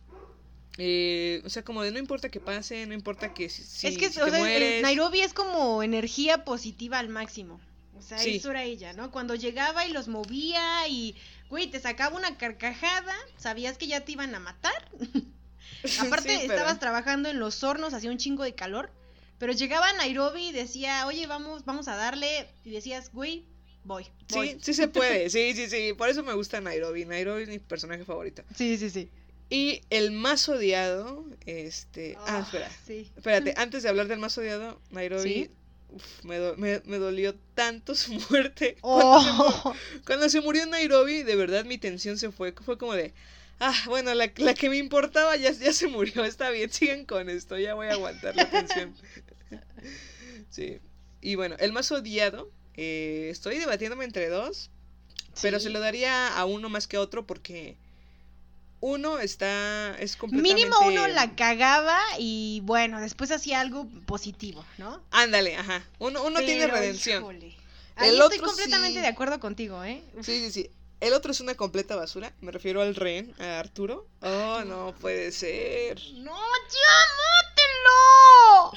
eh, 0.79 1.43
o 1.45 1.51
sea, 1.51 1.63
como 1.65 1.83
de 1.83 1.91
no 1.91 1.99
importa 1.99 2.29
que 2.31 2.41
pase, 2.41 2.87
no 2.87 2.95
importa 2.95 3.35
que 3.35 3.49
si, 3.51 3.63
es 3.87 3.99
que 3.99 4.11
si 4.11 4.21
o 4.21 4.25
te 4.25 4.31
sea. 4.33 4.81
Nairobi 4.83 5.21
es 5.21 5.35
como 5.35 5.83
energía 5.83 6.45
positiva 6.45 6.99
al 6.99 7.09
máximo. 7.09 7.61
O 7.99 8.03
sea, 8.03 8.19
Sí. 8.19 8.37
eso 8.37 8.51
era 8.51 8.65
ella, 8.65 8.93
¿no? 8.95 9.11
Cuando 9.11 9.35
llegaba 9.35 9.87
y 9.87 9.93
los 9.93 10.09
movía 10.09 10.89
y, 10.89 11.15
güey, 11.51 11.69
te 11.71 11.79
sacaba 11.79 12.17
una 12.17 12.37
carcajada, 12.39 13.15
sabías 13.37 13.77
que 13.79 13.87
ya 13.87 14.01
te 14.05 14.13
iban 14.13 14.35
a 14.35 14.41
matar. 14.41 14.73
Aparte, 16.01 16.31
Sí, 16.31 16.39
pero- 16.47 16.53
estabas 16.55 16.79
trabajando 16.81 17.29
en 17.29 17.39
los 17.39 17.63
hornos, 17.63 17.95
hacía 17.95 18.11
un 18.11 18.19
chingo 18.19 18.43
de 18.45 18.55
calor. 18.55 18.91
Pero 19.39 19.53
llegaba 19.53 19.89
a 19.89 19.93
Nairobi 19.95 20.49
y 20.49 20.53
decía, 20.53 21.05
oye, 21.07 21.27
vamos, 21.27 21.65
vamos 21.65 21.89
a 21.89 21.97
darle. 21.97 22.49
Y 22.65 22.71
decías, 22.71 23.13
güey, 23.13 23.45
voy. 23.85 24.07
voy". 24.31 24.49
Sí, 24.51 24.57
sí 24.63 24.75
se 24.75 24.89
puede, 24.89 25.31
sí, 25.31 25.55
sí, 25.55 25.69
sí. 25.69 25.93
Por 25.95 26.09
eso 26.09 26.23
me 26.23 26.35
gusta 26.35 26.61
Nairobi. 26.61 27.05
Nairobi 27.05 27.43
es 27.45 27.49
mi 27.49 27.59
personaje 27.59 28.05
favorito. 28.05 28.43
sí, 28.57 28.77
sí. 28.79 28.91
sí. 28.91 29.09
Y 29.51 29.83
el 29.91 30.13
más 30.13 30.49
odiado, 30.49 31.27
este... 31.45 32.15
Ah, 32.21 32.39
Ah, 32.39 32.41
espera. 32.43 32.71
Sí. 32.87 33.11
Espérate, 33.15 33.53
antes 33.59 33.83
de 33.83 33.91
hablar 33.91 34.09
del 34.09 34.19
más 34.19 34.39
odiado, 34.39 34.81
Nairobi, 34.91 35.31
Sí. 35.31 35.51
uf, 35.91 36.25
me, 36.25 36.39
do- 36.39 36.57
me- 36.57 36.81
me 36.87 36.97
dolió 36.97 37.35
tanto 37.55 37.95
su 37.95 38.15
muerte. 38.31 38.79
Cuando, 38.81 39.21
se 39.21 39.29
Oh, 39.29 39.75
cuando 40.07 40.29
se 40.31 40.41
murió 40.41 40.65
Nairobi, 40.65 41.23
de 41.23 41.37
verdad 41.37 41.67
mi 41.67 41.77
tensión 41.77 42.17
se 42.17 42.31
fue. 42.33 42.53
Fue 42.53 42.79
como 42.79 42.95
de, 42.95 43.13
ah, 43.61 43.75
bueno, 43.89 44.15
la, 44.15 44.33
la 44.37 44.55
que 44.55 44.71
me 44.71 44.79
importaba 44.79 45.37
ya, 45.37 45.51
ya 45.53 45.75
se 45.75 45.87
murió, 45.89 46.25
está 46.25 46.49
bien, 46.49 46.73
sigan 46.73 47.05
con 47.05 47.29
esto, 47.29 47.59
ya 47.59 47.75
voy 47.75 47.89
a 47.89 47.93
aguantar 47.93 48.35
la 48.35 48.49
tensión. 48.49 48.95
sí. 50.49 50.79
Y 51.21 51.35
bueno, 51.35 51.57
el 51.59 51.73
más 51.73 51.93
odiado, 51.93 52.51
eh, 52.77 53.29
estoy 53.31 53.59
debatiéndome 53.59 54.05
entre 54.05 54.29
dos, 54.29 54.71
pero 55.41 55.61
se 55.61 55.71
lo 55.71 55.81
daría 55.81 56.37
a 56.37 56.45
uno 56.45 56.69
más 56.69 56.87
que 56.87 56.97
a 56.97 57.01
otro 57.01 57.27
porque 57.27 57.77
uno 58.81 59.19
está, 59.21 59.97
es 60.01 60.17
completamente... 60.17 60.55
Mínimo 60.55 60.77
uno 60.87 61.07
la 61.07 61.35
cagaba 61.37 61.99
y 62.19 62.61
bueno, 62.65 63.01
después 63.01 63.31
hacía 63.31 63.61
algo 63.61 63.87
positivo, 64.07 64.65
¿no? 64.77 65.01
Ándale, 65.11 65.57
ajá. 65.57 65.85
Uno, 65.99 66.25
uno 66.25 66.41
tiene 66.41 66.67
redención. 66.67 67.23
híjole. 67.23 67.55
Ahí 67.95 68.09
El 68.09 68.15
estoy 68.15 68.39
otro 68.39 68.49
completamente 68.49 68.99
sí. 68.99 69.03
de 69.03 69.07
acuerdo 69.07 69.39
contigo, 69.39 69.85
¿eh? 69.85 70.03
Sí, 70.23 70.41
sí, 70.41 70.51
sí. 70.51 70.71
El 71.01 71.13
otro 71.15 71.33
es 71.33 71.41
una 71.41 71.55
completa 71.55 71.97
basura. 71.97 72.33
Me 72.41 72.53
refiero 72.53 72.81
al 72.81 72.95
rehén, 72.95 73.35
a 73.41 73.59
Arturo. 73.59 74.07
Oh, 74.21 74.63
no 74.65 74.95
puede 75.01 75.33
ser. 75.33 76.01
¡No, 76.15 76.33
ya, 76.33 77.52
mátelo! 77.83 78.73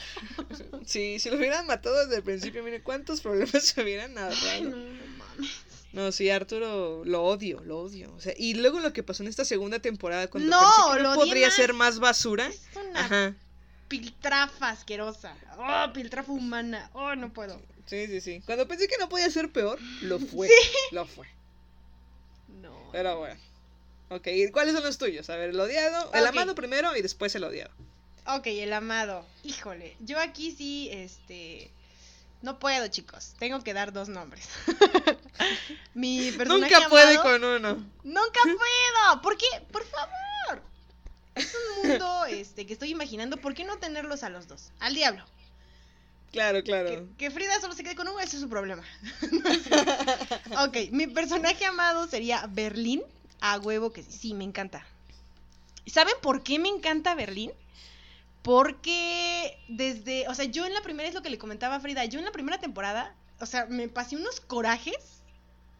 Sí, 0.85 1.19
si 1.19 1.29
lo 1.31 1.37
hubieran 1.37 1.65
matado 1.65 1.95
desde 2.05 2.17
el 2.17 2.23
principio, 2.23 2.63
mire 2.63 2.83
cuántos 2.83 3.19
problemas 3.21 3.63
se 3.63 3.81
hubieran 3.81 4.15
ahorrado. 4.17 4.63
no, 4.63 4.75
no 4.77 5.07
mames. 5.17 5.51
No, 5.93 6.11
sí, 6.11 6.29
Arturo 6.29 7.03
lo 7.05 7.23
odio, 7.23 7.61
lo 7.63 7.79
odio. 7.79 8.13
O 8.13 8.19
sea, 8.21 8.33
y 8.37 8.53
luego 8.53 8.79
lo 8.79 8.93
que 8.93 9.01
pasó 9.01 9.23
en 9.23 9.29
esta 9.29 9.45
segunda 9.45 9.79
temporada 9.79 10.27
cuando 10.27 10.49
No, 10.49 10.59
pensé 10.59 10.97
que 10.97 11.03
lo 11.03 11.03
no 11.03 11.11
odié 11.19 11.25
podría 11.25 11.47
más. 11.47 11.55
ser 11.55 11.73
más 11.73 11.99
basura. 11.99 12.47
Es 12.47 12.61
una 12.75 12.99
Ajá. 12.99 13.35
piltrafa 13.87 14.69
asquerosa. 14.69 15.35
Oh, 15.57 15.91
piltrafa 15.93 16.31
humana. 16.31 16.89
Oh, 16.93 17.15
no 17.15 17.33
puedo. 17.33 17.59
Sí, 17.87 18.05
sí, 18.07 18.21
sí. 18.21 18.41
Cuando 18.45 18.67
pensé 18.67 18.87
que 18.87 18.97
no 18.99 19.09
podía 19.09 19.29
ser 19.31 19.51
peor, 19.51 19.79
lo 20.01 20.19
fue. 20.19 20.49
Lo 20.91 21.05
fue. 21.07 21.27
No. 22.61 22.89
Pero 22.91 23.17
bueno. 23.19 23.39
Ok, 24.09 24.27
¿y 24.27 24.51
¿cuáles 24.51 24.73
son 24.75 24.83
los 24.83 24.97
tuyos? 24.99 25.29
A 25.31 25.35
ver, 25.37 25.49
el 25.49 25.59
odiado, 25.59 26.11
el 26.13 26.27
amado 26.27 26.53
primero 26.53 26.95
y 26.95 27.01
después 27.01 27.33
el 27.35 27.43
odiado. 27.43 27.71
Ok, 28.27 28.47
el 28.47 28.73
amado. 28.73 29.25
Híjole, 29.43 29.95
yo 29.99 30.19
aquí 30.19 30.51
sí, 30.51 30.89
este... 30.91 31.71
No 32.41 32.59
puedo, 32.59 32.87
chicos. 32.87 33.33
Tengo 33.39 33.63
que 33.63 33.73
dar 33.73 33.91
dos 33.91 34.07
nombres. 34.07 34.47
Mi 35.93 36.31
personaje 36.31 36.73
Nunca 36.73 36.89
puede 36.89 37.17
con 37.17 37.43
uno. 37.43 37.73
Nunca 38.03 38.39
puedo. 38.43 39.21
¿Por 39.21 39.37
qué? 39.37 39.45
Por 39.71 39.83
favor. 39.83 40.61
Es 41.33 41.55
un 41.55 41.89
mundo 41.89 42.25
este, 42.29 42.65
que 42.65 42.73
estoy 42.73 42.91
imaginando. 42.91 43.37
¿Por 43.37 43.53
qué 43.53 43.63
no 43.63 43.77
tenerlos 43.77 44.23
a 44.23 44.29
los 44.29 44.47
dos? 44.47 44.71
Al 44.79 44.93
diablo. 44.93 45.25
Claro, 46.31 46.57
Que, 46.59 46.63
claro. 46.63 47.07
que 47.17 47.31
Frida 47.31 47.59
solo 47.61 47.73
se 47.73 47.83
quede 47.83 47.95
con 47.95 48.07
uno, 48.09 48.19
ese 48.19 48.35
es 48.35 48.41
su 48.41 48.49
problema. 48.49 48.83
ok, 50.65 50.91
mi 50.91 51.07
personaje 51.07 51.65
amado 51.65 52.07
sería 52.07 52.45
Berlín. 52.47 53.01
A 53.39 53.57
huevo 53.57 53.91
que 53.91 54.03
sí, 54.03 54.11
sí, 54.11 54.33
me 54.33 54.43
encanta. 54.43 54.85
¿Saben 55.85 56.15
por 56.21 56.43
qué 56.43 56.59
me 56.59 56.69
encanta 56.69 57.15
Berlín? 57.15 57.51
Porque 58.45 59.57
desde, 59.67 60.27
o 60.27 60.35
sea, 60.35 60.45
yo 60.45 60.67
en 60.67 60.73
la 60.75 60.83
primera, 60.83 61.09
es 61.09 61.15
lo 61.15 61.23
que 61.23 61.31
le 61.31 61.39
comentaba 61.39 61.75
a 61.75 61.79
Frida, 61.79 62.05
yo 62.05 62.19
en 62.19 62.25
la 62.25 62.31
primera 62.31 62.59
temporada, 62.59 63.15
o 63.39 63.47
sea, 63.47 63.65
me 63.65 63.87
pasé 63.87 64.17
unos 64.17 64.39
corajes 64.39 65.23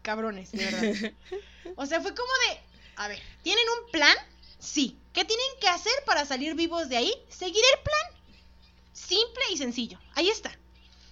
cabrones, 0.02 0.50
de 0.50 0.64
verdad. 0.64 1.12
O 1.76 1.86
sea, 1.86 2.00
fue 2.00 2.12
como 2.12 2.30
de, 2.48 2.60
a 2.96 3.06
ver, 3.06 3.20
¿tienen 3.42 3.64
un 3.80 3.90
plan? 3.92 4.16
Sí. 4.58 4.98
¿Qué 5.12 5.24
tienen 5.24 5.46
que 5.60 5.68
hacer 5.68 5.92
para 6.06 6.24
salir 6.24 6.54
vivos 6.54 6.88
de 6.88 6.96
ahí? 6.96 7.12
Seguir 7.28 7.62
el 7.74 7.82
plan. 7.82 8.22
Simple 8.92 9.42
y 9.52 9.58
sencillo. 9.58 10.00
Ahí 10.14 10.28
está. 10.28 10.56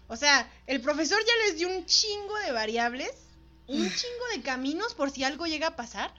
O 0.08 0.16
sea, 0.16 0.50
el 0.66 0.80
profesor 0.80 1.20
ya 1.24 1.46
les 1.46 1.58
dio 1.58 1.68
un 1.68 1.86
chingo 1.86 2.36
de 2.38 2.50
variables, 2.50 3.12
un 3.68 3.88
chingo 3.94 4.26
de 4.34 4.42
caminos 4.42 4.94
por 4.94 5.12
si 5.12 5.22
algo 5.22 5.46
llega 5.46 5.68
a 5.68 5.76
pasar. 5.76 6.12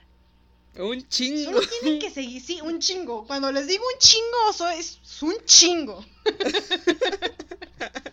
Un 0.78 1.08
chingo. 1.08 1.52
Solo 1.52 1.66
tienen 1.80 2.00
que 2.00 2.10
seguir, 2.10 2.42
sí, 2.42 2.60
un 2.60 2.78
chingo. 2.80 3.26
Cuando 3.26 3.50
les 3.52 3.66
digo 3.66 3.84
un 3.92 3.98
chingo, 3.98 4.52
so- 4.52 4.68
es, 4.68 4.98
es 5.02 5.22
un 5.22 5.36
chingo. 5.44 6.04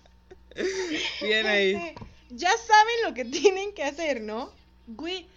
Bien 1.21 1.45
ahí. 1.47 1.73
Este, 1.73 1.95
ya 2.29 2.51
saben 2.51 2.95
lo 3.05 3.13
que 3.13 3.25
tienen 3.25 3.73
que 3.73 3.83
hacer, 3.83 4.21
¿no? 4.21 4.51
Güey, 4.87 5.27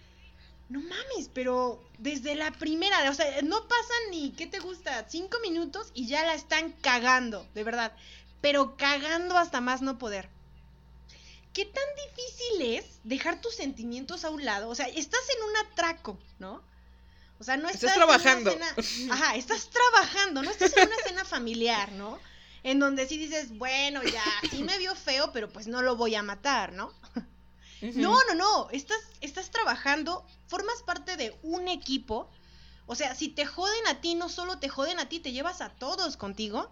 no 0.69 0.79
mames, 0.81 1.29
pero 1.33 1.83
desde 1.97 2.35
la 2.35 2.51
primera, 2.51 3.09
o 3.09 3.13
sea, 3.13 3.41
no 3.41 3.67
pasan 3.67 4.11
ni, 4.11 4.31
¿qué 4.31 4.47
te 4.47 4.59
gusta? 4.59 5.05
Cinco 5.09 5.37
minutos 5.41 5.91
y 5.93 6.07
ya 6.07 6.23
la 6.25 6.33
están 6.35 6.71
cagando, 6.81 7.47
de 7.53 7.63
verdad. 7.63 7.93
Pero 8.41 8.77
cagando 8.77 9.37
hasta 9.37 9.61
más 9.61 9.81
no 9.81 9.97
poder. 9.97 10.29
¿Qué 11.53 11.65
tan 11.65 11.83
difícil 12.15 12.75
es 12.77 12.85
dejar 13.03 13.41
tus 13.41 13.55
sentimientos 13.55 14.23
a 14.23 14.29
un 14.29 14.45
lado? 14.45 14.69
O 14.69 14.75
sea, 14.75 14.87
estás 14.87 15.21
en 15.35 15.43
un 15.49 15.57
atraco, 15.57 16.19
¿no? 16.37 16.61
O 17.39 17.43
sea, 17.43 17.55
no 17.57 17.69
Estás 17.69 17.83
estás, 17.91 17.97
en 17.97 18.03
una 18.03 18.17
trabajando. 18.17 18.51
cena- 18.51 19.13
Ajá, 19.13 19.35
estás 19.35 19.69
trabajando, 19.69 20.41
no 20.43 20.49
estás 20.49 20.75
en 20.75 20.87
una 20.87 20.95
cena 21.05 21.25
familiar, 21.25 21.91
¿no? 21.91 22.19
En 22.63 22.79
donde 22.79 23.07
sí 23.07 23.17
dices, 23.17 23.55
bueno, 23.57 24.01
ya, 24.03 24.23
sí 24.49 24.63
me 24.63 24.77
vio 24.79 24.95
feo, 24.95 25.31
pero 25.31 25.47
pues 25.49 25.67
no 25.67 25.81
lo 25.81 25.95
voy 25.95 26.15
a 26.15 26.23
matar, 26.23 26.73
¿no? 26.73 26.91
No, 27.81 28.17
no, 28.27 28.33
no, 28.33 28.69
estás, 28.71 28.97
estás 29.21 29.51
trabajando, 29.51 30.25
formas 30.47 30.81
parte 30.83 31.15
de 31.15 31.37
un 31.43 31.67
equipo. 31.67 32.27
O 32.87 32.95
sea, 32.95 33.13
si 33.13 33.29
te 33.29 33.45
joden 33.45 33.85
a 33.87 34.01
ti, 34.01 34.15
no 34.15 34.29
solo 34.29 34.57
te 34.57 34.67
joden 34.69 34.99
a 34.99 35.07
ti, 35.07 35.19
te 35.19 35.31
llevas 35.31 35.61
a 35.61 35.69
todos 35.69 36.17
contigo. 36.17 36.71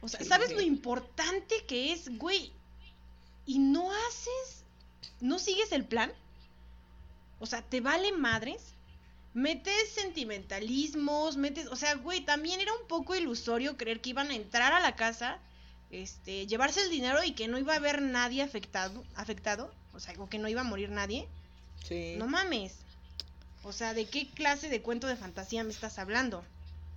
O 0.00 0.08
sea, 0.08 0.18
Sí, 0.20 0.26
¿sabes 0.26 0.48
sí. 0.48 0.54
lo 0.54 0.60
importante 0.60 1.64
que 1.66 1.92
es, 1.92 2.18
güey? 2.18 2.52
Y 3.46 3.58
no 3.60 3.90
haces, 3.92 4.64
no 5.20 5.38
sigues 5.38 5.70
el 5.72 5.84
plan. 5.84 6.12
O 7.38 7.46
sea, 7.46 7.62
te 7.62 7.80
vale 7.80 8.10
madres. 8.12 8.74
Metes 9.32 9.90
sentimentalismos, 9.90 11.36
metes, 11.36 11.66
o 11.68 11.76
sea, 11.76 11.94
güey, 11.94 12.24
también 12.24 12.60
era 12.60 12.72
un 12.72 12.88
poco 12.88 13.14
ilusorio 13.14 13.76
creer 13.76 14.00
que 14.00 14.10
iban 14.10 14.30
a 14.30 14.34
entrar 14.34 14.72
a 14.72 14.80
la 14.80 14.96
casa, 14.96 15.38
este, 15.90 16.46
llevarse 16.46 16.82
el 16.82 16.90
dinero 16.90 17.22
y 17.22 17.32
que 17.32 17.46
no 17.46 17.58
iba 17.58 17.74
a 17.74 17.76
haber 17.76 18.02
nadie 18.02 18.42
afectado, 18.42 19.04
afectado, 19.14 19.72
o 19.92 20.00
sea, 20.00 20.14
o 20.18 20.28
que 20.28 20.38
no 20.38 20.48
iba 20.48 20.62
a 20.62 20.64
morir 20.64 20.90
nadie. 20.90 21.28
Sí. 21.86 22.14
No 22.18 22.26
mames. 22.26 22.74
O 23.62 23.72
sea, 23.72 23.94
¿de 23.94 24.06
qué 24.06 24.28
clase 24.28 24.68
de 24.68 24.82
cuento 24.82 25.06
de 25.06 25.16
fantasía 25.16 25.64
me 25.64 25.70
estás 25.70 25.98
hablando? 25.98 26.44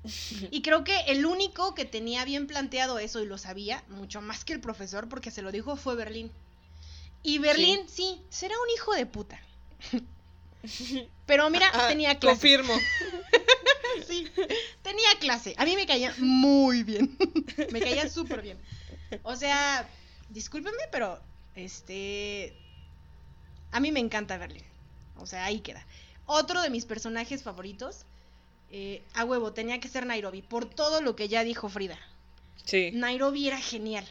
Y 0.52 0.62
creo 0.62 0.84
que 0.84 1.00
el 1.08 1.26
único 1.26 1.76
que 1.76 1.86
tenía 1.86 2.26
bien 2.26 2.48
planteado 2.48 3.00
eso 3.00 3.22
y 3.22 3.26
lo 3.26 3.38
sabía, 3.38 3.84
mucho 3.90 4.22
más 4.22 4.44
que 4.44 4.54
el 4.54 4.60
profesor, 4.60 5.08
porque 5.08 5.32
se 5.32 5.42
lo 5.42 5.52
dijo, 5.52 5.76
fue 5.76 5.96
Berlín. 5.96 6.32
Y 7.22 7.38
Berlín, 7.38 7.80
sí, 7.88 8.22
será 8.30 8.56
un 8.56 8.70
hijo 8.76 8.94
de 8.94 9.06
puta. 9.06 9.40
Pero 11.26 11.50
mira, 11.50 11.70
Ah, 11.74 11.88
tenía 11.88 12.18
clase. 12.20 12.36
Confirmo. 12.58 12.74
Sí, 14.08 14.28
tenía 14.82 15.08
clase. 15.20 15.54
A 15.58 15.66
mí 15.66 15.76
me 15.76 15.86
caía 15.86 16.14
muy 16.18 16.84
bien. 16.84 17.16
me 17.72 17.80
caía 17.80 18.10
súper 18.10 18.42
bien. 18.42 18.58
O 19.22 19.36
sea, 19.36 19.88
discúlpenme, 20.30 20.84
pero 20.92 21.20
este. 21.56 22.54
A 23.72 23.80
mí 23.80 23.92
me 23.92 24.00
encanta 24.00 24.38
Berlín. 24.38 24.64
O 25.18 25.26
sea, 25.28 25.46
ahí 25.46 25.60
queda. 25.60 25.86
Otro 26.26 26.62
de 26.62 26.70
mis 26.72 26.86
personajes 26.86 27.44
favoritos. 27.44 28.06
eh, 28.72 29.04
a 29.14 29.24
huevo, 29.26 29.54
tenía 29.54 29.80
que 29.80 29.88
ser 29.90 30.06
Nairobi. 30.08 30.42
Por 30.42 30.66
todo 30.66 31.00
lo 31.02 31.16
que 31.16 31.28
ya 31.28 31.44
dijo 31.44 31.70
Frida. 31.70 32.00
Sí. 32.66 32.90
Nairobi 32.94 33.48
era 33.48 33.60
genial. 33.60 34.08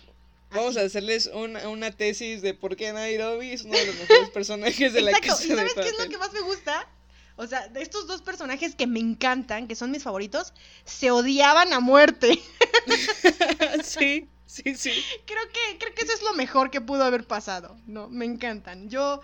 Vamos 0.55 0.77
a 0.77 0.83
hacerles 0.83 1.31
una, 1.33 1.69
una 1.69 1.91
tesis 1.91 2.43
de 2.43 2.55
por 2.55 2.77
qué 2.77 2.93
Nairobi 2.93 3.51
es 3.51 3.63
uno 3.63 3.77
de 3.77 3.87
los 3.87 3.97
mejores 3.97 4.31
personajes 4.35 4.93
de 4.93 5.01
la 5.01 5.11
Exacto. 5.11 5.29
casa 5.33 5.45
¿Y 5.45 5.49
de 5.49 5.57
sabes 5.57 5.75
qué 5.75 5.89
es 5.89 5.99
lo 5.99 6.09
que 6.09 6.19
más 6.19 6.33
me 6.33 6.41
gusta? 6.41 6.89
O 7.37 7.47
sea, 7.47 7.67
de 7.69 7.83
estos 7.83 8.07
dos 8.07 8.23
personajes 8.23 8.75
que 8.75 8.87
me 8.87 9.01
encantan, 9.01 9.67
que 9.67 9.75
son 9.75 9.91
mis 9.91 10.03
favoritos, 10.03 10.53
se 10.85 11.11
odiaban 11.11 11.73
a 11.73 11.81
muerte. 11.81 12.39
sí, 13.83 14.29
sí, 14.53 14.75
sí. 14.75 14.93
creo 15.25 15.43
que 15.49 15.79
creo 15.79 15.95
que 15.95 16.03
eso 16.03 16.13
es 16.13 16.23
lo 16.23 16.35
mejor 16.35 16.71
que 16.71 16.81
pudo 16.81 17.05
haber 17.05 17.27
pasado 17.27 17.79
no 17.87 18.09
me 18.11 18.27
encantan 18.27 18.91
yo 18.91 19.21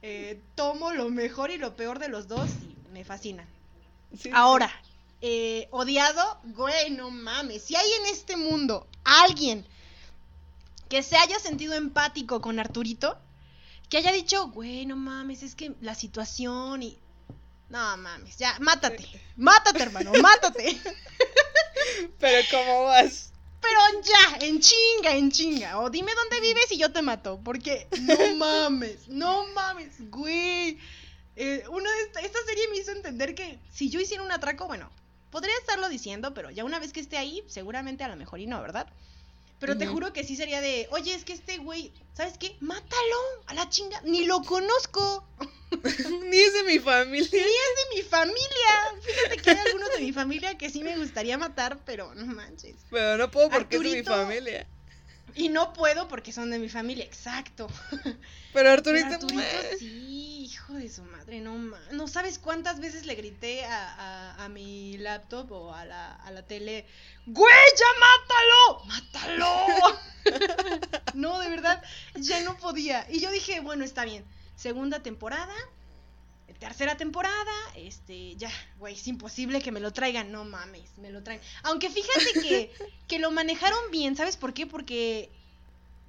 eh, 0.00 0.40
tomo 0.54 0.92
lo 0.92 1.10
mejor 1.10 1.50
y 1.50 1.58
lo 1.58 1.76
peor 1.76 1.98
de 1.98 2.08
los 2.08 2.26
dos 2.26 2.48
y 2.64 2.90
me 2.92 3.04
fascinan 3.04 3.46
sí, 4.18 4.30
ahora 4.32 4.70
eh, 5.20 5.68
odiado 5.70 6.40
güey 6.44 6.90
no 6.90 7.10
mames 7.10 7.64
si 7.64 7.76
hay 7.76 7.90
en 8.00 8.06
este 8.06 8.36
mundo 8.36 8.86
alguien 9.04 9.66
que 10.92 11.02
se 11.02 11.16
haya 11.16 11.38
sentido 11.38 11.72
empático 11.72 12.42
con 12.42 12.58
Arturito 12.58 13.16
que 13.88 13.96
haya 13.96 14.12
dicho 14.12 14.48
güey 14.48 14.84
no 14.84 14.94
mames 14.94 15.42
es 15.42 15.54
que 15.54 15.72
la 15.80 15.94
situación 15.94 16.82
y 16.82 16.98
no 17.70 17.96
mames 17.96 18.36
ya 18.36 18.58
mátate 18.60 19.08
mátate 19.38 19.82
hermano 19.82 20.12
mátate. 20.22 20.78
Pero 22.20 22.42
¿cómo 22.50 22.84
vas? 22.84 23.32
Pero 23.62 23.78
ya, 24.02 24.46
en 24.46 24.60
chinga, 24.60 25.14
en 25.14 25.30
chinga. 25.30 25.80
O 25.80 25.88
dime 25.88 26.12
dónde 26.14 26.40
vives 26.40 26.70
y 26.70 26.78
yo 26.78 26.92
te 26.92 27.00
mato. 27.00 27.40
Porque 27.42 27.86
no 28.00 28.36
mames, 28.36 29.08
no 29.08 29.46
mames, 29.48 30.10
güey. 30.10 30.78
Eh, 31.36 31.64
una 31.70 31.90
de 31.90 32.02
esta, 32.02 32.20
esta 32.20 32.38
serie 32.44 32.68
me 32.68 32.76
hizo 32.76 32.92
entender 32.92 33.34
que 33.34 33.58
si 33.72 33.88
yo 33.88 34.00
hiciera 34.00 34.22
un 34.22 34.32
atraco, 34.32 34.66
bueno, 34.66 34.90
podría 35.30 35.56
estarlo 35.56 35.88
diciendo, 35.88 36.34
pero 36.34 36.50
ya 36.50 36.64
una 36.64 36.78
vez 36.78 36.92
que 36.92 37.00
esté 37.00 37.16
ahí, 37.16 37.42
seguramente 37.46 38.04
a 38.04 38.08
lo 38.08 38.16
mejor 38.16 38.40
y 38.40 38.46
no, 38.46 38.60
¿verdad? 38.60 38.92
Pero 39.62 39.78
te 39.78 39.86
juro 39.86 40.12
que 40.12 40.24
sí 40.24 40.34
sería 40.34 40.60
de, 40.60 40.88
oye, 40.90 41.14
es 41.14 41.24
que 41.24 41.32
este 41.32 41.58
güey, 41.58 41.92
¿sabes 42.14 42.36
qué? 42.36 42.56
Mátalo 42.58 43.16
a 43.46 43.54
la 43.54 43.68
chinga. 43.68 44.00
Ni 44.02 44.24
lo 44.24 44.42
conozco. 44.42 45.24
Ni 45.70 46.36
es 46.36 46.52
de 46.52 46.64
mi 46.64 46.80
familia. 46.80 47.28
Ni 47.30 47.38
es 47.38 47.44
de 47.44 47.96
mi 47.96 48.02
familia. 48.02 48.72
Fíjate 49.00 49.36
que 49.36 49.50
hay 49.50 49.58
algunos 49.58 49.88
de 49.90 50.00
mi 50.00 50.12
familia 50.12 50.58
que 50.58 50.68
sí 50.68 50.82
me 50.82 50.98
gustaría 50.98 51.38
matar, 51.38 51.78
pero 51.84 52.12
no 52.16 52.26
manches. 52.26 52.74
Pero 52.90 53.16
no 53.16 53.30
puedo 53.30 53.50
porque 53.50 53.76
es 53.76 53.82
de 53.84 53.98
mi 53.98 54.02
familia. 54.02 54.66
Y 55.34 55.48
no 55.48 55.72
puedo 55.72 56.08
porque 56.08 56.32
son 56.32 56.50
de 56.50 56.58
mi 56.58 56.68
familia, 56.68 57.04
exacto. 57.04 57.68
Pero 57.90 58.16
Pero 58.52 58.70
Arturito, 58.70 59.06
Arturito 59.06 59.36
meh. 59.36 59.76
sí, 59.78 60.44
hijo 60.44 60.74
de 60.74 60.88
su 60.90 61.02
madre, 61.04 61.40
no 61.40 61.54
ma- 61.56 61.80
No 61.92 62.06
sabes 62.08 62.38
cuántas 62.38 62.80
veces 62.80 63.06
le 63.06 63.14
grité 63.14 63.64
a, 63.64 63.94
a- 64.34 64.44
a 64.44 64.48
mi 64.48 64.98
laptop 64.98 65.50
o 65.52 65.72
a 65.74 65.84
la, 65.84 66.12
a 66.16 66.30
la 66.30 66.42
tele, 66.42 66.86
¡Güey, 67.26 67.54
ya 67.78 67.86
mátalo! 68.00 68.84
¡Mátalo! 68.86 69.98
no, 71.14 71.38
de 71.40 71.48
verdad, 71.48 71.82
ya 72.14 72.40
no 72.42 72.56
podía. 72.58 73.06
Y 73.10 73.20
yo 73.20 73.30
dije, 73.30 73.60
bueno, 73.60 73.84
está 73.84 74.04
bien. 74.04 74.24
Segunda 74.56 75.00
temporada, 75.00 75.54
tercera 76.58 76.96
temporada, 76.96 77.52
este, 77.76 78.36
ya, 78.36 78.50
güey, 78.78 78.94
es 78.94 79.06
imposible 79.08 79.60
que 79.60 79.72
me 79.72 79.80
lo 79.80 79.92
traigan, 79.92 80.32
no 80.32 80.44
mames, 80.44 80.98
me 80.98 81.10
lo 81.10 81.22
traen. 81.22 81.40
Aunque 81.64 81.90
fíjate 81.90 82.32
que, 82.40 82.72
que 83.08 83.18
lo 83.18 83.30
manejaron 83.30 83.90
bien, 83.90 84.16
¿sabes 84.16 84.36
por 84.36 84.54
qué? 84.54 84.66
Porque 84.66 85.30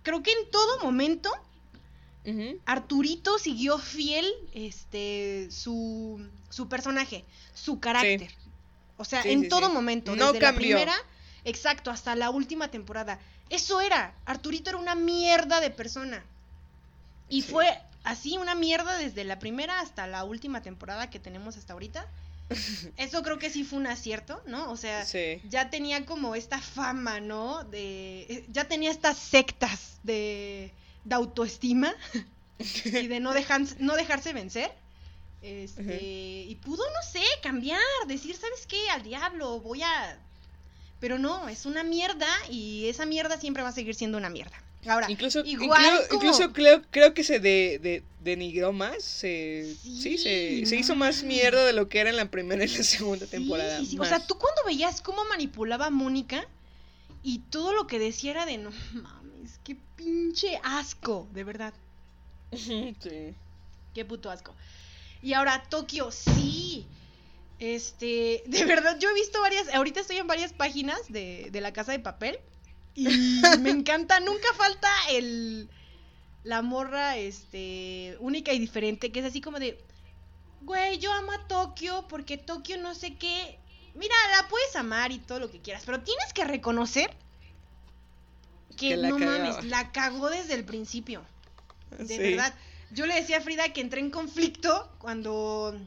creo 0.04 0.22
que 0.24 0.32
en 0.32 0.50
todo 0.52 0.80
momento. 0.84 1.32
Arturito 2.66 3.38
siguió 3.38 3.78
fiel 3.78 4.26
este 4.54 5.50
su, 5.52 6.26
su 6.50 6.70
personaje, 6.70 7.26
su 7.54 7.82
carácter. 7.82 8.34
O 8.96 9.04
sea, 9.04 9.22
Sí, 9.24 9.32
en 9.32 9.42
sí, 9.42 9.50
todo 9.50 9.70
momento, 9.70 10.16
No 10.16 10.28
desde 10.28 10.40
cambió. 10.40 10.78
la 10.78 10.84
primera, 10.86 10.96
exacto, 11.44 11.92
hasta 11.92 12.16
la 12.16 12.30
última 12.30 12.72
temporada. 12.72 13.20
Eso 13.50 13.82
era, 13.82 14.16
Arturito 14.26 14.70
era 14.70 14.80
una 14.80 14.96
mierda 14.96 15.60
de 15.60 15.70
persona. 15.70 16.24
Y 17.28 17.42
fue 17.42 17.68
así 18.04 18.38
una 18.38 18.56
mierda 18.56 18.98
desde 18.98 19.24
la 19.24 19.40
primera 19.40 19.80
hasta 19.80 20.08
la 20.08 20.24
última 20.24 20.62
temporada 20.62 21.10
que 21.10 21.20
tenemos 21.20 21.58
hasta 21.58 21.74
ahorita. 21.74 22.06
Eso 22.98 23.24
creo 23.24 23.40
que 23.40 23.50
sí 23.50 23.64
fue 23.64 23.80
un 23.80 23.88
acierto, 23.88 24.42
¿no? 24.46 24.70
O 24.72 24.78
sea, 24.78 25.06
Sí. 25.06 25.42
ya 25.50 25.70
tenía 25.70 26.06
como 26.06 26.36
esta 26.36 26.60
fama, 26.60 27.20
¿no? 27.20 27.64
De 27.64 28.22
eh, 28.30 28.46
ya 28.50 28.66
tenía 28.68 28.92
estas 28.92 29.18
sectas 29.18 29.98
de, 30.04 30.72
de 31.06 31.16
autoestima 31.16 31.94
y 32.86 33.08
de 33.08 33.20
no 33.20 33.34
dejar, 33.34 33.62
no 33.80 33.96
dejarse 33.96 34.34
vencer. 34.34 34.72
Este, 35.42 36.46
y 36.48 36.56
pudo, 36.56 36.84
no 36.86 37.10
sé, 37.12 37.24
cambiar, 37.42 37.82
decir, 38.08 38.36
¿sabes 38.38 38.66
qué? 38.66 38.90
Al 38.92 39.04
diablo, 39.04 39.60
voy 39.60 39.82
a 39.84 40.18
pero 41.02 41.20
no, 41.20 41.50
es 41.50 41.66
una 41.66 41.84
mierda 41.84 42.30
y 42.50 42.88
esa 42.88 43.06
mierda 43.06 43.38
siempre 43.38 43.62
va 43.62 43.68
a 43.68 43.74
seguir 43.74 43.94
siendo 43.94 44.18
una 44.18 44.30
mierda. 44.30 44.56
Ahora, 44.86 45.10
Incluso, 45.10 45.44
igual 45.46 45.82
incluso, 45.82 46.08
como- 46.10 46.24
incluso 46.24 46.54
creo, 46.54 46.82
creo 46.92 47.14
que 47.14 47.24
se 47.24 47.40
de, 47.40 47.80
de- 47.82 48.04
denigró 48.20 48.74
más. 48.74 49.02
Se, 49.04 49.76
sí, 49.82 50.02
Sí, 50.02 50.18
se, 50.18 50.66
se 50.66 50.76
hizo 50.76 50.96
más 50.96 51.24
mierda 51.24 51.66
de 51.66 51.74
lo 51.74 51.88
que 51.90 52.00
era 52.00 52.10
en 52.10 52.18
la 52.18 52.30
primera 52.30 52.64
y 52.64 52.68
la 52.68 52.84
segunda 52.84 53.26
Sí, 53.26 53.32
temporada. 53.32 53.84
sí, 53.86 53.98
O 54.00 54.06
sea, 54.06 54.26
tú 54.26 54.38
cuando 54.38 54.62
veías 54.66 55.02
cómo 55.02 55.24
manipulaba 55.26 55.86
a 55.88 55.90
Mónica 55.90 56.46
y 57.24 57.40
todo 57.50 57.74
lo 57.74 57.88
que 57.88 58.00
decía 58.00 58.32
era 58.32 58.46
de 58.46 58.58
no 58.58 58.72
mames, 58.94 59.60
qué 59.64 59.78
pinche 59.96 60.60
asco, 60.64 61.28
de 61.34 61.44
verdad, 61.44 61.74
Sí. 62.52 62.96
qué 63.94 64.06
puto 64.06 64.30
asco. 64.32 64.54
Y 65.22 65.34
ahora 65.34 65.64
Tokio, 65.70 66.12
sí. 66.12 66.86
Este, 67.60 68.44
de 68.46 68.66
verdad, 68.66 68.98
yo 69.00 69.10
he 69.10 69.14
visto 69.14 69.40
varias, 69.40 69.74
ahorita 69.74 70.02
estoy 70.02 70.18
en 70.18 70.28
varias 70.28 70.52
páginas 70.52 71.00
de, 71.08 71.48
de 71.52 71.62
la 71.62 71.72
casa 71.72 71.94
de 71.94 72.00
papel 72.00 72.38
y 72.96 73.08
me 73.60 73.70
encanta, 73.70 74.20
nunca 74.20 74.48
falta 74.56 74.90
el, 75.12 75.70
la 76.44 76.62
morra, 76.62 77.18
este, 77.18 78.18
única 78.20 78.54
y 78.54 78.60
diferente, 78.60 79.12
que 79.12 79.20
es 79.20 79.26
así 79.26 79.42
como 79.42 79.60
de, 79.60 79.80
güey, 80.62 81.00
yo 81.00 81.12
amo 81.14 81.32
a 81.32 81.48
Tokio 81.48 82.06
porque 82.08 82.38
Tokio 82.38 82.78
no 82.78 82.94
sé 82.96 83.16
qué. 83.16 83.60
Mira, 83.96 84.16
la 84.36 84.48
puedes 84.48 84.76
amar 84.76 85.12
y 85.12 85.20
todo 85.20 85.40
lo 85.40 85.52
que 85.52 85.62
quieras, 85.62 85.84
pero 85.86 86.02
tienes 86.02 86.34
que 86.34 86.46
reconocer 86.46 87.16
que, 88.78 88.98
no 88.98 89.20
mames, 89.20 89.64
la 89.66 89.92
cagó 89.92 90.30
desde 90.30 90.56
el 90.56 90.66
principio. 90.66 91.24
De 91.98 92.08
Sí. 92.08 92.18
verdad. 92.18 92.54
Yo 92.92 93.06
le 93.06 93.16
decía 93.16 93.38
a 93.38 93.42
Frida 93.42 93.74
que 93.74 93.82
entré 93.82 94.00
en 94.00 94.12
conflicto 94.12 94.92
cuando 95.00 95.80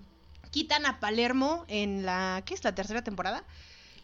quitan 0.51 0.87
a 0.87 1.01
Palermo 1.01 1.65
en 1.69 2.05
la. 2.05 2.43
¿Qué 2.47 2.55
es 2.55 2.65
la 2.65 2.75
tercera 2.75 3.03
temporada? 3.03 3.45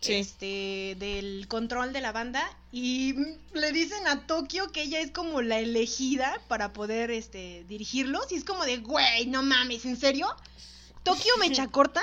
Sí. 0.03 0.15
Este, 0.15 0.97
del 0.99 1.47
control 1.49 1.93
de 1.93 2.01
la 2.03 2.13
banda. 2.13 2.45
Y 2.73 3.15
le 3.55 3.73
dicen 3.73 4.07
a 4.09 4.27
Tokio 4.27 4.71
que 4.73 4.83
ella 4.83 5.01
es 5.01 5.11
como 5.13 5.41
la 5.43 5.59
elegida 5.61 6.41
para 6.49 6.73
poder 6.73 7.11
este, 7.11 7.65
dirigirlos. 7.69 8.31
Y 8.33 8.35
es 8.35 8.45
como 8.45 8.65
de, 8.65 8.79
güey, 8.79 9.27
no 9.27 9.43
mames, 9.43 9.85
¿en 9.87 9.97
serio? 9.97 10.29
Tokio 11.05 11.33
me 11.39 11.47
echa 11.47 11.67
corta. 11.71 12.03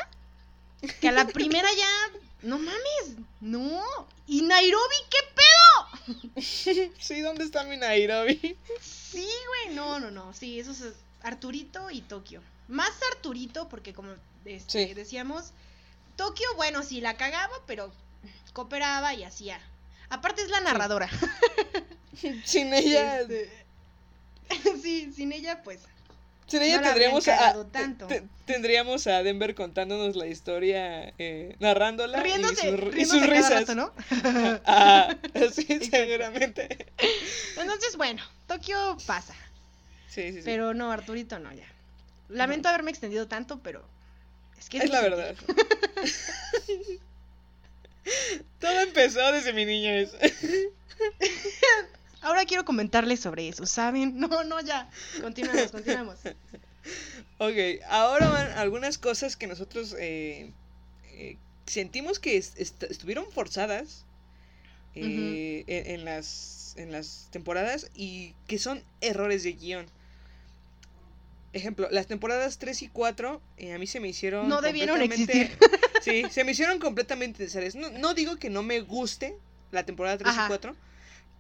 Que 1.02 1.10
a 1.10 1.12
la 1.12 1.28
primera 1.28 1.68
ya. 1.78 2.20
No 2.42 2.58
mames, 2.58 3.18
no. 3.42 3.84
¿Y 4.26 4.44
Nairobi 4.44 4.96
qué 5.12 5.18
pedo? 5.36 6.42
Sí, 7.00 7.20
¿dónde 7.22 7.44
está 7.44 7.66
mi 7.66 7.76
Nairobi? 7.76 8.58
Sí, 8.80 9.28
güey, 9.66 9.76
no, 9.76 10.00
no, 10.00 10.10
no, 10.10 10.34
sí, 10.34 10.60
eso 10.60 10.72
es 10.72 10.94
Arturito 11.22 11.90
y 11.92 12.02
Tokio. 12.02 12.42
Más 12.70 12.92
Arturito, 13.12 13.68
porque 13.68 13.94
como 13.94 14.14
este, 14.46 14.88
Sí. 14.88 14.94
decíamos, 14.94 15.52
Tokio, 16.20 16.48
bueno, 16.58 16.84
sí 16.84 17.00
la 17.00 17.16
cagaba, 17.16 17.54
pero 17.66 17.94
cooperaba 18.52 19.14
y 19.14 19.24
hacía. 19.24 19.58
Aparte 20.10 20.42
es 20.42 20.50
la 20.50 20.60
narradora. 20.60 21.10
Sin 22.44 22.74
ella, 22.74 23.22
Este, 23.22 23.50
sí, 24.82 25.14
sin 25.16 25.32
ella, 25.32 25.64
pues. 25.64 25.80
sin 26.48 26.62
ella 26.62 26.78
no 26.82 26.84
tendríamos 26.84 27.26
a, 27.30 27.64
tanto. 27.72 28.08
tendríamos 28.44 29.08
a 29.08 29.24
Denver 29.24 29.56
contándonos 29.56 30.18
la 30.18 30.28
historia, 30.28 31.14
eh, 31.18 31.56
narrándola 31.60 32.22
Riéndose, 32.22 32.68
y, 32.68 32.72
sus- 32.72 32.80
y 32.80 32.82
riéndose 32.92 33.20
sus 33.20 33.30
risas. 33.30 33.52
rato, 33.52 33.76
¿no? 33.76 33.94
Ah, 34.66 35.16
sí, 35.54 35.66
seguramente. 35.90 36.88
Entonces, 37.56 37.96
bueno, 37.96 38.22
Tokio 38.46 38.98
pasa. 39.08 39.36
Sí, 40.10 40.32
sí, 40.34 40.38
sí. 40.40 40.42
Pero 40.44 40.74
no, 40.74 40.92
Arturito 40.92 41.40
no, 41.40 41.54
ya. 41.54 41.68
Lamento 42.28 42.68
haberme 42.68 42.92
extendido 42.92 43.28
tanto, 43.30 43.60
pero 43.64 43.88
Es 44.60 44.70
que 44.70 44.78
Es 44.80 44.90
la 44.90 45.02
verdad. 45.02 45.36
Todo 48.60 48.80
empezó 48.82 49.32
desde 49.32 49.54
mi 49.54 49.66
niñez. 49.66 50.12
Ahora 52.22 52.46
quiero 52.46 52.66
comentarles 52.66 53.22
sobre 53.22 53.48
eso, 53.48 53.66
¿saben? 53.66 54.20
No, 54.20 54.44
no, 54.44 54.60
ya. 54.62 54.90
Continuamos, 55.22 55.72
continuamos. 55.72 56.18
Ok, 57.42 57.54
ahora 57.88 58.28
van 58.30 58.52
algunas 58.58 58.98
cosas 58.98 59.36
que 59.38 59.48
nosotros 59.48 59.96
eh, 60.00 60.52
eh, 61.14 61.38
sentimos 61.66 62.20
que 62.20 62.36
est- 62.38 62.60
est- 62.60 62.84
estuvieron 62.84 63.30
forzadas 63.32 64.04
eh, 64.96 65.64
en, 65.68 66.00
en 66.00 66.06
las, 66.06 66.74
en 66.78 66.92
las 66.92 67.28
temporadas 67.32 67.92
y 67.96 68.34
que 68.48 68.60
son 68.60 68.84
errores 69.02 69.44
de 69.44 69.54
guion. 69.54 69.86
Ejemplo, 71.52 71.88
las 71.92 72.06
temporadas 72.08 72.60
3 72.60 72.84
y 72.84 72.88
4 72.90 73.42
eh, 73.58 73.74
a 73.74 73.80
mí 73.80 73.88
se 73.88 74.00
me 74.00 74.08
hicieron... 74.08 74.48
No 74.48 74.62
debieron 74.62 75.00
completamente- 75.00 75.58
Sí, 76.02 76.24
se 76.30 76.44
me 76.44 76.52
hicieron 76.52 76.80
completamente 76.80 77.44
necesarias. 77.44 77.76
No, 77.76 77.90
no 77.90 78.14
digo 78.14 78.38
que 78.38 78.50
no 78.50 78.62
me 78.64 78.82
guste 78.82 79.36
la 79.72 79.84
temporada 79.86 80.18
3 80.18 80.30
Ajá. 80.32 80.46
y 80.46 80.48
4, 80.48 80.76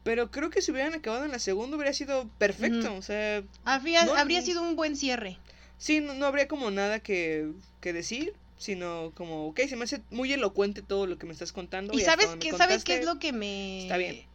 pero 0.03 0.31
creo 0.31 0.49
que 0.49 0.61
si 0.61 0.71
hubieran 0.71 0.93
acabado 0.95 1.25
en 1.25 1.31
la 1.31 1.39
segunda 1.39 1.75
hubiera 1.77 1.93
sido 1.93 2.27
perfecto. 2.37 2.93
O 2.95 3.01
sea, 3.01 3.43
Habría, 3.65 4.05
No, 4.05 4.15
habría 4.15 4.39
no. 4.39 4.45
sido 4.45 4.63
un 4.63 4.75
buen 4.75 4.95
cierre. 4.95 5.37
Sí, 5.77 6.01
no, 6.01 6.13
no 6.13 6.25
habría 6.25 6.47
como 6.47 6.71
nada 6.71 6.99
que, 6.99 7.51
que 7.79 7.93
decir, 7.93 8.33
sino 8.57 9.11
como, 9.15 9.47
ok, 9.47 9.61
se 9.69 9.75
me 9.77 9.85
hace 9.85 10.01
muy 10.09 10.33
elocuente 10.33 10.81
todo 10.81 11.05
lo 11.07 11.17
que 11.17 11.25
me 11.25 11.31
estás 11.33 11.53
contando. 11.53 11.93
Y 11.93 12.01
sabes 12.01 12.35
me 12.35 12.51
¿sabes 12.57 12.83
qué 12.83 12.95
es 12.97 13.05
lo 13.05 13.19
que 13.19 13.31
me... 13.31 13.83
está 13.83 13.95
bien. 13.97 14.25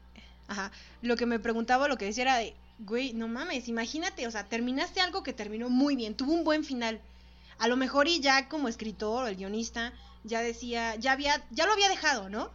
Ajá. 0.49 0.71
Lo 1.03 1.17
que 1.17 1.27
me 1.27 1.39
preguntaba, 1.39 1.89
lo 1.89 1.99
que 1.99 2.07
decía 2.07 2.23
era 2.23 2.39
de, 2.39 2.55
güey, 2.79 3.13
no 3.13 3.29
mames, 3.29 3.69
imagínate, 3.69 4.27
o 4.27 4.31
sea, 4.31 4.45
terminaste 4.45 5.01
algo 5.01 5.23
que 5.23 5.33
terminó 5.33 5.69
muy 5.71 5.97
bien, 5.97 6.15
tuvo 6.15 6.33
un 6.33 6.45
buen 6.45 6.65
final. 6.65 7.01
A 7.59 7.69
lo 7.69 7.77
mejor 7.77 8.09
y 8.09 8.21
ya 8.21 8.49
como 8.49 8.69
escritor 8.69 9.25
o 9.25 9.27
el 9.29 9.37
guionista 9.37 9.93
ya 10.25 10.41
decía, 10.41 10.97
ya 10.97 11.13
había, 11.13 11.45
ya 11.51 11.67
lo 11.67 11.73
había 11.73 11.89
dejado, 11.89 12.29
¿no? 12.29 12.51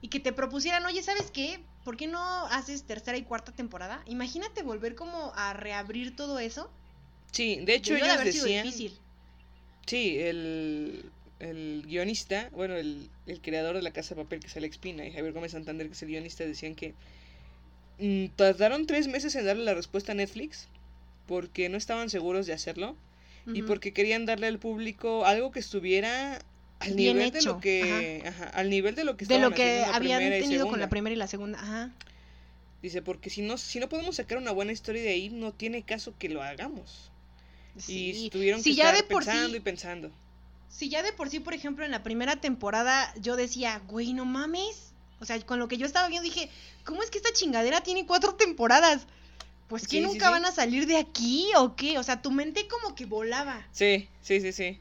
Y 0.00 0.08
que 0.08 0.20
te 0.20 0.32
propusieran, 0.32 0.84
oye, 0.86 1.02
¿sabes 1.02 1.30
qué? 1.30 1.60
¿Por 1.84 1.96
qué 1.96 2.06
no 2.06 2.46
haces 2.46 2.84
tercera 2.84 3.16
y 3.18 3.22
cuarta 3.22 3.52
temporada? 3.52 4.02
Imagínate 4.06 4.62
volver 4.62 4.94
como 4.94 5.32
a 5.34 5.52
reabrir 5.54 6.14
todo 6.14 6.38
eso. 6.38 6.70
Sí, 7.32 7.56
de 7.64 7.74
hecho 7.74 7.94
de 7.94 8.00
ellos 8.00 8.12
sido 8.12 8.24
decían... 8.24 8.64
difícil. 8.64 8.98
Sí, 9.86 10.18
el, 10.18 11.10
el 11.40 11.82
guionista, 11.86 12.48
bueno, 12.52 12.74
el, 12.74 13.10
el 13.26 13.40
creador 13.40 13.76
de 13.76 13.82
La 13.82 13.92
Casa 13.92 14.14
de 14.14 14.22
Papel, 14.22 14.40
que 14.40 14.46
es 14.46 14.56
Alex 14.56 14.78
Pina, 14.78 15.04
y 15.04 15.12
Javier 15.12 15.32
Gómez 15.32 15.52
Santander, 15.52 15.88
que 15.88 15.92
es 15.94 16.02
el 16.02 16.08
guionista, 16.08 16.44
decían 16.44 16.74
que 16.74 16.94
tardaron 18.36 18.86
tres 18.86 19.08
meses 19.08 19.34
en 19.36 19.46
darle 19.46 19.64
la 19.64 19.74
respuesta 19.74 20.12
a 20.12 20.14
Netflix 20.14 20.66
porque 21.26 21.68
no 21.68 21.76
estaban 21.76 22.10
seguros 22.10 22.46
de 22.46 22.52
hacerlo 22.52 22.96
y 23.46 23.62
porque 23.62 23.92
querían 23.92 24.24
darle 24.24 24.46
al 24.46 24.58
público 24.58 25.26
algo 25.26 25.50
que 25.52 25.60
estuviera 25.60 26.40
al 26.80 26.94
Bien 26.94 27.16
nivel 27.16 27.30
de 27.32 27.42
lo 27.42 27.60
que 27.60 28.22
ajá, 28.26 28.44
al 28.48 28.70
nivel 28.70 28.94
de 28.94 29.04
lo 29.04 29.16
que 29.16 29.26
de 29.26 29.38
lo 29.38 29.46
habían 29.92 30.20
tenido 30.30 30.66
con 30.66 30.80
la 30.80 30.88
primera 30.88 31.14
y 31.14 31.18
la 31.18 31.26
segunda. 31.26 31.58
Ajá. 31.60 31.90
Dice, 32.82 33.00
porque 33.02 33.30
si 33.30 33.42
no 33.42 33.56
si 33.58 33.80
no 33.80 33.88
podemos 33.88 34.16
sacar 34.16 34.38
una 34.38 34.50
buena 34.50 34.72
historia 34.72 35.02
de 35.02 35.10
ahí, 35.10 35.28
no 35.30 35.52
tiene 35.52 35.82
caso 35.82 36.14
que 36.18 36.28
lo 36.28 36.42
hagamos. 36.42 37.10
Y 37.76 37.80
Sí. 38.14 38.28
tuvieron 38.32 38.62
Si 38.62 38.70
que 38.70 38.76
ya 38.76 38.90
estar 38.90 39.02
de 39.04 39.08
por 39.10 39.24
pensando 39.24 39.50
sí- 39.50 39.56
y 39.56 39.60
pensando. 39.60 40.10
Si 40.68 40.88
ya 40.88 41.02
de 41.02 41.12
por 41.12 41.28
sí, 41.30 41.38
por 41.40 41.54
ejemplo, 41.54 41.84
en 41.84 41.90
la 41.90 42.02
primera 42.02 42.36
temporada 42.40 43.12
yo 43.20 43.36
decía, 43.36 43.80
güey, 43.88 44.12
no 44.14 44.24
mames. 44.24 44.93
O 45.20 45.24
sea, 45.24 45.40
con 45.46 45.58
lo 45.58 45.68
que 45.68 45.76
yo 45.76 45.86
estaba 45.86 46.08
viendo 46.08 46.24
dije, 46.28 46.50
¿cómo 46.84 47.02
es 47.02 47.10
que 47.10 47.18
esta 47.18 47.32
chingadera 47.32 47.82
tiene 47.82 48.06
cuatro 48.06 48.34
temporadas? 48.34 49.06
Pues 49.68 49.88
que 49.88 49.96
Sí, 49.96 50.02
nunca 50.02 50.26
sí. 50.26 50.32
van 50.32 50.44
a 50.44 50.52
salir 50.52 50.86
de 50.86 50.98
aquí 50.98 51.48
o 51.56 51.74
qué? 51.76 51.98
O 51.98 52.02
sea, 52.02 52.20
tu 52.22 52.30
mente 52.30 52.66
como 52.68 52.94
que 52.94 53.06
volaba. 53.06 53.66
Sí, 53.72 54.08
sí, 54.20 54.40
sí, 54.40 54.52
sí. 54.52 54.78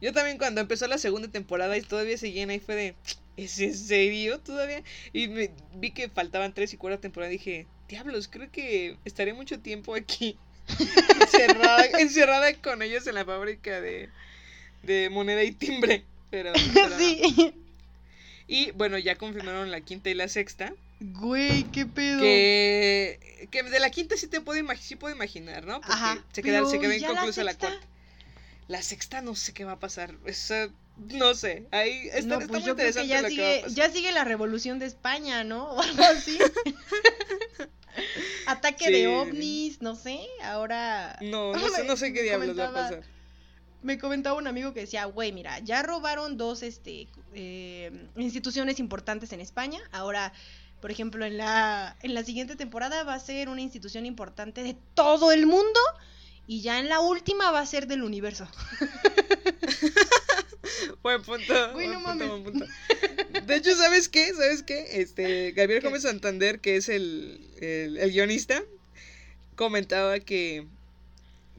Yo 0.00 0.12
también 0.12 0.38
cuando 0.38 0.60
empezó 0.60 0.86
la 0.86 0.98
segunda 0.98 1.28
temporada 1.28 1.76
y 1.76 1.82
todavía 1.82 2.16
seguían 2.18 2.50
ahí 2.50 2.58
fue 2.58 2.74
de, 2.74 2.96
¿es 3.36 3.58
en 3.60 3.76
serio 3.76 4.40
todavía? 4.40 4.82
Y 5.12 5.28
me, 5.28 5.50
vi 5.74 5.92
que 5.92 6.08
faltaban 6.08 6.54
tres 6.54 6.72
y 6.72 6.76
cuarta 6.78 7.00
temporada 7.00 7.30
y 7.32 7.36
dije, 7.36 7.66
diablos, 7.88 8.28
creo 8.28 8.50
que 8.50 8.98
estaré 9.04 9.32
mucho 9.34 9.60
tiempo 9.60 9.94
aquí 9.94 10.38
encerrada, 11.20 11.84
encerrada 12.00 12.54
con 12.54 12.82
ellos 12.82 13.06
en 13.06 13.14
la 13.14 13.24
fábrica 13.24 13.80
de, 13.80 14.08
de 14.82 15.10
moneda 15.10 15.42
y 15.44 15.52
timbre. 15.52 16.04
Pero, 16.30 16.52
pero 16.74 16.90
sí. 16.98 17.54
Y 18.52 18.72
bueno, 18.72 18.98
ya 18.98 19.14
confirmaron 19.14 19.70
la 19.70 19.80
quinta 19.80 20.10
y 20.10 20.14
la 20.14 20.26
sexta. 20.26 20.74
Güey, 20.98 21.62
qué 21.70 21.86
pedo. 21.86 22.20
Que, 22.20 23.46
que 23.52 23.62
de 23.62 23.78
la 23.78 23.90
quinta 23.90 24.16
sí 24.16 24.26
te 24.26 24.40
puedo, 24.40 24.60
imagi- 24.60 24.80
sí 24.80 24.96
puedo 24.96 25.14
imaginar, 25.14 25.64
¿no? 25.64 25.80
Porque 25.80 25.92
Ajá, 25.92 26.24
se, 26.32 26.42
queda, 26.42 26.64
se 26.66 26.70
pero 26.78 26.80
quedó 26.82 26.92
¿y 26.94 26.98
ya 27.00 27.06
la 27.06 27.12
inconclusa 27.12 27.44
la, 27.44 27.52
sexta? 27.52 27.68
cuarta. 27.68 27.86
La 28.66 28.82
sexta 28.82 29.20
no 29.22 29.36
sé 29.36 29.54
qué 29.54 29.64
va 29.64 29.72
a 29.72 29.78
pasar. 29.78 30.16
Esa, 30.26 30.68
no 30.96 31.34
sé. 31.34 31.66
Ahí 31.70 32.08
está, 32.12 32.22
no, 32.26 32.34
está 32.40 32.48
pues 32.48 32.62
muy 32.62 32.68
yo 32.68 32.74
creo 32.76 32.88
interesante 32.88 33.02
que 33.02 33.08
ya 33.08 33.22
lo 33.22 33.28
que 33.28 33.40
va 33.40 33.48
a 33.48 33.52
sigue, 33.52 33.62
pasar. 33.62 33.76
ya 33.76 33.90
sigue 33.92 34.12
la 34.12 34.24
revolución 34.24 34.78
de 34.80 34.86
España, 34.86 35.44
¿no? 35.44 35.64
O 35.70 35.80
algo 35.80 36.02
así. 36.02 36.36
Ataque 38.46 38.86
Sí. 38.86 38.92
de 38.92 39.06
ovnis, 39.08 39.82
no 39.82 39.94
sé. 39.94 40.18
Ahora. 40.42 41.16
No, 41.20 41.52
no 41.54 41.68
sé, 41.68 41.84
no 41.84 41.96
sé 41.96 42.12
qué 42.12 42.22
diablos 42.22 42.58
va 42.58 42.68
a 42.68 42.72
pasar. 42.72 43.02
Me 43.82 43.98
comentaba 43.98 44.36
un 44.36 44.46
amigo 44.46 44.74
que 44.74 44.80
decía, 44.80 45.06
güey, 45.06 45.32
mira, 45.32 45.58
ya 45.60 45.82
robaron 45.82 46.36
dos 46.36 46.62
este, 46.62 47.08
eh, 47.34 47.90
instituciones 48.16 48.78
importantes 48.78 49.32
en 49.32 49.40
España. 49.40 49.80
Ahora, 49.90 50.32
por 50.80 50.90
ejemplo, 50.90 51.24
en 51.24 51.38
la, 51.38 51.96
en 52.02 52.14
la 52.14 52.24
siguiente 52.24 52.56
temporada 52.56 53.04
va 53.04 53.14
a 53.14 53.20
ser 53.20 53.48
una 53.48 53.62
institución 53.62 54.04
importante 54.06 54.62
de 54.62 54.76
todo 54.94 55.32
el 55.32 55.46
mundo. 55.46 55.80
Y 56.46 56.62
ya 56.62 56.80
en 56.80 56.88
la 56.88 57.00
última 57.00 57.50
va 57.52 57.60
a 57.60 57.66
ser 57.66 57.86
del 57.86 58.02
universo. 58.02 58.48
Buen 61.02 61.22
punto. 61.22 61.72
Güey, 61.72 61.86
buen 61.88 62.02
punto, 62.02 62.08
mames. 62.08 62.28
buen 62.28 62.44
punto. 62.44 62.66
De 63.46 63.56
hecho, 63.56 63.74
¿sabes 63.74 64.08
qué? 64.08 64.32
¿Sabes 64.34 64.62
qué? 64.62 65.00
Este, 65.00 65.52
Gabriel 65.56 65.80
¿Qué? 65.80 65.88
Gómez 65.88 66.02
Santander, 66.02 66.60
que 66.60 66.76
es 66.76 66.88
el, 66.88 67.40
el, 67.60 67.96
el 67.96 68.12
guionista, 68.12 68.62
comentaba 69.56 70.20
que, 70.20 70.66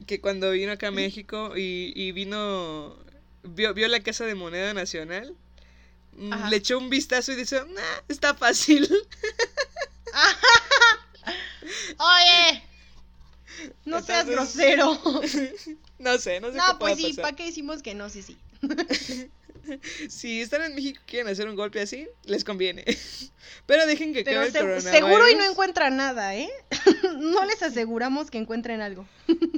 que 0.04 0.20
cuando 0.20 0.50
vino 0.50 0.72
acá 0.72 0.88
a 0.88 0.92
México 0.92 1.56
y, 1.56 1.92
y 1.94 2.12
vino, 2.12 2.96
vio, 3.42 3.74
vio 3.74 3.88
la 3.88 4.00
Casa 4.00 4.24
de 4.24 4.34
Moneda 4.34 4.74
Nacional, 4.74 5.34
mm, 6.16 6.32
Ajá. 6.32 6.50
le 6.50 6.56
echó 6.56 6.78
un 6.78 6.90
vistazo 6.90 7.32
y 7.32 7.36
dice, 7.36 7.60
nah, 7.68 8.00
está 8.08 8.34
fácil. 8.34 8.88
Oye, 11.98 12.62
no 13.84 14.02
seas 14.02 14.26
grosero. 14.26 14.98
no 15.98 16.18
sé, 16.18 16.40
no 16.40 16.48
sé 16.48 16.54
qué 16.54 16.58
No, 16.58 16.78
pues 16.78 16.98
sí. 16.98 17.12
¿para 17.14 17.36
qué 17.36 17.46
decimos 17.46 17.82
que 17.82 17.94
no? 17.94 18.08
Sí, 18.08 18.22
sí. 18.22 18.36
Si 20.08 20.40
están 20.40 20.62
en 20.62 20.74
México 20.74 21.00
y 21.06 21.10
quieren 21.10 21.28
hacer 21.32 21.48
un 21.48 21.56
golpe 21.56 21.80
así, 21.80 22.06
les 22.24 22.44
conviene. 22.44 22.84
Pero 23.66 23.86
dejen 23.86 24.12
que 24.12 24.24
Pero 24.24 24.40
acabe 24.40 24.46
el 24.48 24.52
se- 24.52 24.58
coronavirus. 24.60 24.90
seguro 24.90 25.30
y 25.30 25.34
no 25.34 25.44
encuentran 25.44 25.96
nada, 25.96 26.34
¿eh? 26.36 26.48
no 27.18 27.44
les 27.44 27.62
aseguramos 27.62 28.30
que 28.30 28.38
encuentren 28.38 28.80
algo. 28.80 29.06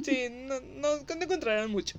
Sí, 0.03 0.27
no, 0.31 0.59
no, 0.61 0.97
no 0.97 1.21
encontrarán 1.23 1.69
mucho. 1.71 1.97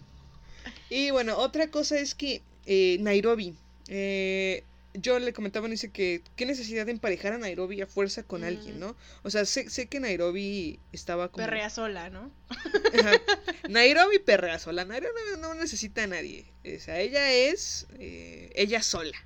Y 0.90 1.10
bueno, 1.10 1.36
otra 1.38 1.68
cosa 1.68 1.98
es 1.98 2.14
que 2.14 2.42
eh, 2.66 2.96
Nairobi. 3.00 3.54
eh, 3.88 4.62
yo 5.00 5.18
le 5.18 5.32
comentaba, 5.32 5.68
dice 5.68 5.90
que 5.90 6.22
qué 6.36 6.46
necesidad 6.46 6.86
de 6.86 6.92
emparejar 6.92 7.32
a 7.32 7.38
Nairobi 7.38 7.80
a 7.80 7.86
fuerza 7.86 8.22
con 8.22 8.44
alguien. 8.44 8.78
¿no? 8.80 8.96
O 9.22 9.30
sea, 9.30 9.44
sé, 9.44 9.68
sé 9.70 9.86
que 9.86 10.00
Nairobi 10.00 10.78
estaba 10.92 11.30
como... 11.30 11.44
Perrea 11.44 11.70
sola, 11.70 12.10
¿no? 12.10 12.30
Ajá. 12.48 13.12
Nairobi 13.68 14.18
perrea 14.18 14.58
sola. 14.58 14.84
Nairobi 14.84 15.14
no, 15.32 15.48
no 15.48 15.54
necesita 15.54 16.04
a 16.04 16.06
nadie. 16.06 16.44
O 16.64 16.80
sea, 16.80 17.00
ella 17.00 17.32
es 17.32 17.86
eh, 17.98 18.50
ella 18.54 18.82
sola. 18.82 19.16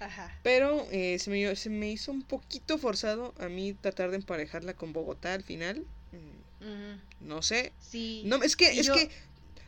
Ajá. 0.00 0.36
Pero 0.42 0.86
eh, 0.90 1.18
se, 1.20 1.30
me, 1.30 1.54
se 1.56 1.70
me 1.70 1.90
hizo 1.90 2.10
un 2.10 2.22
poquito 2.22 2.76
forzado 2.78 3.34
a 3.38 3.48
mí 3.48 3.72
tratar 3.74 4.10
de 4.10 4.16
emparejarla 4.16 4.74
con 4.74 4.92
Bogotá 4.92 5.34
al 5.34 5.44
final. 5.44 5.84
Mm. 6.12 7.26
No 7.26 7.42
sé. 7.42 7.72
Sí. 7.80 8.22
No, 8.26 8.42
es 8.42 8.56
que, 8.56 8.72
Y 8.74 8.80
es 8.80 8.86
yo- 8.86 8.94
que, 8.94 9.10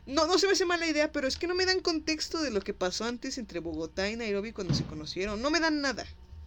no, 0.05 0.27
no 0.27 0.37
se 0.37 0.47
me 0.47 0.53
hace 0.53 0.65
mala 0.65 0.87
idea, 0.87 1.11
pero 1.11 1.27
es 1.27 1.37
que 1.37 1.47
no 1.47 1.55
me 1.55 1.65
dan 1.65 1.79
contexto 1.79 2.41
de 2.41 2.51
lo 2.51 2.61
que 2.61 2.73
pasó 2.73 3.05
antes 3.05 3.37
entre 3.37 3.59
Bogotá 3.59 4.09
y 4.09 4.15
Nairobi 4.15 4.51
cuando 4.51 4.73
se 4.73 4.85
conocieron. 4.85 5.41
No 5.41 5.51
me 5.51 5.59
dan 5.59 5.81
nada. 5.81 6.05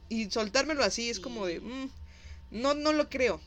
Y 0.09 0.31
soltármelo 0.31 0.85
así 0.85 1.11
es 1.11 1.21
como 1.21 1.47
de, 1.47 1.61
mm, 1.61 1.91
no, 2.53 2.75
no 2.75 2.93
lo 2.93 3.09
creo. 3.09 3.41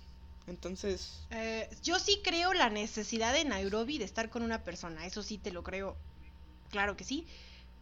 Entonces, 0.48 1.12
Eh, 1.30 1.70
yo 1.84 2.00
sí 2.00 2.20
creo 2.24 2.54
la 2.54 2.70
necesidad 2.70 3.34
de 3.34 3.46
Nairobi 3.46 3.98
de 3.98 4.06
estar 4.06 4.30
con 4.30 4.44
una 4.44 4.64
persona. 4.64 5.06
Eso 5.06 5.24
sí 5.24 5.38
te 5.38 5.52
lo 5.52 5.64
creo. 5.64 5.96
Claro 6.72 6.98
que 6.98 7.04
sí. 7.04 7.26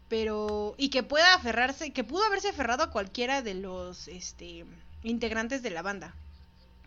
Pero. 0.08 0.76
Y 0.78 0.90
que 0.90 1.02
pueda 1.04 1.34
aferrarse. 1.34 1.92
Que 1.92 2.04
pudo 2.04 2.24
haberse 2.26 2.50
aferrado 2.50 2.84
a 2.84 2.92
cualquiera 2.92 3.42
de 3.42 3.56
los 3.56 4.08
este 4.08 4.66
integrantes 5.04 5.64
de 5.64 5.70
la 5.70 5.82
banda. 5.82 6.14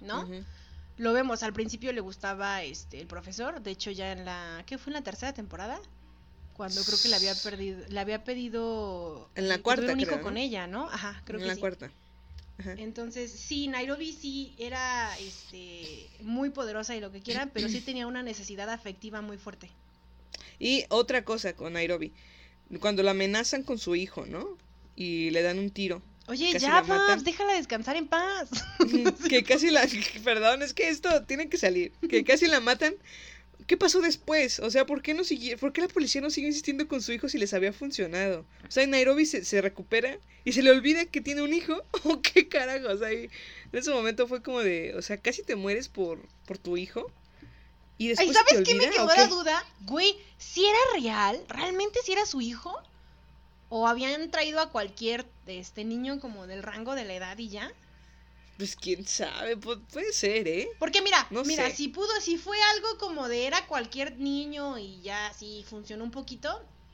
¿no? 0.03 0.29
Lo 1.03 1.13
vemos, 1.13 1.43
al 1.43 1.53
principio 1.53 1.93
le 1.93 2.01
gustaba 2.01 2.63
este 2.63 3.01
el 3.01 3.09
profesor, 3.09 3.61
de 3.61 3.73
hecho 3.73 3.91
ya 3.91 4.13
en 4.13 4.25
la 4.25 4.63
¿qué 4.67 4.79
fue 4.79 4.93
en 4.93 4.95
la 4.95 5.03
tercera 5.03 5.33
temporada? 5.33 5.81
Cuando 6.53 6.81
creo 6.85 6.97
que 7.03 7.09
le 7.09 7.17
había 7.17 7.35
perdido 7.35 7.85
le 7.89 7.99
había 7.99 8.23
pedido 8.23 9.29
En 9.35 9.49
la 9.49 9.59
cuarta, 9.59 9.93
un 9.93 9.99
hijo 9.99 10.11
creo, 10.11 10.19
¿no? 10.19 10.23
con 10.23 10.37
ella, 10.37 10.69
¿no? 10.69 10.89
Ajá, 10.89 11.21
creo 11.25 11.41
en 11.41 11.43
que 11.43 11.49
la 11.49 11.55
sí. 11.57 11.61
cuarta. 11.61 11.91
Ajá. 12.59 12.75
Entonces, 12.79 13.33
sí, 13.33 13.67
Nairobi 13.67 14.13
sí 14.13 14.55
era 14.59 15.19
este 15.19 16.09
muy 16.21 16.51
poderosa 16.51 16.95
y 16.95 17.01
lo 17.01 17.11
que 17.11 17.21
quieran, 17.21 17.51
pero 17.53 17.69
sí 17.69 17.81
tenía 17.81 18.07
una 18.07 18.23
necesidad 18.23 18.71
afectiva 18.71 19.21
muy 19.23 19.39
fuerte. 19.39 19.71
Y 20.61 20.85
otra 20.89 21.25
cosa 21.25 21.57
con 21.57 21.73
Nairobi. 21.73 22.13
cuando 22.79 23.03
la 23.03 23.11
amenazan 23.11 23.65
con 23.65 23.79
su 23.79 23.97
hijo, 23.97 24.25
¿no? 24.25 24.57
Y 24.95 25.31
le 25.31 25.43
dan 25.43 25.59
un 25.59 25.71
tiro. 25.71 26.01
Oye, 26.29 26.53
Casi 26.53 26.67
ya. 26.67 26.83
Babs, 26.83 27.25
déjala 27.25 27.55
descansar 27.55 27.97
en 27.97 28.07
paz. 28.07 28.49
que 29.29 29.43
casi 29.43 29.71
la... 29.71 29.87
Perdón, 30.25 30.63
es 30.63 30.75
que 30.75 30.89
esto 30.89 31.23
tiene 31.25 31.49
que 31.49 31.59
salir. 31.59 31.93
Que 32.09 32.25
casi 32.25 32.47
la 32.47 32.61
matan. 32.61 32.95
¿Qué 33.67 33.77
pasó 33.77 34.01
después? 34.01 34.59
O 34.59 34.71
sea, 34.71 34.87
¿por 34.87 35.03
qué 35.03 35.15
no 35.15 35.25
sigue, 35.25 35.57
por 35.57 35.73
qué 35.73 35.81
la 35.81 35.89
policía 35.89 36.21
no 36.21 36.31
sigue 36.31 36.49
insistiendo 36.49 36.89
con 36.89 37.01
su 37.01 37.13
hijo 37.13 37.29
si 37.29 37.39
les 37.39 37.55
había 37.55 37.73
funcionado? 37.73 38.45
O 38.67 38.71
sea, 38.71 38.83
en 38.83 38.91
Nairobi 38.91 39.25
se, 39.25 39.45
se 39.45 39.61
recupera 39.61 40.19
y 40.45 40.53
se 40.53 40.63
le 40.63 40.71
olvida 40.71 41.05
que 41.07 41.21
tiene 41.21 41.43
un 41.43 41.53
hijo. 41.53 41.83
¿O 42.05 42.21
qué 42.21 42.49
carajo? 42.49 42.89
O 42.89 42.99
sea, 42.99 43.13
y 43.13 43.25
en 43.73 43.79
ese 43.79 43.91
momento 43.91 44.27
fue 44.27 44.43
como 44.43 44.61
de, 44.61 44.95
o 44.97 45.03
sea, 45.03 45.17
casi 45.17 45.43
te 45.43 45.55
mueres 45.55 45.89
por, 45.89 46.27
por 46.47 46.59
tu 46.59 46.77
hijo. 46.77 47.11
Y 47.99 48.09
después 48.09 48.29
Ay, 48.29 48.35
¿sabes 48.35 48.67
qué 48.67 48.75
me 48.75 48.91
quedó 48.91 49.05
¿o 49.05 49.15
la 49.15 49.29
duda? 49.29 49.65
Güey, 49.83 50.17
si 50.39 50.67
era 50.67 50.79
real, 50.95 51.41
¿realmente 51.49 52.01
si 52.05 52.13
era 52.13 52.27
su 52.27 52.41
hijo? 52.41 52.83
¿O 53.77 53.79
habían 53.91 54.31
traído 54.35 54.59
a 54.61 54.71
cualquier 54.75 55.21
este 55.47 55.83
niño 55.93 56.21
como 56.21 56.47
del 56.47 56.63
rango 56.71 56.95
de 56.95 57.05
la 57.05 57.15
edad 57.15 57.39
y 57.39 57.49
ya? 57.49 57.67
Pues 58.57 58.77
quién 58.77 59.07
sabe, 59.07 59.57
pu- 59.59 59.85
puede 59.93 60.13
ser, 60.13 60.47
¿eh? 60.49 60.69
Porque 60.79 61.01
mira, 61.03 61.31
No 61.31 61.45
mira, 61.45 61.71
sé. 61.71 61.71
si 61.71 61.89
pudo, 61.89 62.21
si 62.21 62.37
fue 62.39 62.59
algo 62.75 62.99
como 62.99 63.29
de 63.29 63.47
era 63.47 63.67
cualquier 63.67 64.19
niño 64.19 64.79
y 64.79 65.01
ya 65.03 65.33
sí 65.33 65.65
funcionó 65.69 66.05
un 66.05 66.11
poquito, 66.11 66.49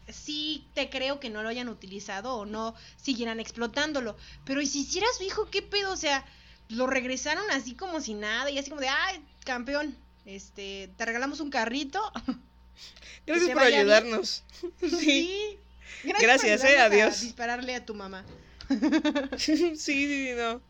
sí 0.09 0.71
te 0.75 0.91
creo 0.91 1.21
que 1.21 1.31
no 1.31 1.43
lo 1.43 1.49
hayan 1.49 1.69
utilizado 1.69 2.35
o 2.37 2.47
no 2.47 2.75
siguieran 2.97 3.41
explotándolo. 3.41 4.17
Pero 4.45 4.61
¿y 4.61 4.67
si 4.67 4.81
hiciera 4.81 5.07
su 5.17 5.25
hijo, 5.25 5.51
qué 5.51 5.63
pedo? 5.63 5.93
O 5.93 5.97
sea, 5.97 6.25
lo 6.69 6.87
regresaron 6.87 7.51
así 7.51 7.75
como 7.75 8.01
si 8.01 8.15
nada 8.15 8.51
y 8.51 8.59
así 8.59 8.69
como 8.71 8.83
de, 8.83 8.89
ay, 8.89 9.25
campeón, 9.45 9.97
este, 10.27 10.93
te 10.97 11.05
regalamos 11.07 11.41
un 11.41 11.51
carrito. 11.51 12.01
Gracias 13.27 13.51
por 13.53 13.63
bien. 13.63 13.63
ayudarnos. 13.63 14.45
Sí. 14.85 15.59
Gracias, 16.05 16.65
eh, 16.65 16.79
a 16.79 16.85
adiós. 16.85 17.21
dispararle 17.21 17.75
a 17.75 17.85
tu 17.85 17.95
mamá. 17.95 18.25
sí, 19.39 19.77
sí, 19.77 20.31
no. 20.37 20.61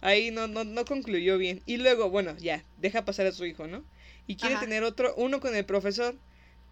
Ahí 0.00 0.30
no, 0.30 0.46
no, 0.46 0.64
no 0.64 0.84
concluyó 0.84 1.38
bien. 1.38 1.62
Y 1.66 1.78
luego, 1.78 2.10
bueno, 2.10 2.36
ya, 2.38 2.64
deja 2.76 3.04
pasar 3.04 3.26
a 3.26 3.32
su 3.32 3.44
hijo, 3.46 3.66
¿no? 3.66 3.84
Y 4.26 4.36
quiere 4.36 4.56
Ajá. 4.56 4.64
tener 4.64 4.84
otro, 4.84 5.14
uno 5.16 5.40
con 5.40 5.54
el 5.54 5.64
profesor 5.64 6.14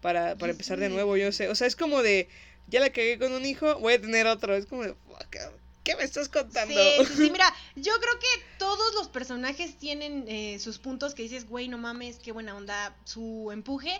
para, 0.01 0.37
para 0.37 0.51
empezar 0.51 0.79
de 0.79 0.89
nuevo, 0.89 1.17
yo 1.17 1.31
sé. 1.31 1.49
O 1.49 1.55
sea, 1.55 1.67
es 1.67 1.75
como 1.75 2.01
de, 2.03 2.29
ya 2.67 2.79
la 2.79 2.89
cagué 2.91 3.17
con 3.17 3.31
un 3.33 3.45
hijo, 3.45 3.79
voy 3.79 3.93
a 3.93 4.01
tener 4.01 4.27
otro. 4.27 4.55
Es 4.55 4.65
como 4.65 4.83
de, 4.83 4.93
"Fuck, 4.93 5.35
¿qué 5.83 5.95
me 5.95 6.03
estás 6.03 6.29
contando? 6.29 6.73
Sí, 6.73 7.05
sí, 7.07 7.15
sí, 7.15 7.29
mira, 7.31 7.53
yo 7.75 7.93
creo 7.99 8.19
que 8.19 8.43
todos 8.59 8.93
los 8.95 9.07
personajes 9.09 9.77
tienen 9.77 10.25
eh, 10.27 10.59
sus 10.59 10.77
puntos 10.77 11.15
que 11.15 11.23
dices, 11.23 11.47
güey, 11.47 11.67
no 11.67 11.77
mames, 11.77 12.19
qué 12.19 12.31
buena 12.31 12.55
onda 12.55 12.95
su 13.05 13.49
empuje, 13.51 13.99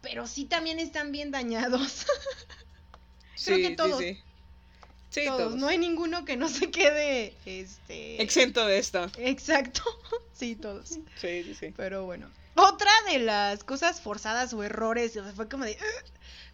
pero 0.00 0.26
sí 0.26 0.44
también 0.44 0.78
están 0.78 1.12
bien 1.12 1.30
dañados. 1.30 2.06
creo 3.44 3.56
que 3.58 3.68
Sí, 3.68 3.76
todos. 3.76 3.98
Sí, 3.98 4.22
Sí, 5.10 5.24
todos. 5.24 5.38
todos. 5.38 5.56
no 5.56 5.66
hay 5.66 5.76
ninguno 5.76 6.24
que 6.24 6.36
no 6.36 6.48
se 6.48 6.70
quede, 6.70 7.34
este... 7.44 8.22
Exento 8.22 8.64
de 8.64 8.78
esto. 8.78 9.10
Exacto, 9.18 9.82
sí, 10.32 10.54
todos. 10.54 10.88
Sí, 11.16 11.42
sí, 11.42 11.54
sí. 11.54 11.74
Pero 11.76 12.04
bueno. 12.04 12.30
Otra 12.54 12.92
de 13.10 13.18
las 13.18 13.64
cosas 13.64 14.00
forzadas 14.00 14.52
o 14.52 14.62
errores 14.62 15.16
o 15.16 15.24
sea, 15.24 15.32
fue 15.32 15.48
como 15.48 15.64
de... 15.64 15.76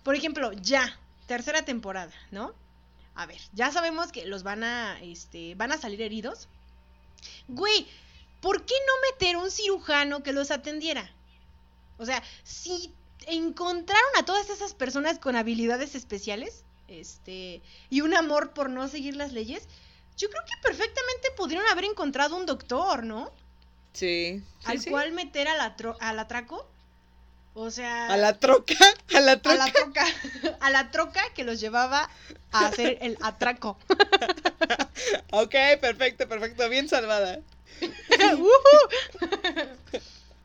Por 0.02 0.14
ejemplo, 0.14 0.52
ya, 0.52 0.98
tercera 1.26 1.64
temporada, 1.66 2.12
¿no? 2.30 2.54
A 3.14 3.26
ver, 3.26 3.40
ya 3.52 3.70
sabemos 3.72 4.12
que 4.12 4.24
los 4.26 4.42
van 4.42 4.62
a, 4.64 5.00
este, 5.02 5.54
van 5.54 5.72
a 5.72 5.78
salir 5.78 6.00
heridos. 6.00 6.48
Güey, 7.48 7.86
¿por 8.40 8.64
qué 8.64 8.74
no 8.86 9.10
meter 9.10 9.36
un 9.36 9.50
cirujano 9.50 10.22
que 10.22 10.32
los 10.32 10.50
atendiera? 10.50 11.10
O 11.98 12.06
sea, 12.06 12.22
si 12.44 12.92
encontraron 13.26 14.10
a 14.18 14.24
todas 14.24 14.48
esas 14.50 14.74
personas 14.74 15.18
con 15.18 15.34
habilidades 15.34 15.94
especiales, 15.94 16.62
este, 16.88 17.60
y 17.90 18.00
un 18.00 18.14
amor 18.14 18.52
por 18.52 18.70
no 18.70 18.88
seguir 18.88 19.16
las 19.16 19.32
leyes, 19.32 19.68
yo 20.16 20.28
creo 20.30 20.42
que 20.44 20.52
perfectamente 20.62 21.30
pudieron 21.36 21.66
haber 21.68 21.84
encontrado 21.84 22.36
un 22.36 22.46
doctor, 22.46 23.04
¿no? 23.04 23.32
Sí. 23.92 24.42
sí, 24.60 24.64
al 24.66 24.80
sí. 24.80 24.90
cual 24.90 25.12
meter 25.12 25.48
a 25.48 25.56
la 25.56 25.76
tro- 25.76 25.96
al 26.00 26.18
atraco. 26.18 26.68
O 27.58 27.70
sea, 27.70 28.08
A 28.12 28.16
la 28.18 28.38
troca, 28.38 28.74
a 29.14 29.20
la 29.20 29.32
a 29.32 29.40
troca. 29.42 29.56
la 29.66 29.72
troca, 29.72 30.04
a 30.60 30.70
la 30.70 30.90
troca 30.90 31.22
que 31.34 31.42
los 31.44 31.58
llevaba 31.58 32.10
a 32.52 32.66
hacer 32.66 32.98
el 33.00 33.16
atraco. 33.22 33.78
Ok, 35.30 35.54
perfecto, 35.80 36.26
perfecto, 36.28 36.68
bien 36.70 36.88
salvada. 36.88 37.40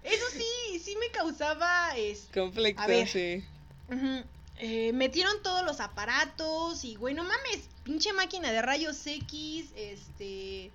Eso 0.04 0.26
sí, 0.32 0.80
sí 0.80 0.96
me 0.98 1.10
causaba 1.12 1.92
este, 1.96 2.40
Conflicto, 2.40 2.82
A 2.82 2.88
ver. 2.88 3.08
sí. 3.08 3.44
Eh, 4.62 4.94
metieron 4.94 5.34
todos 5.44 5.66
los 5.66 5.80
aparatos 5.82 6.86
y 6.86 6.96
güey, 6.96 7.14
no 7.14 7.24
mames, 7.24 7.68
pinche 7.84 8.14
máquina 8.14 8.52
de 8.52 8.62
rayos 8.62 9.06
X, 9.06 9.66
este 9.76 10.72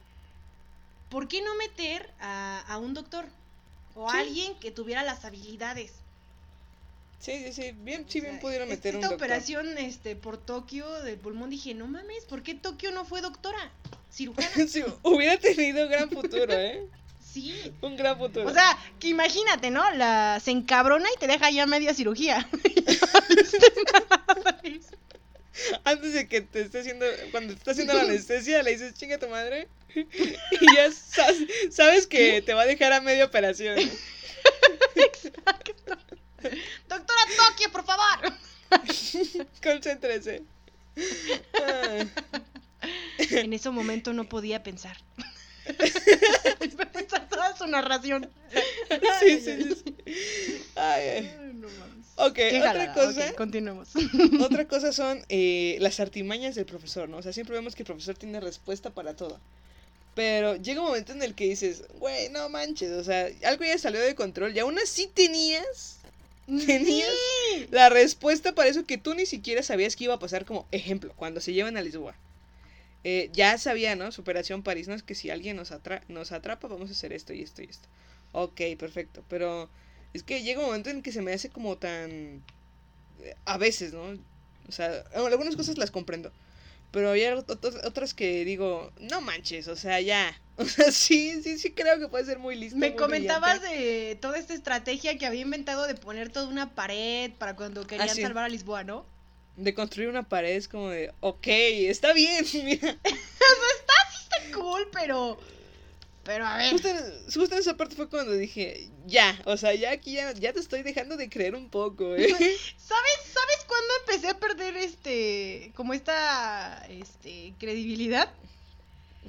¿Por 1.09 1.29
qué 1.29 1.41
no 1.41 1.55
meter 1.55 2.11
a, 2.21 2.65
a 2.67 2.79
un 2.79 2.93
doctor? 2.93 3.25
O 3.95 4.11
a 4.11 4.19
alguien 4.19 4.55
que 4.59 4.71
tuviera 4.73 5.03
las 5.05 5.25
habilidades. 5.25 5.93
Sí, 7.21 7.45
sí, 7.45 7.53
sí, 7.53 7.73
bien, 7.79 8.05
sí, 8.09 8.19
O 8.19 8.23
bien 8.23 8.35
sea, 8.35 8.41
pudieron 8.43 8.69
es- 8.69 8.77
meter 8.77 8.97
un 8.97 9.03
Esta 9.03 9.09
doctor. 9.15 9.27
operación 9.27 9.79
este, 9.79 10.17
por 10.17 10.37
Tokio 10.37 10.91
del 11.03 11.17
pulmón 11.19 11.49
dije, 11.49 11.73
no 11.75 11.87
mames, 11.87 12.25
¿por 12.29 12.43
qué 12.43 12.55
Tokio 12.55 12.91
no 12.91 13.05
fue 13.05 13.21
doctora? 13.23 13.71
Cirujana. 14.13 14.67
Sí, 14.69 14.85
hubiera 15.03 15.39
tenido 15.39 15.89
gran 15.89 16.11
futuro, 16.11 16.53
¿eh? 16.53 16.87
Sí. 17.37 17.71
Un 17.83 17.97
gran 17.97 18.17
futuro. 18.17 18.49
O 18.49 18.53
sea, 18.55 18.79
que 18.99 19.09
imagínate, 19.09 19.71
¿no? 19.71 19.89
La 19.91 20.41
se 20.43 20.51
encabrona 20.53 21.07
y 21.15 21.19
te 21.19 21.27
deja 21.27 21.51
ya 21.51 21.67
media 21.67 21.93
cirugía. 21.93 22.49
Antes 25.85 26.13
de 26.15 26.29
que 26.29 26.41
te 26.43 26.63
esté 26.63 26.81
haciendo, 26.81 27.05
cuando 27.31 27.53
te 27.53 27.59
está 27.59 27.71
haciendo 27.73 27.93
la 27.95 28.01
anestesia, 28.05 28.63
le 28.63 28.71
dices, 28.73 28.95
chinga 28.95 29.19
tu 29.19 29.29
madre. 29.29 29.69
Y 29.95 30.75
ya 30.75 30.91
sa- 30.93 31.27
sabes 31.71 32.07
que 32.07 32.41
te 32.43 32.55
va 32.55 32.63
a 32.63 32.67
dejar 32.67 32.93
a 32.95 33.01
media 33.03 33.25
operación. 33.27 33.79
Exacto. 34.95 35.73
Doctora 36.89 37.21
Tokio, 37.37 37.71
por 37.73 37.85
favor. 37.85 38.33
Concéntrese. 39.63 40.43
En 43.31 43.53
ese 43.53 43.71
momento 43.71 44.13
no 44.13 44.25
podía 44.29 44.63
pensar. 44.63 44.97
toda 47.31 47.57
su 47.57 47.67
narración. 47.67 48.29
Sí, 49.21 49.41
sí, 49.41 49.63
sí. 49.63 49.75
sí. 49.85 50.63
Ay, 50.77 51.09
ay. 51.09 51.33
Ay, 51.41 51.51
no 51.55 51.69
mames. 51.69 52.07
Ok, 52.17 52.35
Qué 52.35 52.59
otra 52.61 52.95
cosa. 52.95 53.33
Continuemos. 53.35 53.89
Otra 54.41 54.67
cosa 54.67 54.93
son 54.93 55.23
eh, 55.29 55.77
las 55.81 56.01
artimañas 56.01 56.55
del 56.55 56.67
profesor, 56.67 57.09
¿no? 57.09 57.19
O 57.19 57.23
sea, 57.23 57.33
siempre 57.33 57.55
vemos 57.55 57.75
que 57.75 57.83
el 57.83 57.87
profesor 57.87 58.17
tiene 58.17 58.41
respuesta 58.41 58.91
para 58.91 59.15
todo. 59.15 59.39
Pero 60.15 60.57
llega 60.57 60.81
un 60.81 60.87
momento 60.87 61.13
en 61.13 61.23
el 61.23 61.35
que 61.35 61.45
dices, 61.45 61.85
güey, 61.99 62.31
no 62.31 62.49
manches, 62.49 62.91
o 62.93 63.05
sea, 63.05 63.29
algo 63.45 63.65
ya 63.65 63.77
salió 63.79 64.01
de 64.01 64.15
control 64.15 64.57
y 64.57 64.61
aún 64.61 64.79
así 64.79 65.09
tenías 65.09 65.99
Tenías 66.47 67.09
Sí. 67.55 67.67
la 67.73 67.89
respuesta 67.89 68.55
para 68.55 68.69
eso 68.69 68.87
que 68.87 68.99
tú 68.99 69.15
ni 69.15 69.27
siquiera 69.27 69.63
sabías 69.65 69.97
que 69.97 70.05
iba 70.05 70.15
a 70.15 70.19
pasar 70.21 70.45
como 70.45 70.67
ejemplo, 70.71 71.13
cuando 71.17 71.41
se 71.41 71.53
llevan 71.53 71.77
a 71.77 71.83
Lisboa. 71.83 72.15
Eh, 73.09 73.31
ya 73.33 73.59
sabía, 73.59 73.95
¿no? 73.97 74.11
Superación 74.13 74.63
París, 74.63 74.89
no 74.89 74.95
es 74.95 75.03
que 75.05 75.15
si 75.15 75.31
alguien 75.31 75.57
nos, 75.57 75.71
atra- 75.73 76.03
nos 76.09 76.33
atrapa, 76.33 76.69
vamos 76.69 76.89
a 76.91 76.93
hacer 76.97 77.13
esto 77.13 77.33
y 77.35 77.43
esto 77.43 77.63
y 77.63 77.67
esto. 77.75 77.89
Ok, 78.33 78.61
perfecto, 78.79 79.25
pero 79.29 79.71
es 80.15 80.23
que 80.25 80.43
llega 80.43 80.61
un 80.61 80.67
momento 80.67 80.91
en 80.91 81.03
que 81.03 81.13
se 81.13 81.23
me 81.23 81.33
hace 81.33 81.51
como 81.51 81.79
tan... 81.79 82.43
eh, 83.21 83.37
A 83.45 83.59
veces, 83.59 83.93
¿no? 83.93 84.03
O 84.69 84.73
sea, 84.73 85.05
algunas 85.15 85.57
cosas 85.57 85.79
las 85.79 85.91
comprendo. 85.91 86.33
Pero 86.93 87.11
hay 87.13 87.23
ot- 87.23 87.47
ot- 87.47 87.87
otras 87.87 88.15
que 88.15 88.45
digo, 88.45 88.93
no 89.01 89.21
manches, 89.23 89.69
o 89.69 89.77
sea, 89.77 90.01
ya. 90.01 90.35
O 90.59 90.65
sea, 90.65 90.93
sí, 90.93 91.43
sí, 91.43 91.59
sí 91.59 91.73
creo 91.75 91.99
que 92.01 92.09
puede 92.09 92.25
ser 92.27 92.39
muy 92.39 92.57
listo. 92.57 92.79
Me 92.79 92.95
muy 92.95 93.03
comentabas 93.03 93.61
brillante. 93.61 93.61
de 93.63 94.17
toda 94.23 94.39
esta 94.39 94.55
estrategia 94.55 95.19
que 95.19 95.27
había 95.27 95.41
inventado 95.43 95.87
de 95.89 95.97
poner 95.97 96.31
toda 96.31 96.47
una 96.49 96.75
pared 96.77 97.33
para 97.39 97.57
cuando 97.57 97.87
querían 97.89 98.09
Ah, 98.09 98.15
sí. 98.15 98.23
salvar 98.23 98.45
a 98.45 98.49
Lisboa, 98.49 98.85
¿no? 98.85 99.07
De 99.57 99.75
construir 99.75 100.09
una 100.09 100.29
pared 100.29 100.55
es 100.55 100.69
como 100.69 100.91
de, 100.91 101.13
ok, 101.21 101.47
está 101.47 102.13
bien, 102.13 102.45
mira. 102.65 102.97
Está 103.03 104.55
cool, 104.55 104.89
pero. 104.93 105.39
Pero 106.25 106.45
a 106.45 106.57
ver. 106.57 106.73
Justo 106.73 106.89
en, 106.89 107.25
justo 107.33 107.55
en 107.55 107.61
esa 107.61 107.77
parte 107.77 107.95
fue 107.95 108.09
cuando 108.09 108.33
dije, 108.33 108.89
ya, 109.07 109.41
o 109.45 109.57
sea, 109.57 109.75
ya 109.75 109.93
aquí 109.93 110.15
ya, 110.15 110.33
ya 110.33 110.53
te 110.53 110.59
estoy 110.59 110.83
dejando 110.83 111.17
de 111.17 111.31
creer 111.31 111.55
un 111.55 111.71
poco, 111.71 112.15
¿eh? 112.17 112.29
¿Sabes, 112.29 112.59
¿Sabes 112.79 113.65
cuándo 113.67 113.95
empecé 114.01 114.29
a 114.29 114.39
perder 114.39 114.77
este. 114.77 115.73
como 115.77 115.95
esta. 115.95 116.85
este. 116.91 117.55
credibilidad? 117.59 118.33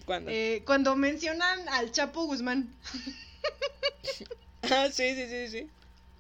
¿Cuándo? 0.06 0.32
Eh, 0.32 0.64
cuando 0.66 0.96
mencionan 0.96 1.68
al 1.70 1.92
Chapo 1.92 2.26
Guzmán. 2.26 2.74
Ah, 4.64 4.90
sí, 4.92 5.16
sí, 5.16 5.28
sí, 5.28 5.48
sí. 5.50 5.70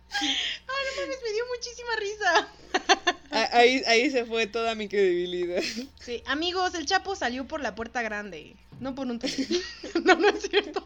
Mames, 0.09 1.17
me 1.23 1.31
dio 1.31 1.43
muchísima 1.55 1.95
risa. 1.99 2.47
Ah, 3.31 3.49
Ahí, 3.53 3.83
ahí 3.87 4.09
se 4.09 4.25
fue 4.25 4.47
toda 4.47 4.73
mi 4.75 4.87
credibilidad. 4.87 5.61
Sí, 5.99 6.23
amigos, 6.25 6.73
el 6.75 6.85
Chapo 6.85 7.15
salió 7.15 7.47
por 7.47 7.61
la 7.61 7.75
puerta 7.75 8.01
grande. 8.01 8.55
No 8.79 8.95
por 8.95 9.07
un 9.07 9.19
no, 10.03 10.15
no 10.15 10.29
es 10.29 10.43
cierto. 10.49 10.83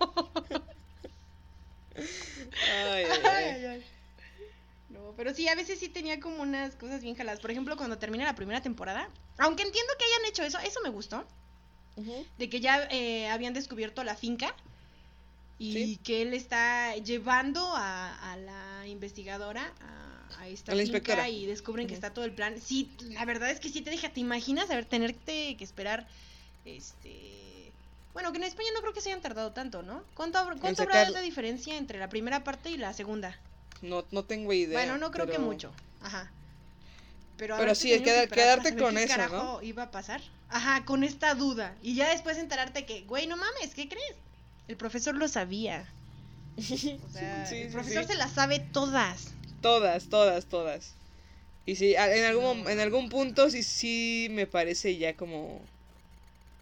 Ay, 1.95 3.03
ay, 3.03 3.05
Ay, 3.05 3.19
ay. 3.23 3.45
ay, 3.49 3.65
ay. 3.65 3.85
No, 4.89 5.13
Pero 5.15 5.33
sí, 5.33 5.47
a 5.47 5.55
veces 5.55 5.79
sí 5.79 5.87
tenía 5.89 6.19
como 6.19 6.41
unas 6.41 6.75
cosas 6.75 7.01
bien 7.01 7.15
jaladas. 7.15 7.39
Por 7.39 7.51
ejemplo, 7.51 7.77
cuando 7.77 7.97
termina 7.97 8.25
la 8.25 8.35
primera 8.35 8.61
temporada, 8.61 9.07
aunque 9.37 9.63
entiendo 9.63 9.93
que 9.97 10.05
hayan 10.05 10.25
hecho 10.29 10.43
eso, 10.43 10.59
eso 10.59 10.79
me 10.83 10.89
gustó. 10.89 11.25
De 12.37 12.49
que 12.49 12.59
ya 12.59 12.87
eh, 12.89 13.27
habían 13.29 13.53
descubierto 13.53 14.03
la 14.03 14.15
finca 14.15 14.55
y 15.61 15.73
Sí. 15.73 15.99
que 16.03 16.21
él 16.23 16.33
está 16.33 16.95
llevando 16.97 17.61
a, 17.75 18.31
a 18.31 18.37
la 18.37 18.87
investigadora 18.87 19.71
a, 19.81 20.41
a 20.41 20.47
esta 20.47 20.71
A 20.71 20.75
la 20.75 20.81
inspectora. 20.81 21.29
y 21.29 21.45
descubren 21.45 21.87
que 21.87 21.93
está 21.93 22.13
todo 22.13 22.25
el 22.25 22.33
plan. 22.33 22.59
Sí, 22.59 22.89
la 23.01 23.25
verdad 23.25 23.49
es 23.51 23.59
que 23.59 23.69
sí 23.69 23.81
te 23.81 23.89
deja, 23.91 24.09
¿te 24.09 24.19
imaginas 24.21 24.69
haber 24.71 24.85
tenerte 24.85 25.55
que 25.57 25.63
esperar 25.63 26.07
este 26.65 27.71
bueno, 28.13 28.31
que 28.33 28.39
en 28.39 28.43
España 28.43 28.67
no 28.73 28.81
creo 28.81 28.93
que 28.93 28.99
se 28.99 29.09
hayan 29.09 29.21
tardado 29.21 29.51
tanto, 29.53 29.83
¿no? 29.83 30.03
¿Cuánto, 30.15 30.37
cuánto 30.59 30.83
habrá 30.83 31.09
de 31.11 31.21
diferencia 31.21 31.77
entre 31.77 31.97
la 31.97 32.09
primera 32.09 32.43
parte 32.43 32.69
y 32.69 32.75
la 32.77 32.93
segunda? 32.93 33.39
No, 33.81 34.03
no 34.11 34.23
tengo 34.25 34.51
idea. 34.51 34.77
bueno, 34.77 34.97
no 34.97 35.11
creo 35.11 35.27
que 35.27 35.39
mucho. 35.39 35.71
Ajá. 36.01 36.29
Pero, 37.37 37.55
Pero 37.57 37.73
sí, 37.73 37.89
que 37.89 38.03
queda- 38.03 38.27
quedarte 38.27 38.75
con 38.75 38.95
qué 38.95 39.03
eso, 39.05 39.61
iba 39.63 39.83
a 39.83 39.91
pasar. 39.91 40.21
Ajá, 40.49 40.83
con 40.83 41.03
esta 41.05 41.33
duda. 41.35 41.75
Y 41.81 41.95
ya 41.95 42.09
después 42.09 42.37
enterarte 42.37 42.85
que, 42.85 43.01
güey, 43.03 43.27
no 43.27 43.37
mames, 43.37 43.73
¿qué 43.73 43.87
crees? 43.87 44.15
El 44.71 44.77
profesor 44.77 45.15
lo 45.15 45.27
sabía. 45.27 45.85
O 46.57 47.09
sea, 47.09 47.45
Sí, 47.45 47.57
el 47.57 47.67
sí, 47.67 47.73
profesor 47.73 48.03
sí. 48.03 48.09
se 48.13 48.15
las 48.15 48.31
sabe 48.31 48.59
todas. 48.71 49.33
Todas, 49.59 50.05
todas, 50.07 50.45
todas. 50.45 50.93
Y 51.65 51.75
sí, 51.75 51.93
en 51.93 52.23
algún, 52.23 52.69
en 52.69 52.79
algún 52.79 53.09
punto 53.09 53.49
sí, 53.49 53.63
sí 53.63 54.27
me 54.31 54.47
parece 54.47 54.95
ya 54.97 55.17
como... 55.17 55.59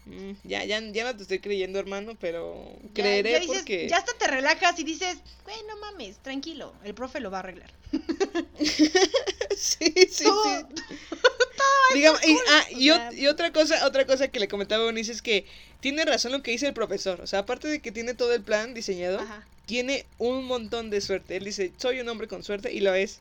mm, 0.06 0.32
Ya, 0.42 0.64
ya, 0.64 0.80
ya 0.80 1.04
no 1.04 1.16
te 1.16 1.22
estoy 1.22 1.38
creyendo, 1.38 1.78
hermano, 1.78 2.16
pero 2.20 2.66
Ya- 2.82 2.94
creeré 2.94 3.30
ya, 3.32 3.38
dices, 3.38 3.58
porque... 3.58 3.88
ya 3.88 3.98
hasta 3.98 4.12
te 4.18 4.26
relajas 4.26 4.76
y 4.80 4.82
dices, 4.84 5.18
güey, 5.44 5.56
no 5.68 5.80
mames, 5.80 6.18
tranquilo, 6.18 6.74
el 6.84 6.94
profe 6.94 7.20
lo 7.20 7.30
va 7.30 7.38
a 7.38 7.40
arreglar. 7.40 7.70
sí, 9.56 9.94
sí, 10.10 10.24
Todo-. 11.60 11.94
Digamos, 11.96 12.24
y, 12.26 12.36
ah, 12.48 12.64
y, 12.70 12.88
ot- 12.88 12.96
sea- 13.10 13.12
y 13.14 13.26
otra 13.26 13.52
cosa, 13.52 13.86
otra 13.86 14.06
cosa 14.06 14.28
que 14.28 14.40
le 14.40 14.48
comentaba 14.48 14.84
a 14.84 14.86
Eunice 14.86 15.12
es 15.12 15.22
que 15.22 15.46
tiene 15.80 16.04
razón 16.04 16.32
lo 16.32 16.42
que 16.42 16.50
dice 16.52 16.66
el 16.66 16.74
profesor. 16.74 17.20
O 17.20 17.26
sea, 17.26 17.40
aparte 17.40 17.68
de 17.68 17.80
que 17.80 17.92
tiene 17.92 18.14
todo 18.14 18.32
el 18.34 18.42
plan 18.42 18.74
diseñado, 18.74 19.20
Ajá. 19.20 19.44
tiene 19.66 20.06
un 20.18 20.44
montón 20.44 20.90
de 20.90 21.00
suerte. 21.00 21.36
Él 21.36 21.44
dice, 21.44 21.72
soy 21.78 22.00
un 22.00 22.08
hombre 22.08 22.28
con 22.28 22.42
suerte 22.44 22.72
y 22.72 22.80
lo 22.80 22.94
es. 22.94 23.20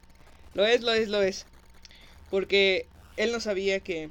Lo 0.53 0.65
es, 0.65 0.81
lo 0.81 0.93
es, 0.93 1.07
lo 1.09 1.21
es. 1.21 1.45
Porque 2.29 2.85
él 3.17 3.31
no 3.31 3.39
sabía 3.39 3.79
que 3.79 4.09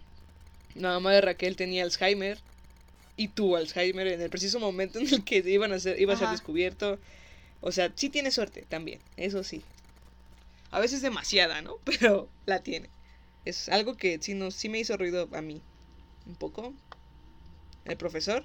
la 0.74 0.90
mamá 0.90 1.12
de 1.12 1.20
Raquel 1.20 1.56
tenía 1.56 1.82
Alzheimer 1.84 2.38
y 3.16 3.28
tuvo 3.28 3.56
Alzheimer 3.56 4.06
en 4.08 4.20
el 4.20 4.30
preciso 4.30 4.60
momento 4.60 4.98
en 4.98 5.08
el 5.12 5.24
que 5.24 5.38
iban 5.38 5.72
a 5.72 5.78
ser, 5.78 6.00
iba 6.00 6.14
a 6.14 6.18
ser 6.18 6.28
descubierto. 6.28 6.98
O 7.60 7.72
sea, 7.72 7.92
sí 7.96 8.08
tiene 8.08 8.30
suerte 8.30 8.64
también, 8.68 9.00
eso 9.16 9.42
sí. 9.44 9.62
A 10.70 10.80
veces 10.80 11.02
demasiada, 11.02 11.62
¿no? 11.62 11.76
Pero 11.84 12.28
la 12.46 12.62
tiene. 12.62 12.88
Es 13.51 13.68
algo 13.68 13.96
que 13.96 14.18
sí, 14.20 14.34
nos, 14.34 14.55
sí 14.55 14.68
me 14.68 14.78
hizo 14.80 14.96
ruido 14.96 15.28
a 15.32 15.42
mí. 15.42 15.62
Un 16.26 16.36
poco. 16.36 16.74
El 17.84 17.96
profesor. 17.96 18.44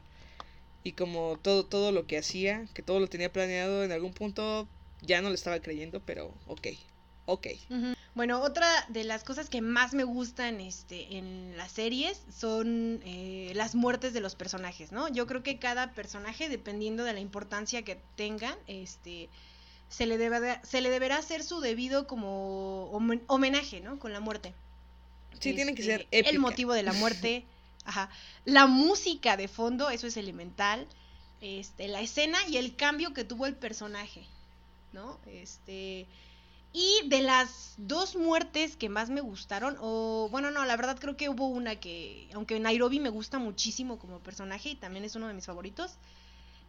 Y 0.84 0.94
como 0.94 1.38
todo, 1.42 1.66
todo 1.66 1.92
lo 1.92 2.08
que 2.08 2.18
hacía, 2.18 2.66
que 2.74 2.84
todo 2.84 3.00
lo 3.00 3.08
tenía 3.08 3.32
planeado, 3.32 3.84
en 3.84 3.92
algún 3.92 4.14
punto 4.14 4.68
ya 5.02 5.22
no 5.22 5.30
le 5.30 5.36
estaba 5.36 5.60
creyendo, 5.62 6.02
pero 6.02 6.34
ok. 6.48 6.68
Ok. 7.26 7.48
Bueno, 8.16 8.42
otra 8.42 8.68
de 8.90 9.04
las 9.04 9.24
cosas 9.24 9.50
que 9.50 9.62
más 9.62 9.94
me 9.94 10.04
gustan 10.04 10.60
este, 10.62 11.18
en 11.18 11.56
las 11.58 11.72
series 11.72 12.22
son 12.32 13.02
eh, 13.06 13.52
las 13.56 13.76
muertes 13.76 14.14
de 14.14 14.22
los 14.22 14.36
personajes, 14.36 14.92
¿no? 14.92 15.08
Yo 15.10 15.26
creo 15.26 15.42
que 15.42 15.58
cada 15.58 15.94
personaje, 15.94 16.50
dependiendo 16.50 17.04
de 17.06 17.14
la 17.14 17.22
importancia 17.22 17.84
que 17.84 17.98
tengan, 18.16 18.56
este, 18.68 19.30
se 19.90 20.06
le, 20.06 20.18
debe 20.18 20.40
de- 20.42 20.60
se 20.64 20.82
le 20.82 20.90
deberá 20.90 21.18
hacer 21.18 21.44
su 21.44 21.62
debido 21.62 22.08
como 22.08 22.92
homen- 22.92 23.24
homenaje, 23.28 23.82
¿no? 23.82 24.00
Con 24.00 24.14
la 24.14 24.20
muerte. 24.20 24.54
Sí, 25.40 25.54
tiene 25.54 25.76
que 25.76 25.82
Este, 25.82 25.98
ser 25.98 26.08
épica. 26.12 26.30
El 26.30 26.40
motivo 26.40 26.74
de 26.74 26.84
la 26.84 26.94
muerte, 26.94 27.46
ajá. 27.86 28.10
La 28.46 28.68
música 28.68 29.38
de 29.38 29.48
fondo, 29.48 29.90
eso 29.90 30.08
es 30.08 30.18
elemental. 30.18 30.88
Este, 31.42 31.88
la 31.88 32.02
escena 32.02 32.38
y 32.48 32.58
el 32.58 32.76
cambio 32.76 33.14
que 33.14 33.26
tuvo 33.26 33.46
el 33.46 33.56
personaje, 33.56 34.26
¿no? 34.94 35.20
Este. 35.28 36.08
Y 36.76 37.08
de 37.08 37.22
las 37.22 37.76
dos 37.78 38.16
muertes 38.16 38.76
que 38.78 38.90
más 38.90 39.10
me 39.12 39.22
gustaron, 39.22 39.78
o 39.80 40.28
bueno, 40.32 40.50
no, 40.50 40.66
la 40.66 40.76
verdad 40.76 40.98
creo 41.00 41.16
que 41.16 41.30
hubo 41.30 41.46
una 41.46 41.76
que, 41.76 42.28
aunque 42.34 42.60
Nairobi 42.60 43.00
me 43.00 43.10
gusta 43.10 43.38
muchísimo 43.38 44.00
como 44.00 44.20
personaje 44.20 44.70
y 44.70 44.76
también 44.76 45.06
es 45.06 45.16
uno 45.16 45.28
de 45.28 45.36
mis 45.36 45.46
favoritos, 45.46 45.98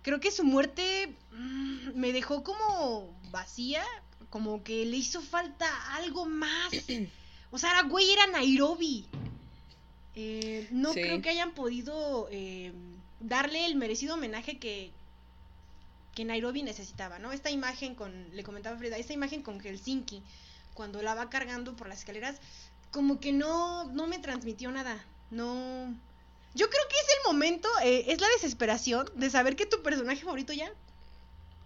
creo 0.03 0.21
que 0.21 0.31
su 0.31 0.45
muerte 0.45 1.17
mm, 1.33 1.99
me 1.99 2.13
dejó 2.13 2.45
como 2.45 3.17
vacía, 3.31 3.83
como 4.29 4.63
que 4.63 4.85
le 4.85 4.99
hizo 4.99 5.23
falta 5.23 5.67
algo 5.95 6.27
más. 6.27 6.71
O 7.55 7.59
sea, 7.59 7.71
era, 7.71 7.83
güey, 7.83 8.11
era 8.11 8.27
Nairobi. 8.27 9.07
Eh, 10.17 10.67
no 10.73 10.93
Sí. 10.93 11.03
creo 11.03 11.23
que 11.23 11.29
hayan 11.31 11.53
podido 11.55 12.27
eh, 12.33 12.73
darle 13.21 13.65
el 13.67 13.77
merecido 13.77 14.15
homenaje 14.15 14.59
que, 14.59 14.91
que 16.17 16.25
Nairobi 16.25 16.65
necesitaba, 16.65 17.21
¿no? 17.21 17.31
Esta 17.31 17.51
imagen 17.51 17.95
con, 17.95 18.35
le 18.35 18.43
comentaba 18.43 18.77
Frida, 18.77 18.97
esta 18.97 19.13
imagen 19.13 19.43
con 19.43 19.61
Helsinki, 19.61 20.21
cuando 20.75 21.01
la 21.01 21.15
va 21.15 21.31
cargando 21.31 21.77
por 21.77 21.89
las 21.89 22.01
escaleras, 22.01 22.37
como 22.91 23.21
que 23.21 23.31
no, 23.33 23.85
no 23.93 24.09
me 24.09 24.19
transmitió 24.19 24.73
nada. 24.73 25.05
No. 25.31 25.95
Yo 26.55 26.69
creo 26.69 26.83
que 26.89 26.97
es 26.97 27.07
el 27.19 27.33
momento, 27.33 27.69
eh, 27.85 28.07
es 28.09 28.21
la 28.21 28.29
desesperación 28.31 29.09
de 29.15 29.31
saber 29.31 29.55
que 29.55 29.67
tu 29.67 29.81
personaje 29.81 30.25
favorito 30.25 30.53
ya 30.53 30.73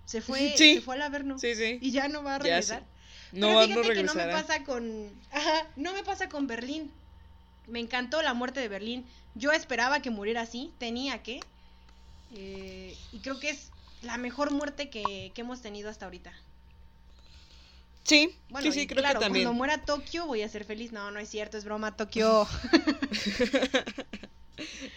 se 0.04 0.20
fue, 0.20 0.54
Sí. 0.58 0.74
se 0.74 0.80
fue 0.82 0.96
al 0.96 1.02
averno 1.02 1.38
Sí, 1.38 1.54
sí. 1.54 1.78
y 1.80 1.92
ya 1.92 2.08
no 2.08 2.22
va 2.22 2.34
a 2.34 2.38
regresar. 2.38 2.84
No, 3.32 3.48
Pero 3.48 3.60
fíjate 3.82 3.88
no 3.88 3.94
que 3.94 4.02
no 4.04 4.14
me 4.14 4.26
pasa 4.32 4.64
con. 4.64 5.10
Ajá, 5.32 5.66
no 5.76 5.92
me 5.92 6.02
pasa 6.04 6.28
con 6.28 6.46
Berlín. 6.46 6.90
Me 7.66 7.80
encantó 7.80 8.22
la 8.22 8.34
muerte 8.34 8.60
de 8.60 8.68
Berlín. 8.68 9.04
Yo 9.34 9.52
esperaba 9.52 10.00
que 10.00 10.10
muriera 10.10 10.42
así, 10.42 10.72
tenía 10.78 11.22
que. 11.22 11.40
Eh, 12.34 12.96
y 13.12 13.18
creo 13.18 13.38
que 13.40 13.50
es 13.50 13.70
la 14.02 14.16
mejor 14.16 14.50
muerte 14.50 14.88
que, 14.90 15.32
que 15.34 15.40
hemos 15.42 15.60
tenido 15.60 15.90
hasta 15.90 16.06
ahorita. 16.06 16.32
Sí, 18.04 18.34
Bueno, 18.48 18.66
sí, 18.66 18.72
sí, 18.72 18.80
y 18.80 18.86
creo 18.86 19.02
claro, 19.02 19.20
que 19.20 19.26
también. 19.26 19.44
cuando 19.44 19.58
muera 19.58 19.84
Tokio 19.84 20.26
voy 20.26 20.40
a 20.42 20.48
ser 20.48 20.64
feliz. 20.64 20.92
No, 20.92 21.10
no 21.10 21.18
es 21.20 21.28
cierto, 21.28 21.58
es 21.58 21.64
broma, 21.64 21.94
Tokio. 21.96 22.48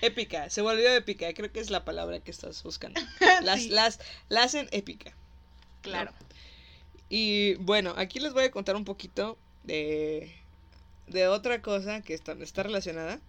Épica, 0.01 0.49
se 0.49 0.61
volvió 0.61 0.91
épica, 0.93 1.31
creo 1.33 1.51
que 1.51 1.59
es 1.59 1.69
la 1.69 1.85
palabra 1.85 2.19
que 2.19 2.31
estás 2.31 2.63
buscando. 2.63 2.99
Las, 3.43 3.61
Sí. 3.61 3.69
las, 3.69 3.99
la 4.29 4.43
hacen 4.43 4.67
épica. 4.71 5.13
claro. 5.81 6.11
Y 7.13 7.55
bueno, 7.55 7.93
aquí 7.97 8.21
les 8.21 8.31
voy 8.31 8.45
a 8.45 8.51
contar 8.51 8.77
un 8.77 8.85
poquito 8.85 9.37
de, 9.65 10.31
de 11.07 11.27
otra 11.27 11.61
cosa 11.61 11.99
que 12.01 12.13
está, 12.13 12.31
está 12.39 12.63
relacionada. 12.63 13.19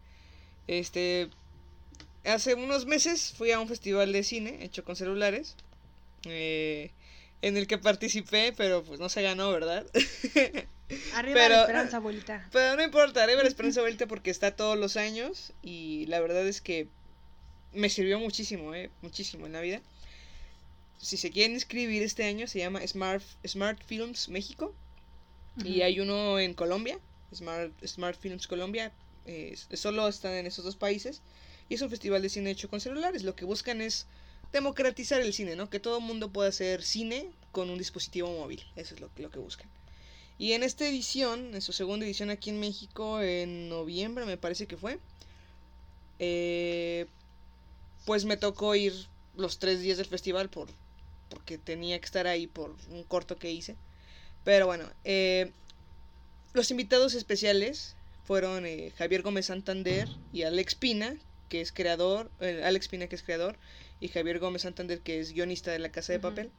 Este, 0.69 1.29
hace 2.25 2.55
unos 2.55 2.87
meses 2.87 3.35
fui 3.37 3.51
a 3.51 3.59
un 3.59 3.67
festival 3.67 4.13
de 4.13 4.23
cine 4.23 4.59
hecho 4.63 4.85
con 4.85 4.95
celulares, 4.95 5.57
eh, 6.27 6.93
en 7.43 7.57
el 7.57 7.67
que 7.67 7.77
participé, 7.77 8.53
pero 8.57 8.85
pues 8.85 9.01
no 9.01 9.09
se 9.09 9.21
ganó, 9.23 9.51
¿verdad? 9.51 9.85
Arriba 11.15 11.35
Pero- 11.35 11.55
la 11.57 11.61
esperanza, 11.63 11.97
abuelita. 11.97 12.49
Pero 12.53 12.77
no 12.77 12.85
importa, 12.85 13.25
arriba 13.25 13.43
la 13.43 13.49
esperanza 13.49 13.81
ahorita 13.81 14.07
porque 14.07 14.31
está 14.31 14.55
todos 14.55 14.79
los 14.79 14.97
años 14.97 15.53
y 15.61 16.07
la 16.07 16.21
verdad 16.21 16.47
es 16.47 16.61
que 16.61 16.87
me 17.73 17.89
sirvió 17.89 18.21
muchísimo, 18.21 18.77
eh, 18.77 18.91
muchísimo 19.01 19.47
en 19.47 19.55
la 19.55 19.61
vida. 19.61 19.81
Si 21.09 21.17
se 21.23 21.31
quieren 21.35 21.53
inscribir 21.61 22.03
este 22.03 22.25
año 22.25 22.47
se 22.47 22.61
llama 22.61 22.81
Smart, 22.87 23.25
Smart 23.47 23.79
Films 23.91 24.29
México 24.31 24.73
y 25.65 25.83
hay 25.83 26.01
uno 26.01 26.39
en 26.39 26.55
Colombia, 26.55 26.99
Smart, 27.35 27.73
Smart 27.87 28.19
Films 28.19 28.47
Colombia, 28.47 28.93
eh, 29.27 29.55
solo 29.75 30.09
están 30.09 30.33
en 30.35 30.47
esos 30.47 30.65
dos 30.65 30.77
países 30.77 31.21
y 31.69 31.75
es 31.75 31.83
un 31.83 31.91
festival 31.91 32.23
de 32.23 32.29
cine 32.31 32.51
hecho 32.53 32.71
con 32.71 32.81
celulares. 32.81 33.23
Lo 33.25 33.35
que 33.37 33.45
buscan 33.45 33.81
es 33.83 34.07
democratizar 34.53 35.21
el 35.21 35.33
cine, 35.35 35.57
¿no? 35.57 35.71
Que 35.71 35.81
todo 35.81 35.99
el 35.99 36.05
mundo 36.05 36.31
pueda 36.33 36.49
hacer 36.51 36.83
cine 36.83 37.31
con 37.53 37.71
un 37.71 37.79
dispositivo 37.79 38.29
móvil. 38.31 38.63
Eso 38.77 38.95
es 38.95 39.01
lo, 39.01 39.13
que- 39.15 39.23
lo 39.23 39.31
que 39.31 39.41
buscan. 39.41 39.69
Y 40.39 40.53
en 40.53 40.63
esta 40.65 40.87
edición, 40.89 41.55
en 41.55 41.63
su 41.63 41.73
segunda 41.73 42.07
edición 42.07 42.31
aquí 42.31 42.51
en 42.51 42.61
México, 42.61 43.21
en 43.23 43.69
noviembre 43.69 44.27
me 44.27 44.37
parece 44.39 44.67
que 44.67 44.77
fue, 44.79 44.99
eh, 46.19 47.07
pues 48.07 48.25
me 48.25 48.37
tocó 48.37 48.75
ir 48.75 48.95
los 49.37 49.59
tres 49.59 49.81
días 49.81 49.99
del 49.99 50.07
festival 50.07 50.49
por, 50.51 50.69
porque 51.33 51.57
tenía 51.57 51.99
que 51.99 52.05
estar 52.05 52.27
ahí 52.27 52.47
por 52.47 52.77
un 52.91 53.05
corto 53.05 53.37
que 53.39 53.51
hice. 53.51 53.75
Pero 54.45 54.67
bueno, 54.67 54.85
eh, 55.05 55.51
los 56.53 56.71
invitados 56.71 57.15
especiales 57.15 57.97
fueron 58.25 58.67
eh, 58.67 58.93
Javier 58.99 59.23
Gómez 59.23 59.47
Santander 59.47 60.09
y 60.33 60.43
Alex 60.43 60.75
Pina, 60.75 61.17
que 61.49 61.63
es 61.63 61.73
creador, 61.73 62.31
eh, 62.41 62.63
Alex 62.65 62.89
Pina 62.89 63.07
que 63.07 63.17
es 63.17 63.23
creador, 63.23 63.57
y 63.99 64.09
Javier 64.09 64.39
Gómez 64.41 64.63
Santander 64.63 65.01
que 65.01 65.21
es 65.21 65.33
guionista 65.33 65.71
de 65.71 65.79
La 65.79 65.91
Casa 65.91 66.13
de. 66.13 66.19
Papel. 66.21 66.51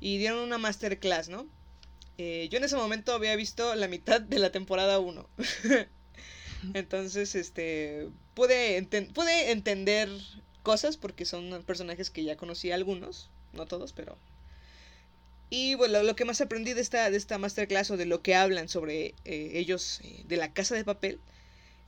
Y 0.00 0.18
dieron 0.18 0.40
una 0.40 0.58
masterclass, 0.58 1.28
¿no? 1.28 1.46
Yo 2.18 2.58
en 2.58 2.64
ese 2.64 2.76
momento 2.76 3.14
había 3.14 3.34
visto 3.34 3.74
la 3.76 3.88
mitad 3.88 4.20
de 4.20 4.38
la 4.38 4.52
temporada 4.52 4.98
1. 4.98 5.26
Entonces, 6.74 7.34
este, 7.34 8.08
pude, 8.34 8.78
enten- 8.78 9.10
pude 9.14 9.50
entender 9.52 10.10
cosas 10.62 10.98
porque 10.98 11.24
son 11.24 11.62
personajes 11.64 12.10
que 12.10 12.22
ya 12.24 12.36
conocí 12.36 12.70
algunos, 12.70 13.30
no 13.52 13.66
todos, 13.66 13.92
pero 13.92 14.16
Y 15.50 15.74
bueno, 15.74 16.02
lo 16.02 16.14
que 16.16 16.24
más 16.24 16.40
aprendí 16.40 16.72
de 16.74 16.80
esta, 16.80 17.10
de 17.10 17.16
esta 17.16 17.38
masterclass 17.38 17.90
o 17.90 17.96
de 17.96 18.06
lo 18.06 18.22
que 18.22 18.34
hablan 18.34 18.68
sobre 18.68 19.14
eh, 19.24 19.52
ellos 19.54 20.00
eh, 20.04 20.24
de 20.28 20.36
la 20.36 20.52
casa 20.52 20.74
de 20.74 20.84
papel 20.84 21.18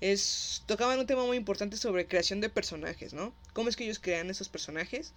es 0.00 0.64
tocaban 0.66 0.98
un 0.98 1.06
tema 1.06 1.24
muy 1.24 1.36
importante 1.36 1.76
sobre 1.76 2.08
creación 2.08 2.40
de 2.40 2.48
personajes, 2.48 3.14
¿no? 3.14 3.32
Cómo 3.52 3.68
es 3.68 3.76
que 3.76 3.84
ellos 3.84 4.00
crean 4.00 4.30
esos 4.30 4.48
personajes 4.48 5.12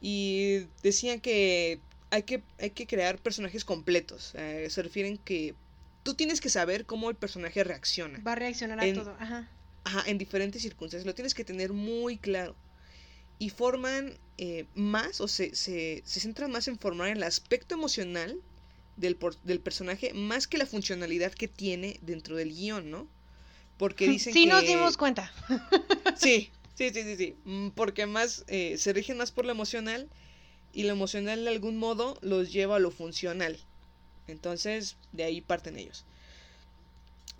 y 0.00 0.66
decían 0.82 1.20
que 1.20 1.80
hay 2.10 2.24
que, 2.24 2.42
hay 2.58 2.70
que 2.70 2.86
crear 2.86 3.18
personajes 3.18 3.64
completos. 3.64 4.32
Eh, 4.34 4.66
se 4.68 4.82
refieren 4.82 5.16
que 5.18 5.54
tú 6.02 6.14
tienes 6.14 6.40
que 6.40 6.48
saber 6.48 6.86
cómo 6.86 7.08
el 7.08 7.16
personaje 7.16 7.62
reacciona. 7.62 8.18
Va 8.26 8.32
a 8.32 8.36
reaccionar 8.36 8.80
a 8.80 8.92
todo. 8.92 9.16
Ajá. 9.20 9.48
Ajá, 9.84 10.02
en 10.06 10.18
diferentes 10.18 10.60
circunstancias. 10.62 11.06
Lo 11.06 11.14
tienes 11.14 11.34
que 11.34 11.44
tener 11.44 11.72
muy 11.72 12.18
claro. 12.18 12.56
Y 13.40 13.50
forman 13.50 14.14
eh, 14.38 14.66
más, 14.76 15.20
o 15.20 15.26
se, 15.26 15.56
se, 15.56 16.02
se 16.06 16.20
centran 16.20 16.52
más 16.52 16.68
en 16.68 16.78
formar 16.78 17.08
el 17.08 17.24
aspecto 17.24 17.74
emocional 17.74 18.38
del, 18.96 19.16
por- 19.16 19.40
del 19.42 19.60
personaje, 19.60 20.14
más 20.14 20.46
que 20.46 20.58
la 20.58 20.66
funcionalidad 20.66 21.32
que 21.32 21.48
tiene 21.48 21.98
dentro 22.02 22.36
del 22.36 22.50
guion, 22.54 22.90
¿no? 22.92 23.08
Porque 23.78 24.08
dicen 24.08 24.32
sí 24.34 24.44
que... 24.44 24.50
nos 24.50 24.64
dimos 24.64 24.96
cuenta. 24.96 25.32
Sí, 26.16 26.50
sí, 26.74 26.90
sí, 26.90 27.02
sí, 27.02 27.16
sí. 27.16 27.34
Mm, 27.44 27.68
Porque 27.70 28.06
más 28.06 28.44
eh, 28.48 28.76
se 28.78 28.92
rigen 28.92 29.16
más 29.16 29.32
por 29.32 29.46
lo 29.46 29.52
emocional 29.52 30.08
y 30.72 30.84
lo 30.84 30.90
emocional 30.92 31.44
de 31.44 31.50
algún 31.50 31.78
modo 31.78 32.18
los 32.22 32.52
lleva 32.52 32.76
a 32.76 32.80
lo 32.80 32.90
funcional. 32.90 33.58
Entonces, 34.28 34.96
de 35.12 35.24
ahí 35.24 35.40
parten 35.40 35.78
ellos. 35.78 36.04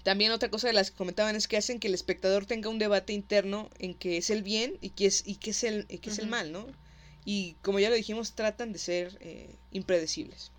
También 0.03 0.33
otra 0.33 0.51
cosa 0.51 0.67
de 0.67 0.73
las 0.73 0.91
que 0.91 0.97
comentaban 0.97 1.37
es 1.37 1.47
que 1.49 1.57
hacen 1.57 1.79
que 1.79 1.89
el 1.89 1.95
espectador 1.95 2.47
tenga 2.47 2.69
un 2.69 2.79
debate 2.79 3.13
interno 3.13 3.69
en 3.79 3.95
qué 3.95 4.17
es 4.17 4.31
el 4.31 4.43
bien 4.43 4.79
y 4.81 4.91
qué 4.91 5.07
es, 5.07 5.23
y 5.27 5.37
qué 5.37 5.51
es, 5.51 5.65
el, 5.65 5.87
y 5.89 5.99
qué 5.99 6.11
es 6.11 6.19
el 6.19 6.27
mal, 6.27 6.53
¿no? 6.53 6.67
Y 7.25 7.55
como 7.63 7.79
ya 7.81 7.91
lo 7.91 7.95
dijimos, 7.95 8.33
tratan 8.33 8.73
de 8.73 8.79
ser 8.79 9.19
eh, 9.21 9.51
impredecibles. 9.73 10.51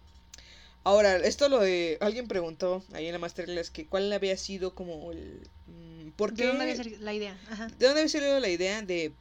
Ahora, 0.83 1.17
esto 1.17 1.49
lo 1.49 1.59
de... 1.59 1.97
Alguien 2.01 2.27
preguntó 2.27 2.83
ahí 2.93 3.05
en 3.07 3.13
la 3.13 3.19
masterclass 3.19 3.69
que 3.69 3.85
cuál 3.85 4.11
había 4.13 4.37
sido 4.37 4.73
como 4.73 5.11
el... 5.11 5.41
mm, 5.67 6.09
¿Por 6.11 6.33
qué? 6.33 6.43
¿De 6.43 6.47
dónde 6.49 6.63
había 6.63 6.75
salido 6.75 6.99
la 7.01 7.13
idea? 7.13 7.39
Ajá. 7.49 7.67
¿De 7.67 7.85
dónde 7.85 8.01
había 8.01 8.09
salido 8.09 8.39
la 8.39 8.49
idea 8.49 8.81
de, 8.81 9.11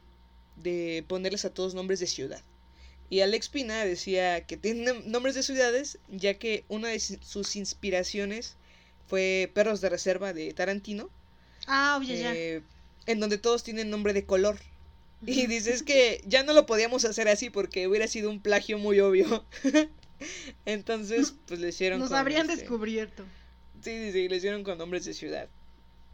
de 0.56 1.04
ponerles 1.06 1.44
a 1.44 1.52
todos 1.52 1.74
nombres 1.74 2.00
de 2.00 2.06
ciudad? 2.06 2.42
Y 3.10 3.20
Alex 3.20 3.48
Pina 3.48 3.84
decía 3.84 4.46
que 4.46 4.56
tienen 4.56 5.10
nombres 5.10 5.34
de 5.34 5.42
ciudades, 5.42 5.98
ya 6.08 6.34
que 6.34 6.64
una 6.68 6.88
de 6.88 7.00
sus 7.00 7.56
inspiraciones 7.56 8.56
fue 9.10 9.50
Perros 9.52 9.80
de 9.82 9.90
Reserva 9.90 10.32
de 10.32 10.54
Tarantino, 10.54 11.10
Ah, 11.66 11.98
oye, 12.00 12.18
ya. 12.20 12.32
eh, 12.34 12.62
en 13.06 13.20
donde 13.20 13.36
todos 13.36 13.62
tienen 13.62 13.90
nombre 13.90 14.12
de 14.14 14.24
color. 14.24 14.56
Y 15.26 15.46
dices 15.48 15.82
que 15.82 16.22
ya 16.24 16.44
no 16.44 16.54
lo 16.54 16.64
podíamos 16.64 17.04
hacer 17.04 17.28
así 17.28 17.50
porque 17.50 17.86
hubiera 17.86 18.06
sido 18.08 18.30
un 18.30 18.40
plagio 18.40 18.78
muy 18.78 19.00
obvio. 19.00 19.44
Entonces, 20.64 21.34
pues 21.46 21.60
le 21.60 21.68
hicieron 21.68 21.98
Nos 22.00 22.12
habrían 22.12 22.48
este, 22.48 22.62
descubierto. 22.62 23.24
Sí, 23.82 23.90
sí, 23.90 24.12
sí, 24.12 24.28
le 24.28 24.36
hicieron 24.36 24.64
con 24.64 24.78
nombres 24.78 25.04
de 25.04 25.12
ciudad. 25.12 25.48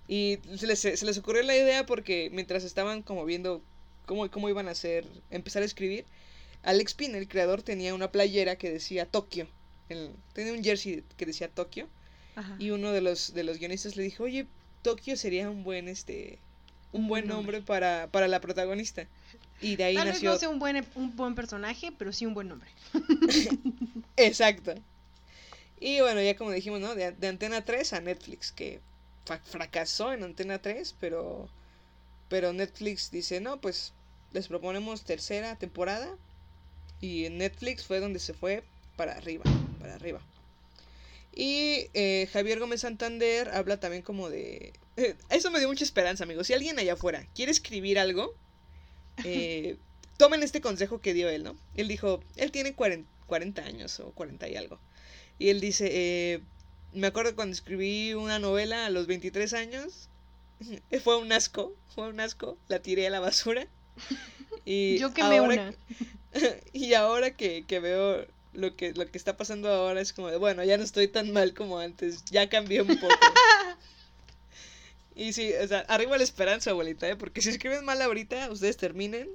Y 0.09 0.38
se 0.57 0.66
les, 0.66 0.78
se 0.80 1.05
les 1.05 1.18
ocurrió 1.18 1.42
la 1.42 1.57
idea 1.57 1.84
porque 1.86 2.30
mientras 2.32 2.64
estaban 2.64 3.03
como 3.03 3.24
viendo 3.24 3.62
cómo, 4.07 4.28
cómo 4.30 4.49
iban 4.49 4.68
a 4.68 4.72
hacer, 4.72 5.05
empezar 5.30 5.62
a 5.62 5.66
escribir, 5.66 6.05
Alex 6.62 6.94
Pina, 6.94 7.18
el 7.18 7.28
creador, 7.28 7.62
tenía 7.62 7.94
una 7.94 8.11
playera 8.11 8.57
que 8.57 8.70
decía 8.70 9.07
Tokio. 9.07 9.47
El- 9.88 10.11
tenía 10.32 10.53
un 10.53 10.64
jersey 10.64 11.05
que 11.16 11.26
decía 11.26 11.49
Tokio. 11.49 11.88
Ajá. 12.37 12.55
Y 12.59 12.70
uno 12.70 12.93
de 12.93 13.01
los, 13.01 13.34
de 13.34 13.43
los 13.43 13.59
guionistas 13.59 13.97
le 13.97 14.05
dijo, 14.05 14.24
oye, 14.24 14.47
Tokio 14.82 15.16
sería 15.16 15.51
un 15.51 15.64
buen, 15.64 15.89
este, 15.89 16.39
un 16.93 17.09
buen 17.09 17.26
nombre 17.26 17.61
para, 17.62 18.09
para 18.12 18.28
la 18.28 18.41
protagonista. 18.41 19.07
Y 19.61 19.76
de 19.76 19.84
ahí 19.84 19.95
Tal 19.97 20.07
vez 20.07 20.14
nació... 20.14 20.30
no 20.30 20.39
sea 20.39 20.49
un 20.49 20.59
buen, 20.59 20.87
un 20.95 21.16
buen 21.16 21.34
personaje, 21.34 21.93
pero 21.97 22.12
sí 22.12 22.26
un 22.26 22.34
buen 22.34 22.49
nombre. 22.49 22.70
Exacto. 24.16 24.74
Y 25.80 26.01
bueno, 26.01 26.22
ya 26.22 26.37
como 26.37 26.51
dijimos, 26.53 26.80
¿no? 26.80 26.95
De, 26.95 27.12
de 27.12 27.28
Antena 27.28 27.64
3 27.64 27.95
a 27.95 28.01
Netflix, 28.01 28.53
que 28.53 28.80
fracasó 29.45 30.12
en 30.12 30.22
Antena 30.22 30.59
3, 30.61 30.95
pero, 31.01 31.49
pero 32.28 32.53
Netflix 32.53 33.11
dice, 33.11 33.41
no, 33.41 33.61
pues 33.61 33.93
les 34.32 34.49
proponemos 34.49 35.05
tercera 35.05 35.57
temporada. 35.57 36.09
Y 37.01 37.26
en 37.26 37.39
Netflix 37.39 37.84
fue 37.84 38.01
donde 38.01 38.20
se 38.20 38.32
fue 38.32 38.62
para 38.97 39.12
arriba, 39.12 39.45
para 39.80 39.95
arriba. 39.95 40.20
Y 41.39 41.91
eh, 41.93 42.28
Javier 42.32 42.59
Gómez 42.59 42.80
Santander 42.80 43.51
habla 43.51 43.78
también 43.78 44.03
como 44.03 44.30
de... 44.30 44.72
eso 45.28 45.51
me 45.51 45.59
dio 45.59 45.68
mucha 45.68 45.84
esperanza, 45.84 46.24
amigos. 46.24 46.47
Si 46.47 46.55
alguien 46.55 46.78
allá 46.78 46.95
afuera 46.95 47.28
quiere 47.34 47.53
escribir 47.53 47.99
algo, 47.99 48.34
eh, 49.24 49.76
tomen 50.16 50.43
este 50.43 50.62
consejo 50.62 51.03
que 51.03 51.12
dio 51.12 51.28
él, 51.28 51.45
¿no? 51.45 51.55
Él 51.74 51.89
dijo, 51.89 52.20
él 52.37 52.51
tiene 52.51 52.74
40, 52.74 53.07
40 53.26 53.62
años 53.62 54.01
o 54.01 54.12
40 54.12 54.49
y 54.49 54.57
algo. 54.57 54.80
Y 55.39 55.51
él 55.51 55.61
dice, 55.61 55.91
eh, 55.93 56.41
me 56.95 57.09
acuerdo 57.09 57.37
cuando 57.37 57.53
escribí 57.53 58.14
una 58.14 58.39
novela 58.39 58.87
a 58.87 58.91
los 58.91 59.07
23 59.07 59.53
años, 59.53 60.09
fue 61.05 61.18
un 61.18 61.30
asco, 61.32 61.76
fue 61.95 62.09
un 62.09 62.18
asco, 62.18 62.57
la 62.68 62.80
tiré 62.80 63.07
a 63.07 63.11
la 63.11 63.20
basura. 63.20 63.68
Y 64.68 64.99
Yo 64.99 65.14
quemé 65.14 65.39
ahora 65.39 65.55
una. 65.55 65.74
y 66.72 66.95
ahora 66.95 67.30
que, 67.30 67.64
que 67.68 67.78
veo 67.78 68.26
lo 68.57 68.77
que, 68.77 68.93
lo 68.93 69.11
que 69.11 69.19
está 69.19 69.37
pasando 69.37 69.69
ahora 69.69 70.01
es 70.01 70.13
como 70.13 70.29
de, 70.29 70.37
bueno, 70.37 70.63
ya 70.65 70.77
no 70.77 70.85
estoy 70.85 71.09
tan 71.09 71.33
mal 71.33 71.55
como 71.55 71.79
antes, 71.79 72.25
ya 72.27 72.49
cambié 72.49 72.83
un 72.83 72.99
poco. 72.99 73.09
y 75.17 75.33
sí, 75.33 75.53
o 75.63 75.69
sea, 75.69 75.81
arriba 75.89 76.19
la 76.19 76.25
esperanza, 76.25 76.71
abuelita, 76.71 77.09
¿eh? 77.09 77.17
porque 77.17 77.43
si 77.43 77.51
escriben 77.51 77.85
mal 77.85 78.01
ahorita, 78.03 78.51
ustedes 78.51 78.77
terminen. 78.77 79.29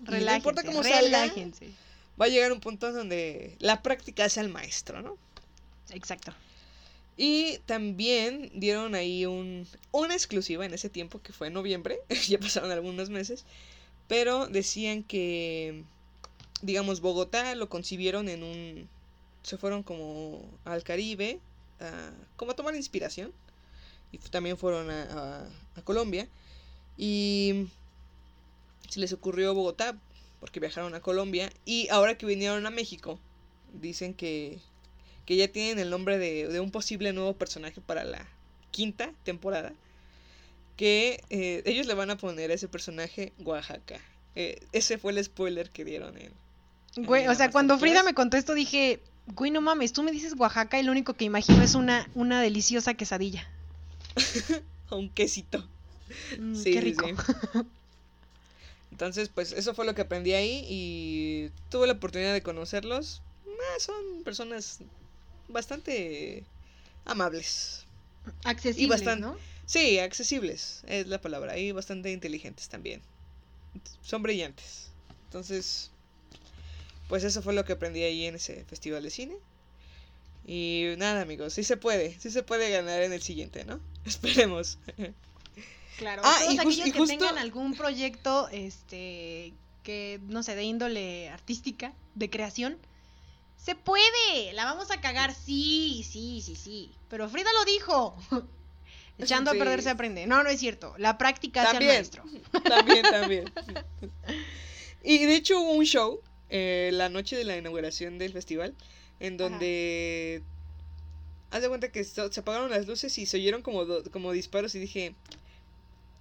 y 0.00 0.04
no 0.04 0.10
Relájense, 0.12 0.36
importa 0.36 0.62
cómo 0.64 0.82
salga, 0.82 1.22
relájense. 1.22 1.70
va 2.20 2.26
a 2.26 2.28
llegar 2.28 2.52
un 2.52 2.60
punto 2.60 2.92
donde 2.92 3.56
la 3.58 3.82
práctica 3.82 4.28
sea 4.28 4.42
el 4.42 4.48
maestro, 4.48 5.02
¿no? 5.02 5.16
Exacto. 5.90 6.32
Y 7.16 7.58
también 7.66 8.50
dieron 8.54 8.94
ahí 8.94 9.26
un, 9.26 9.66
una 9.90 10.14
exclusiva 10.14 10.64
en 10.64 10.74
ese 10.74 10.88
tiempo, 10.88 11.20
que 11.20 11.32
fue 11.32 11.48
en 11.48 11.54
noviembre, 11.54 11.98
ya 12.28 12.38
pasaron 12.38 12.70
algunos 12.70 13.10
meses, 13.10 13.44
pero 14.08 14.46
decían 14.46 15.02
que, 15.02 15.84
digamos, 16.62 17.00
Bogotá 17.00 17.54
lo 17.54 17.68
concibieron 17.68 18.28
en 18.28 18.42
un... 18.42 18.88
Se 19.42 19.58
fueron 19.58 19.82
como 19.82 20.42
al 20.64 20.82
Caribe, 20.84 21.40
a- 21.80 22.12
como 22.36 22.52
a 22.52 22.56
tomar 22.56 22.74
inspiración, 22.74 23.32
y 24.12 24.18
también 24.18 24.56
fueron 24.56 24.90
a 24.90 25.48
Colombia, 25.84 26.28
y 26.96 27.66
se 28.88 29.00
les 29.00 29.12
ocurrió 29.12 29.54
Bogotá, 29.54 29.98
porque 30.40 30.60
viajaron 30.60 30.94
a 30.94 31.00
Colombia, 31.00 31.52
y 31.64 31.88
ahora 31.88 32.16
que 32.16 32.26
vinieron 32.26 32.66
a 32.66 32.70
México, 32.70 33.18
dicen 33.80 34.14
que 34.14 34.58
que 35.26 35.36
ya 35.36 35.48
tienen 35.48 35.78
el 35.78 35.90
nombre 35.90 36.18
de, 36.18 36.48
de 36.48 36.60
un 36.60 36.70
posible 36.72 37.12
nuevo 37.12 37.34
personaje 37.34 37.80
para 37.80 38.04
la 38.04 38.26
quinta 38.72 39.12
temporada. 39.24 39.72
Que 40.76 41.22
eh, 41.30 41.62
ellos 41.64 41.86
le 41.86 41.94
van 41.94 42.10
a 42.10 42.16
poner 42.16 42.50
a 42.50 42.54
ese 42.54 42.68
personaje 42.68 43.32
Oaxaca. 43.38 44.00
Eh, 44.34 44.60
ese 44.72 44.98
fue 44.98 45.12
el 45.12 45.22
spoiler 45.24 45.70
que 45.70 45.84
dieron 45.84 46.18
en. 46.18 46.32
Güey, 46.96 47.26
o 47.28 47.34
sea, 47.34 47.50
cuando 47.50 47.78
Frida 47.78 48.02
me 48.02 48.14
contó 48.14 48.36
esto 48.36 48.54
dije, 48.54 49.00
güey, 49.34 49.50
no 49.50 49.60
mames, 49.60 49.92
tú 49.92 50.02
me 50.02 50.12
dices 50.12 50.34
Oaxaca 50.36 50.78
y 50.78 50.82
lo 50.82 50.92
único 50.92 51.14
que 51.14 51.24
imagino 51.24 51.62
es 51.62 51.74
una, 51.74 52.08
una 52.14 52.40
deliciosa 52.42 52.94
quesadilla. 52.94 53.48
Un 54.90 55.08
quesito. 55.08 55.66
Mm, 56.38 56.54
Sí, 56.54 56.72
qué 56.72 56.80
rico. 56.82 57.06
sí. 57.06 57.14
Entonces, 58.90 59.30
pues 59.30 59.52
eso 59.52 59.74
fue 59.74 59.86
lo 59.86 59.94
que 59.94 60.02
aprendí 60.02 60.34
ahí 60.34 60.66
y 60.68 61.50
tuve 61.70 61.86
la 61.86 61.94
oportunidad 61.94 62.34
de 62.34 62.42
conocerlos. 62.42 63.22
Ah, 63.46 63.80
son 63.80 64.22
personas 64.22 64.80
bastante 65.48 66.44
amables. 67.06 67.86
Accesibles, 68.44 69.00
bastante- 69.00 69.20
¿no? 69.22 69.36
Sí, 69.64 69.98
accesibles, 69.98 70.82
es 70.86 71.06
la 71.06 71.20
palabra. 71.22 71.56
Y 71.56 71.72
bastante 71.72 72.12
inteligentes 72.12 72.68
también. 72.68 73.00
Son 74.02 74.22
brillantes. 74.22 74.90
Entonces, 75.24 75.90
pues 77.12 77.24
eso 77.24 77.42
fue 77.42 77.52
lo 77.52 77.66
que 77.66 77.74
aprendí 77.74 78.02
ahí 78.02 78.24
en 78.24 78.36
ese 78.36 78.64
festival 78.64 79.02
de 79.02 79.10
cine. 79.10 79.36
Y 80.46 80.94
nada, 80.96 81.20
amigos, 81.20 81.52
sí 81.52 81.62
se 81.62 81.76
puede, 81.76 82.18
sí 82.18 82.30
se 82.30 82.42
puede 82.42 82.70
ganar 82.70 83.02
en 83.02 83.12
el 83.12 83.20
siguiente, 83.20 83.66
¿no? 83.66 83.80
Esperemos. 84.06 84.78
Claro. 85.98 86.22
Ah, 86.24 86.38
todos 86.40 86.54
y 86.54 86.58
aquellos 86.58 86.86
y 86.86 86.92
que 86.92 86.98
justo- 86.98 87.18
tengan 87.18 87.36
algún 87.36 87.74
proyecto, 87.74 88.48
este, 88.50 89.52
que, 89.82 90.20
no 90.26 90.42
sé, 90.42 90.54
de 90.54 90.62
índole 90.64 91.28
artística, 91.28 91.92
de 92.14 92.30
creación, 92.30 92.78
se 93.62 93.74
puede. 93.74 94.54
La 94.54 94.64
vamos 94.64 94.90
a 94.90 95.02
cagar, 95.02 95.34
sí, 95.34 96.06
sí, 96.10 96.40
sí, 96.42 96.56
sí. 96.56 96.92
Pero 97.10 97.28
Frida 97.28 97.50
lo 97.52 97.64
dijo. 97.66 98.16
Echando 99.18 99.50
Sí. 99.50 99.58
a 99.58 99.60
perder 99.60 99.82
se 99.82 99.90
aprende. 99.90 100.26
No, 100.26 100.42
no 100.42 100.48
es 100.48 100.58
cierto. 100.58 100.94
La 100.96 101.18
práctica 101.18 101.60
hace 101.60 101.68
al 101.68 101.74
También. 101.74 101.92
maestro. 101.94 102.24
también, 102.64 103.02
también. 103.02 103.52
Y 105.04 105.26
de 105.26 105.34
hecho 105.36 105.60
hubo 105.60 105.72
un 105.72 105.84
show 105.84 106.22
eh, 106.54 106.90
la 106.92 107.08
noche 107.08 107.34
de 107.36 107.44
la 107.44 107.56
inauguración 107.56 108.18
del 108.18 108.32
festival 108.32 108.74
en 109.20 109.36
donde 109.38 110.42
haz 111.50 111.62
de 111.62 111.68
cuenta 111.68 111.90
que 111.90 112.04
se 112.04 112.20
apagaron 112.20 112.70
las 112.70 112.86
luces 112.86 113.16
y 113.18 113.26
se 113.26 113.38
oyeron 113.38 113.62
como 113.62 113.84
do- 113.84 114.04
como 114.12 114.32
disparos 114.32 114.74
y 114.74 114.78
dije 114.78 115.14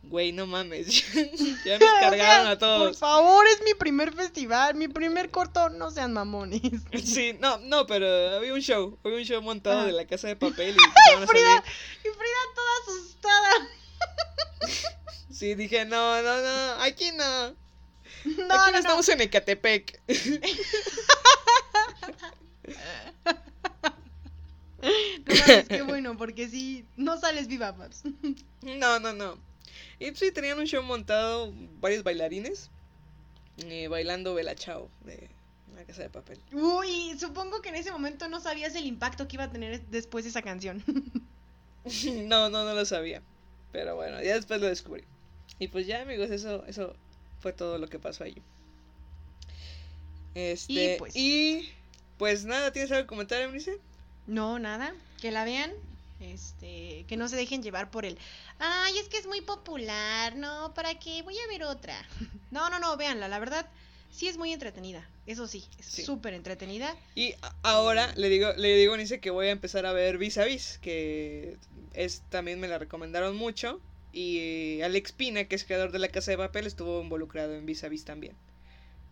güey, 0.04 0.32
no 0.32 0.48
mames, 0.48 0.88
ya 1.66 1.78
nos 1.78 1.90
cargaron 2.00 2.48
a 2.48 2.50
Por 2.52 2.58
todos. 2.60 2.98
favor, 2.98 3.46
es 3.48 3.62
mi 3.64 3.76
primer 3.76 4.12
festival, 4.14 4.74
mi 4.74 4.88
primer 4.88 5.30
corto, 5.30 5.70
no 5.70 5.92
sean 5.92 6.12
mamones. 6.12 6.60
Sí, 7.06 7.38
no, 7.40 7.60
no, 7.60 7.86
pero 7.86 8.08
había 8.36 8.52
un 8.54 8.62
show, 8.62 8.98
había 9.04 9.18
un 9.20 9.24
show 9.26 9.42
montado 9.44 9.82
Ah. 9.82 9.86
de 9.86 9.92
la 9.92 10.08
casa 10.08 10.28
de 10.28 10.36
papel 10.36 10.76
y 10.76 11.22
a 11.22 11.28
Frida, 11.28 11.64
y 12.00 12.08
Frida 12.08 12.42
toda 12.56 12.98
asustada. 12.98 13.52
Sí, 15.32 15.54
dije, 15.56 15.86
no, 15.86 16.22
no, 16.24 16.42
no, 16.42 16.82
aquí 16.84 17.12
no. 17.12 17.56
No, 18.26 18.56
aquí 18.56 18.66
no, 18.66 18.72
no, 18.72 18.78
estamos 18.78 19.10
en 19.10 19.22
Ecatepec. 19.22 20.02
No 24.82 25.36
mames, 25.36 25.68
qué 25.68 25.82
bueno, 25.84 26.18
porque 26.18 26.48
sí, 26.48 26.86
no 26.98 27.20
sales 27.20 27.48
viva, 27.48 27.76
Paps. 27.76 28.04
No, 28.64 29.00
no, 29.00 29.14
no. 29.14 29.38
Y 30.00 30.08
pues, 30.08 30.20
sí, 30.20 30.32
tenían 30.32 30.60
un 30.60 30.66
show 30.66 30.84
montado, 30.84 31.54
varios 31.80 32.04
bailarines, 32.04 32.70
eh, 33.66 33.88
bailando 33.88 34.34
Bella 34.34 34.56
Chao 34.56 34.90
de 35.06 35.30
la 35.76 35.84
casa 35.84 36.04
de 36.04 36.10
papel. 36.10 36.40
Uy, 36.52 37.16
supongo 37.20 37.62
que 37.62 37.70
en 37.70 37.76
ese 37.76 37.92
momento 37.92 38.28
no 38.28 38.40
sabías 38.40 38.76
el 38.76 38.86
impacto 38.86 39.28
que 39.28 39.36
iba 39.36 39.46
a 39.46 39.52
tener 39.52 39.82
después 39.88 40.26
esa 40.26 40.42
canción. 40.42 40.84
no, 42.26 42.50
no, 42.50 42.66
no 42.66 42.74
lo 42.74 42.86
sabía. 42.86 43.22
Pero 43.72 43.96
bueno, 43.96 44.22
ya 44.22 44.36
después 44.36 44.60
lo 44.60 44.68
descubrí. 44.68 45.04
Y 45.60 45.68
pues 45.68 45.88
ya, 45.88 46.02
amigos, 46.02 46.32
eso, 46.32 46.66
eso 46.66 46.96
fue 47.42 47.54
todo 47.54 47.78
lo 47.78 47.88
que 47.88 48.00
pasó 48.00 48.24
allí. 48.24 48.42
Este, 50.34 50.96
y 50.96 50.98
pues- 50.98 51.14
pues, 52.18 52.46
nada, 52.46 52.72
¿tienes 52.72 52.92
algo 52.92 53.04
que 53.04 53.08
comentar, 53.08 53.42
Eunice? 53.42 53.78
No, 54.28 54.60
nada, 54.60 54.94
que 55.20 55.32
la 55.32 55.44
vean, 55.44 55.72
este, 56.20 57.06
que 57.08 57.18
no 57.18 57.28
se 57.28 57.36
dejen 57.36 57.64
llevar 57.64 57.92
por 57.92 58.06
el, 58.06 58.18
ay, 58.60 58.98
es 58.98 59.10
que 59.10 59.18
es 59.18 59.26
muy 59.28 59.42
popular, 59.42 60.36
no, 60.36 60.74
¿para 60.74 60.98
qué? 61.00 61.22
Voy 61.24 61.36
a 61.38 61.48
ver 61.50 61.64
otra. 61.64 61.96
No, 62.52 62.70
no, 62.70 62.80
no, 62.80 62.96
véanla, 62.98 63.28
la 63.30 63.40
verdad, 63.40 63.66
sí 64.12 64.28
es 64.28 64.38
muy 64.38 64.52
entretenida, 64.54 65.08
eso 65.26 65.48
sí, 65.48 65.66
es 65.80 65.86
Sí. 65.86 66.04
súper 66.04 66.34
entretenida. 66.34 66.96
Y 67.16 67.34
ahora 67.64 68.14
le 68.16 68.30
digo, 68.30 68.54
le 68.58 68.76
digo 68.76 68.94
a 68.94 68.96
Eunice 68.98 69.20
que 69.20 69.32
voy 69.32 69.48
a 69.48 69.52
empezar 69.52 69.86
a 69.86 69.94
ver 69.94 70.18
Vis 70.18 70.38
a 70.38 70.46
Vis, 70.46 70.78
que 70.82 71.58
es 71.94 72.22
también 72.30 72.60
me 72.60 72.68
la 72.68 72.78
recomendaron 72.78 73.36
mucho. 73.36 73.80
Y 74.14 74.82
Alex 74.82 75.12
Pina, 75.14 75.46
que 75.46 75.56
es 75.56 75.64
creador 75.64 75.92
de 75.92 76.00
la 76.00 76.10
casa 76.10 76.32
de 76.32 76.38
papel, 76.38 76.68
estuvo 76.68 77.02
involucrado 77.02 77.54
en 77.56 77.66
Vis 77.66 77.84
a 77.84 77.90
Vis 77.90 78.04
también. 78.06 78.36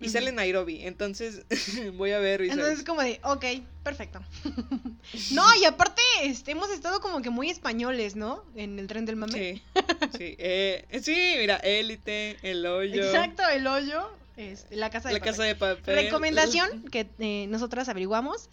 Y 0.02 0.08
sale 0.08 0.32
Nairobi, 0.32 0.84
entonces 0.86 1.42
voy 1.98 2.12
a 2.12 2.20
ver 2.20 2.42
Vis 2.42 2.52
a 2.52 2.54
Entonces 2.54 2.76
Vis. 2.76 2.80
es 2.80 2.86
como 2.88 3.02
de, 3.02 3.20
ok, 3.24 3.46
perfecto. 3.84 4.22
no, 5.32 5.44
y 5.62 5.66
aparte, 5.66 6.02
este, 6.24 6.52
hemos 6.52 6.70
estado 6.70 7.02
como 7.02 7.22
que 7.22 7.30
muy 7.30 7.50
españoles, 7.50 8.16
¿no? 8.16 8.46
En 8.56 8.80
el 8.80 8.88
tren 8.88 9.06
del 9.06 9.18
mame. 9.18 9.34
Sí, 9.34 9.62
sí, 10.18 10.36
eh, 10.38 10.86
sí, 11.02 11.36
mira, 11.38 11.58
Élite, 11.58 12.38
El 12.44 12.66
Hoyo, 12.66 13.04
Exacto, 13.04 13.44
el 13.50 13.68
hoyo, 13.68 14.10
este, 14.38 14.78
la 14.78 14.90
casa 14.90 15.10
de 15.10 15.16
La 15.16 15.20
papel. 15.20 15.32
Casa 15.34 15.44
de 15.44 15.56
Papel. 15.56 15.96
Recomendación 15.96 16.84
que 16.90 17.08
eh, 17.20 17.48
nosotras 17.50 17.90
averiguamos. 17.90 18.50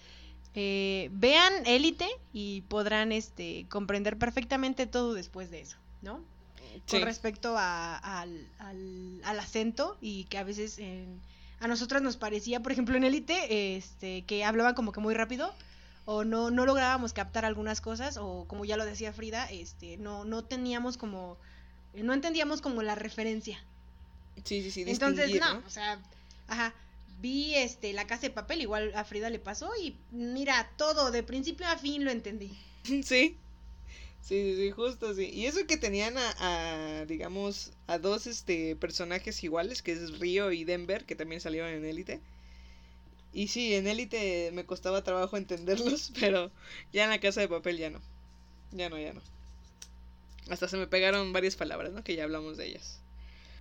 eh, 0.54 1.10
vean 1.12 1.52
Élite 1.66 2.08
y 2.32 2.62
podrán 2.62 3.12
este, 3.12 3.66
comprender 3.68 4.16
perfectamente 4.16 4.86
todo 4.86 5.14
después 5.14 5.50
de 5.52 5.60
eso, 5.60 5.76
¿no? 6.02 6.24
Sí, 6.86 6.96
Con 6.98 7.02
respecto 7.02 7.56
a- 7.58 7.96
al, 7.96 8.48
al- 8.58 9.20
al 9.24 9.40
acento 9.40 9.96
y 10.00 10.24
que 10.24 10.38
a 10.38 10.44
veces 10.44 10.78
en- 10.78 11.20
a 11.60 11.68
nosotras 11.68 12.02
nos 12.02 12.16
parecía, 12.16 12.60
por 12.60 12.72
ejemplo, 12.72 12.96
en 12.96 13.04
Élite, 13.04 13.76
este, 13.76 14.24
que 14.26 14.44
hablaban 14.44 14.74
como 14.74 14.92
que 14.92 15.00
muy 15.00 15.14
rápido 15.14 15.54
o 16.04 16.22
no, 16.24 16.50
no 16.50 16.66
lográbamos 16.66 17.12
captar 17.12 17.44
algunas 17.44 17.80
cosas 17.80 18.16
o 18.18 18.44
como 18.46 18.64
ya 18.64 18.76
lo 18.76 18.84
decía 18.84 19.12
Frida, 19.12 19.46
este, 19.50 19.96
no, 19.96 20.24
no 20.24 20.44
teníamos 20.44 20.96
como, 20.96 21.38
eh, 21.94 22.02
no 22.02 22.12
entendíamos 22.14 22.60
como 22.60 22.82
la 22.82 22.94
referencia. 22.94 23.58
sí, 24.44 24.62
sí, 24.62 24.70
sí, 24.70 24.84
Entonces, 24.86 25.26
distinguir, 25.28 25.40
no, 25.60 25.66
o 25.66 25.70
sea, 25.70 25.98
ajá, 26.46 26.74
vi 27.20 27.54
este 27.54 27.92
la 27.94 28.06
casa 28.06 28.22
de 28.22 28.30
papel, 28.30 28.60
igual 28.60 28.92
a 28.94 29.04
Frida 29.04 29.30
le 29.30 29.38
pasó 29.38 29.70
y 29.82 29.96
mira, 30.10 30.70
todo 30.76 31.10
de 31.10 31.22
principio 31.22 31.66
a 31.66 31.76
fin 31.78 32.04
lo 32.04 32.10
entendí. 32.10 32.52
Sí. 33.02 33.36
Sí, 34.28 34.54
sí, 34.56 34.70
justo 34.72 35.14
sí. 35.14 35.30
Y 35.32 35.46
eso 35.46 35.66
que 35.66 35.76
tenían 35.78 36.18
a, 36.18 37.00
a, 37.00 37.06
digamos, 37.06 37.72
a 37.86 37.98
dos 37.98 38.26
este 38.26 38.76
personajes 38.76 39.42
iguales, 39.44 39.82
que 39.82 39.92
es 39.92 40.18
Río 40.18 40.52
y 40.52 40.64
Denver, 40.64 41.04
que 41.06 41.16
también 41.16 41.40
salieron 41.40 41.70
en 41.70 41.84
Élite. 41.84 42.22
Y 43.32 43.46
sí, 43.48 43.72
en 43.74 43.86
Élite 43.86 44.50
me 44.52 44.66
costaba 44.66 45.04
trabajo 45.04 45.36
entenderlos, 45.36 46.12
pero 46.20 46.50
ya 46.92 47.04
en 47.04 47.10
la 47.10 47.20
casa 47.20 47.40
de 47.40 47.48
papel 47.48 47.78
ya 47.78 47.90
no. 47.90 48.00
Ya 48.72 48.90
no, 48.90 48.98
ya 48.98 49.12
no. 49.14 49.22
Hasta 50.48 50.66
se 50.68 50.76
me 50.76 50.86
pegaron 50.88 51.32
varias 51.32 51.54
palabras, 51.56 51.92
¿no? 51.92 52.02
Que 52.02 52.16
ya 52.16 52.24
hablamos 52.24 52.56
de 52.56 52.66
ellas. 52.66 53.00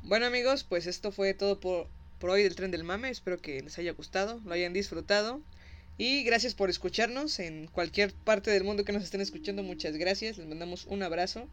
Bueno 0.04 0.26
amigos, 0.28 0.64
pues 0.66 0.88
esto 0.88 1.12
fue 1.12 1.34
todo 1.36 1.60
por, 1.60 1.88
por 2.20 2.32
hoy 2.32 2.44
del 2.44 2.56
tren 2.56 2.72
del 2.72 2.84
mame. 2.86 3.10
Espero 3.10 3.40
que 3.42 3.62
les 3.62 3.78
haya 3.80 3.94
gustado, 3.94 4.42
lo 4.46 4.54
hayan 4.54 4.74
disfrutado. 4.74 5.42
Y 5.98 6.24
gracias 6.24 6.56
por 6.56 6.70
escucharnos 6.70 7.40
en 7.40 7.68
cualquier 7.68 8.14
parte 8.14 8.52
del 8.52 8.64
mundo 8.64 8.84
que 8.84 8.92
nos 8.92 9.04
estén 9.04 9.22
escuchando. 9.22 9.64
Muchas 9.64 9.96
gracias. 9.96 10.38
Les 10.38 10.48
mandamos 10.48 10.86
un 10.88 11.04
abrazo. 11.04 11.48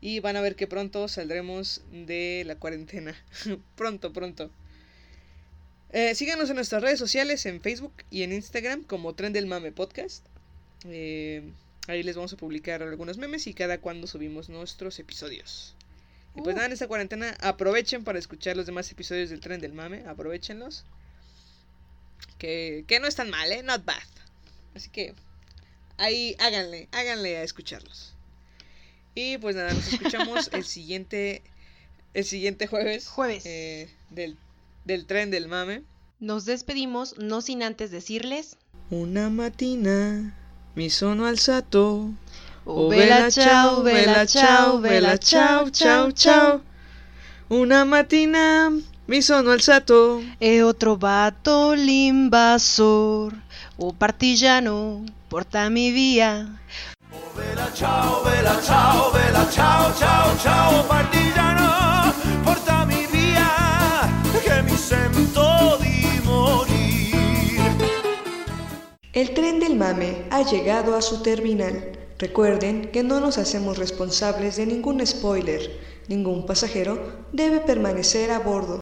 Y 0.00 0.20
van 0.20 0.36
a 0.36 0.40
ver 0.40 0.54
que 0.54 0.66
pronto 0.66 1.08
saldremos 1.08 1.80
de 1.90 2.44
la 2.46 2.56
cuarentena. 2.56 3.16
pronto, 3.76 4.12
pronto. 4.12 4.50
Eh, 5.92 6.14
síganos 6.14 6.50
en 6.50 6.56
nuestras 6.56 6.82
redes 6.82 6.98
sociales, 6.98 7.46
en 7.46 7.60
Facebook 7.60 7.92
y 8.10 8.22
en 8.22 8.32
Instagram 8.32 8.82
como 8.82 9.14
Tren 9.14 9.32
del 9.32 9.46
Mame 9.46 9.72
Podcast. 9.72 10.24
Eh, 10.86 11.42
ahí 11.86 12.02
les 12.02 12.16
vamos 12.16 12.32
a 12.32 12.36
publicar 12.36 12.82
algunos 12.82 13.16
memes 13.16 13.46
y 13.46 13.54
cada 13.54 13.78
cuando 13.78 14.06
subimos 14.06 14.48
nuestros 14.48 14.98
episodios. 14.98 15.74
Y 16.36 16.42
pues 16.42 16.54
Uh. 16.54 16.56
nada, 16.56 16.66
en 16.66 16.72
esta 16.72 16.88
cuarentena 16.88 17.36
aprovechen 17.40 18.04
para 18.04 18.18
escuchar 18.18 18.56
los 18.56 18.66
demás 18.66 18.90
episodios 18.90 19.30
del 19.30 19.40
Tren 19.40 19.60
del 19.60 19.72
Mame. 19.72 20.04
Aprovechenlos. 20.06 20.84
Que, 22.38 22.84
que 22.86 23.00
no 23.00 23.06
están 23.06 23.30
mal, 23.30 23.50
¿eh? 23.52 23.62
Not 23.62 23.84
bad. 23.84 24.02
Así 24.74 24.90
que 24.90 25.14
ahí 25.96 26.36
háganle, 26.38 26.88
háganle 26.92 27.36
a 27.36 27.42
escucharlos. 27.42 28.14
Y 29.14 29.38
pues 29.38 29.56
nada, 29.56 29.72
nos 29.72 29.92
escuchamos 29.92 30.48
el 30.52 30.64
siguiente 30.64 31.42
el 32.14 32.24
siguiente 32.24 32.66
jueves. 32.66 33.08
Jueves. 33.08 33.44
eh, 33.46 33.90
del, 34.10 34.36
del 34.84 35.06
tren 35.06 35.30
del 35.30 35.48
mame. 35.48 35.82
Nos 36.20 36.44
despedimos, 36.44 37.18
no 37.18 37.40
sin 37.40 37.62
antes 37.62 37.90
decirles. 37.90 38.56
Una 38.90 39.30
mattina 39.30 40.34
mi 40.74 40.90
sono 40.90 41.26
alzato. 41.26 42.10
Oh, 42.64 42.88
vela 42.88 43.30
ciao, 43.30 43.82
vela 43.82 44.26
ciao, 44.26 44.80
vela 44.80 45.18
ciao, 45.18 45.70
ciao, 45.70 46.10
ciao. 46.12 46.62
Una 47.48 47.84
mattina 47.84 48.72
mi 49.06 49.20
sono 49.20 49.50
alzato. 49.50 50.22
E 50.38 50.62
ho 50.62 50.74
trovato 50.74 51.72
l'invasor, 51.72 53.32
o 53.76 53.92
partigiano, 53.92 55.04
portami 55.28 55.90
via. 55.90 56.60
Vela 57.36 57.70
ciao, 57.72 58.22
vela 58.22 58.60
ciao, 58.62 59.10
vela 59.10 59.48
ciao, 59.50 59.94
ciao, 59.94 60.38
ciao, 60.38 60.84
partigiano, 60.86 62.12
portami 62.42 63.06
via, 63.10 64.08
che 64.42 64.62
mi 64.62 64.76
sento 64.76 65.78
di 65.80 66.20
morir. 66.24 66.80
El 69.12 69.32
tren 69.32 69.58
del 69.58 69.76
mame 69.76 70.26
ha 70.30 70.42
llegado 70.42 70.96
a 70.96 71.00
su 71.00 71.22
terminal. 71.22 71.92
Recuerden 72.18 72.90
que 72.92 73.02
no 73.02 73.20
nos 73.20 73.38
hacemos 73.38 73.78
responsables 73.78 74.56
de 74.56 74.66
ningún 74.66 75.04
spoiler. 75.04 75.60
Ningún 76.06 76.46
pasajero 76.46 76.98
debe 77.32 77.60
permanecer 77.60 78.30
a 78.30 78.38
bordo. 78.38 78.72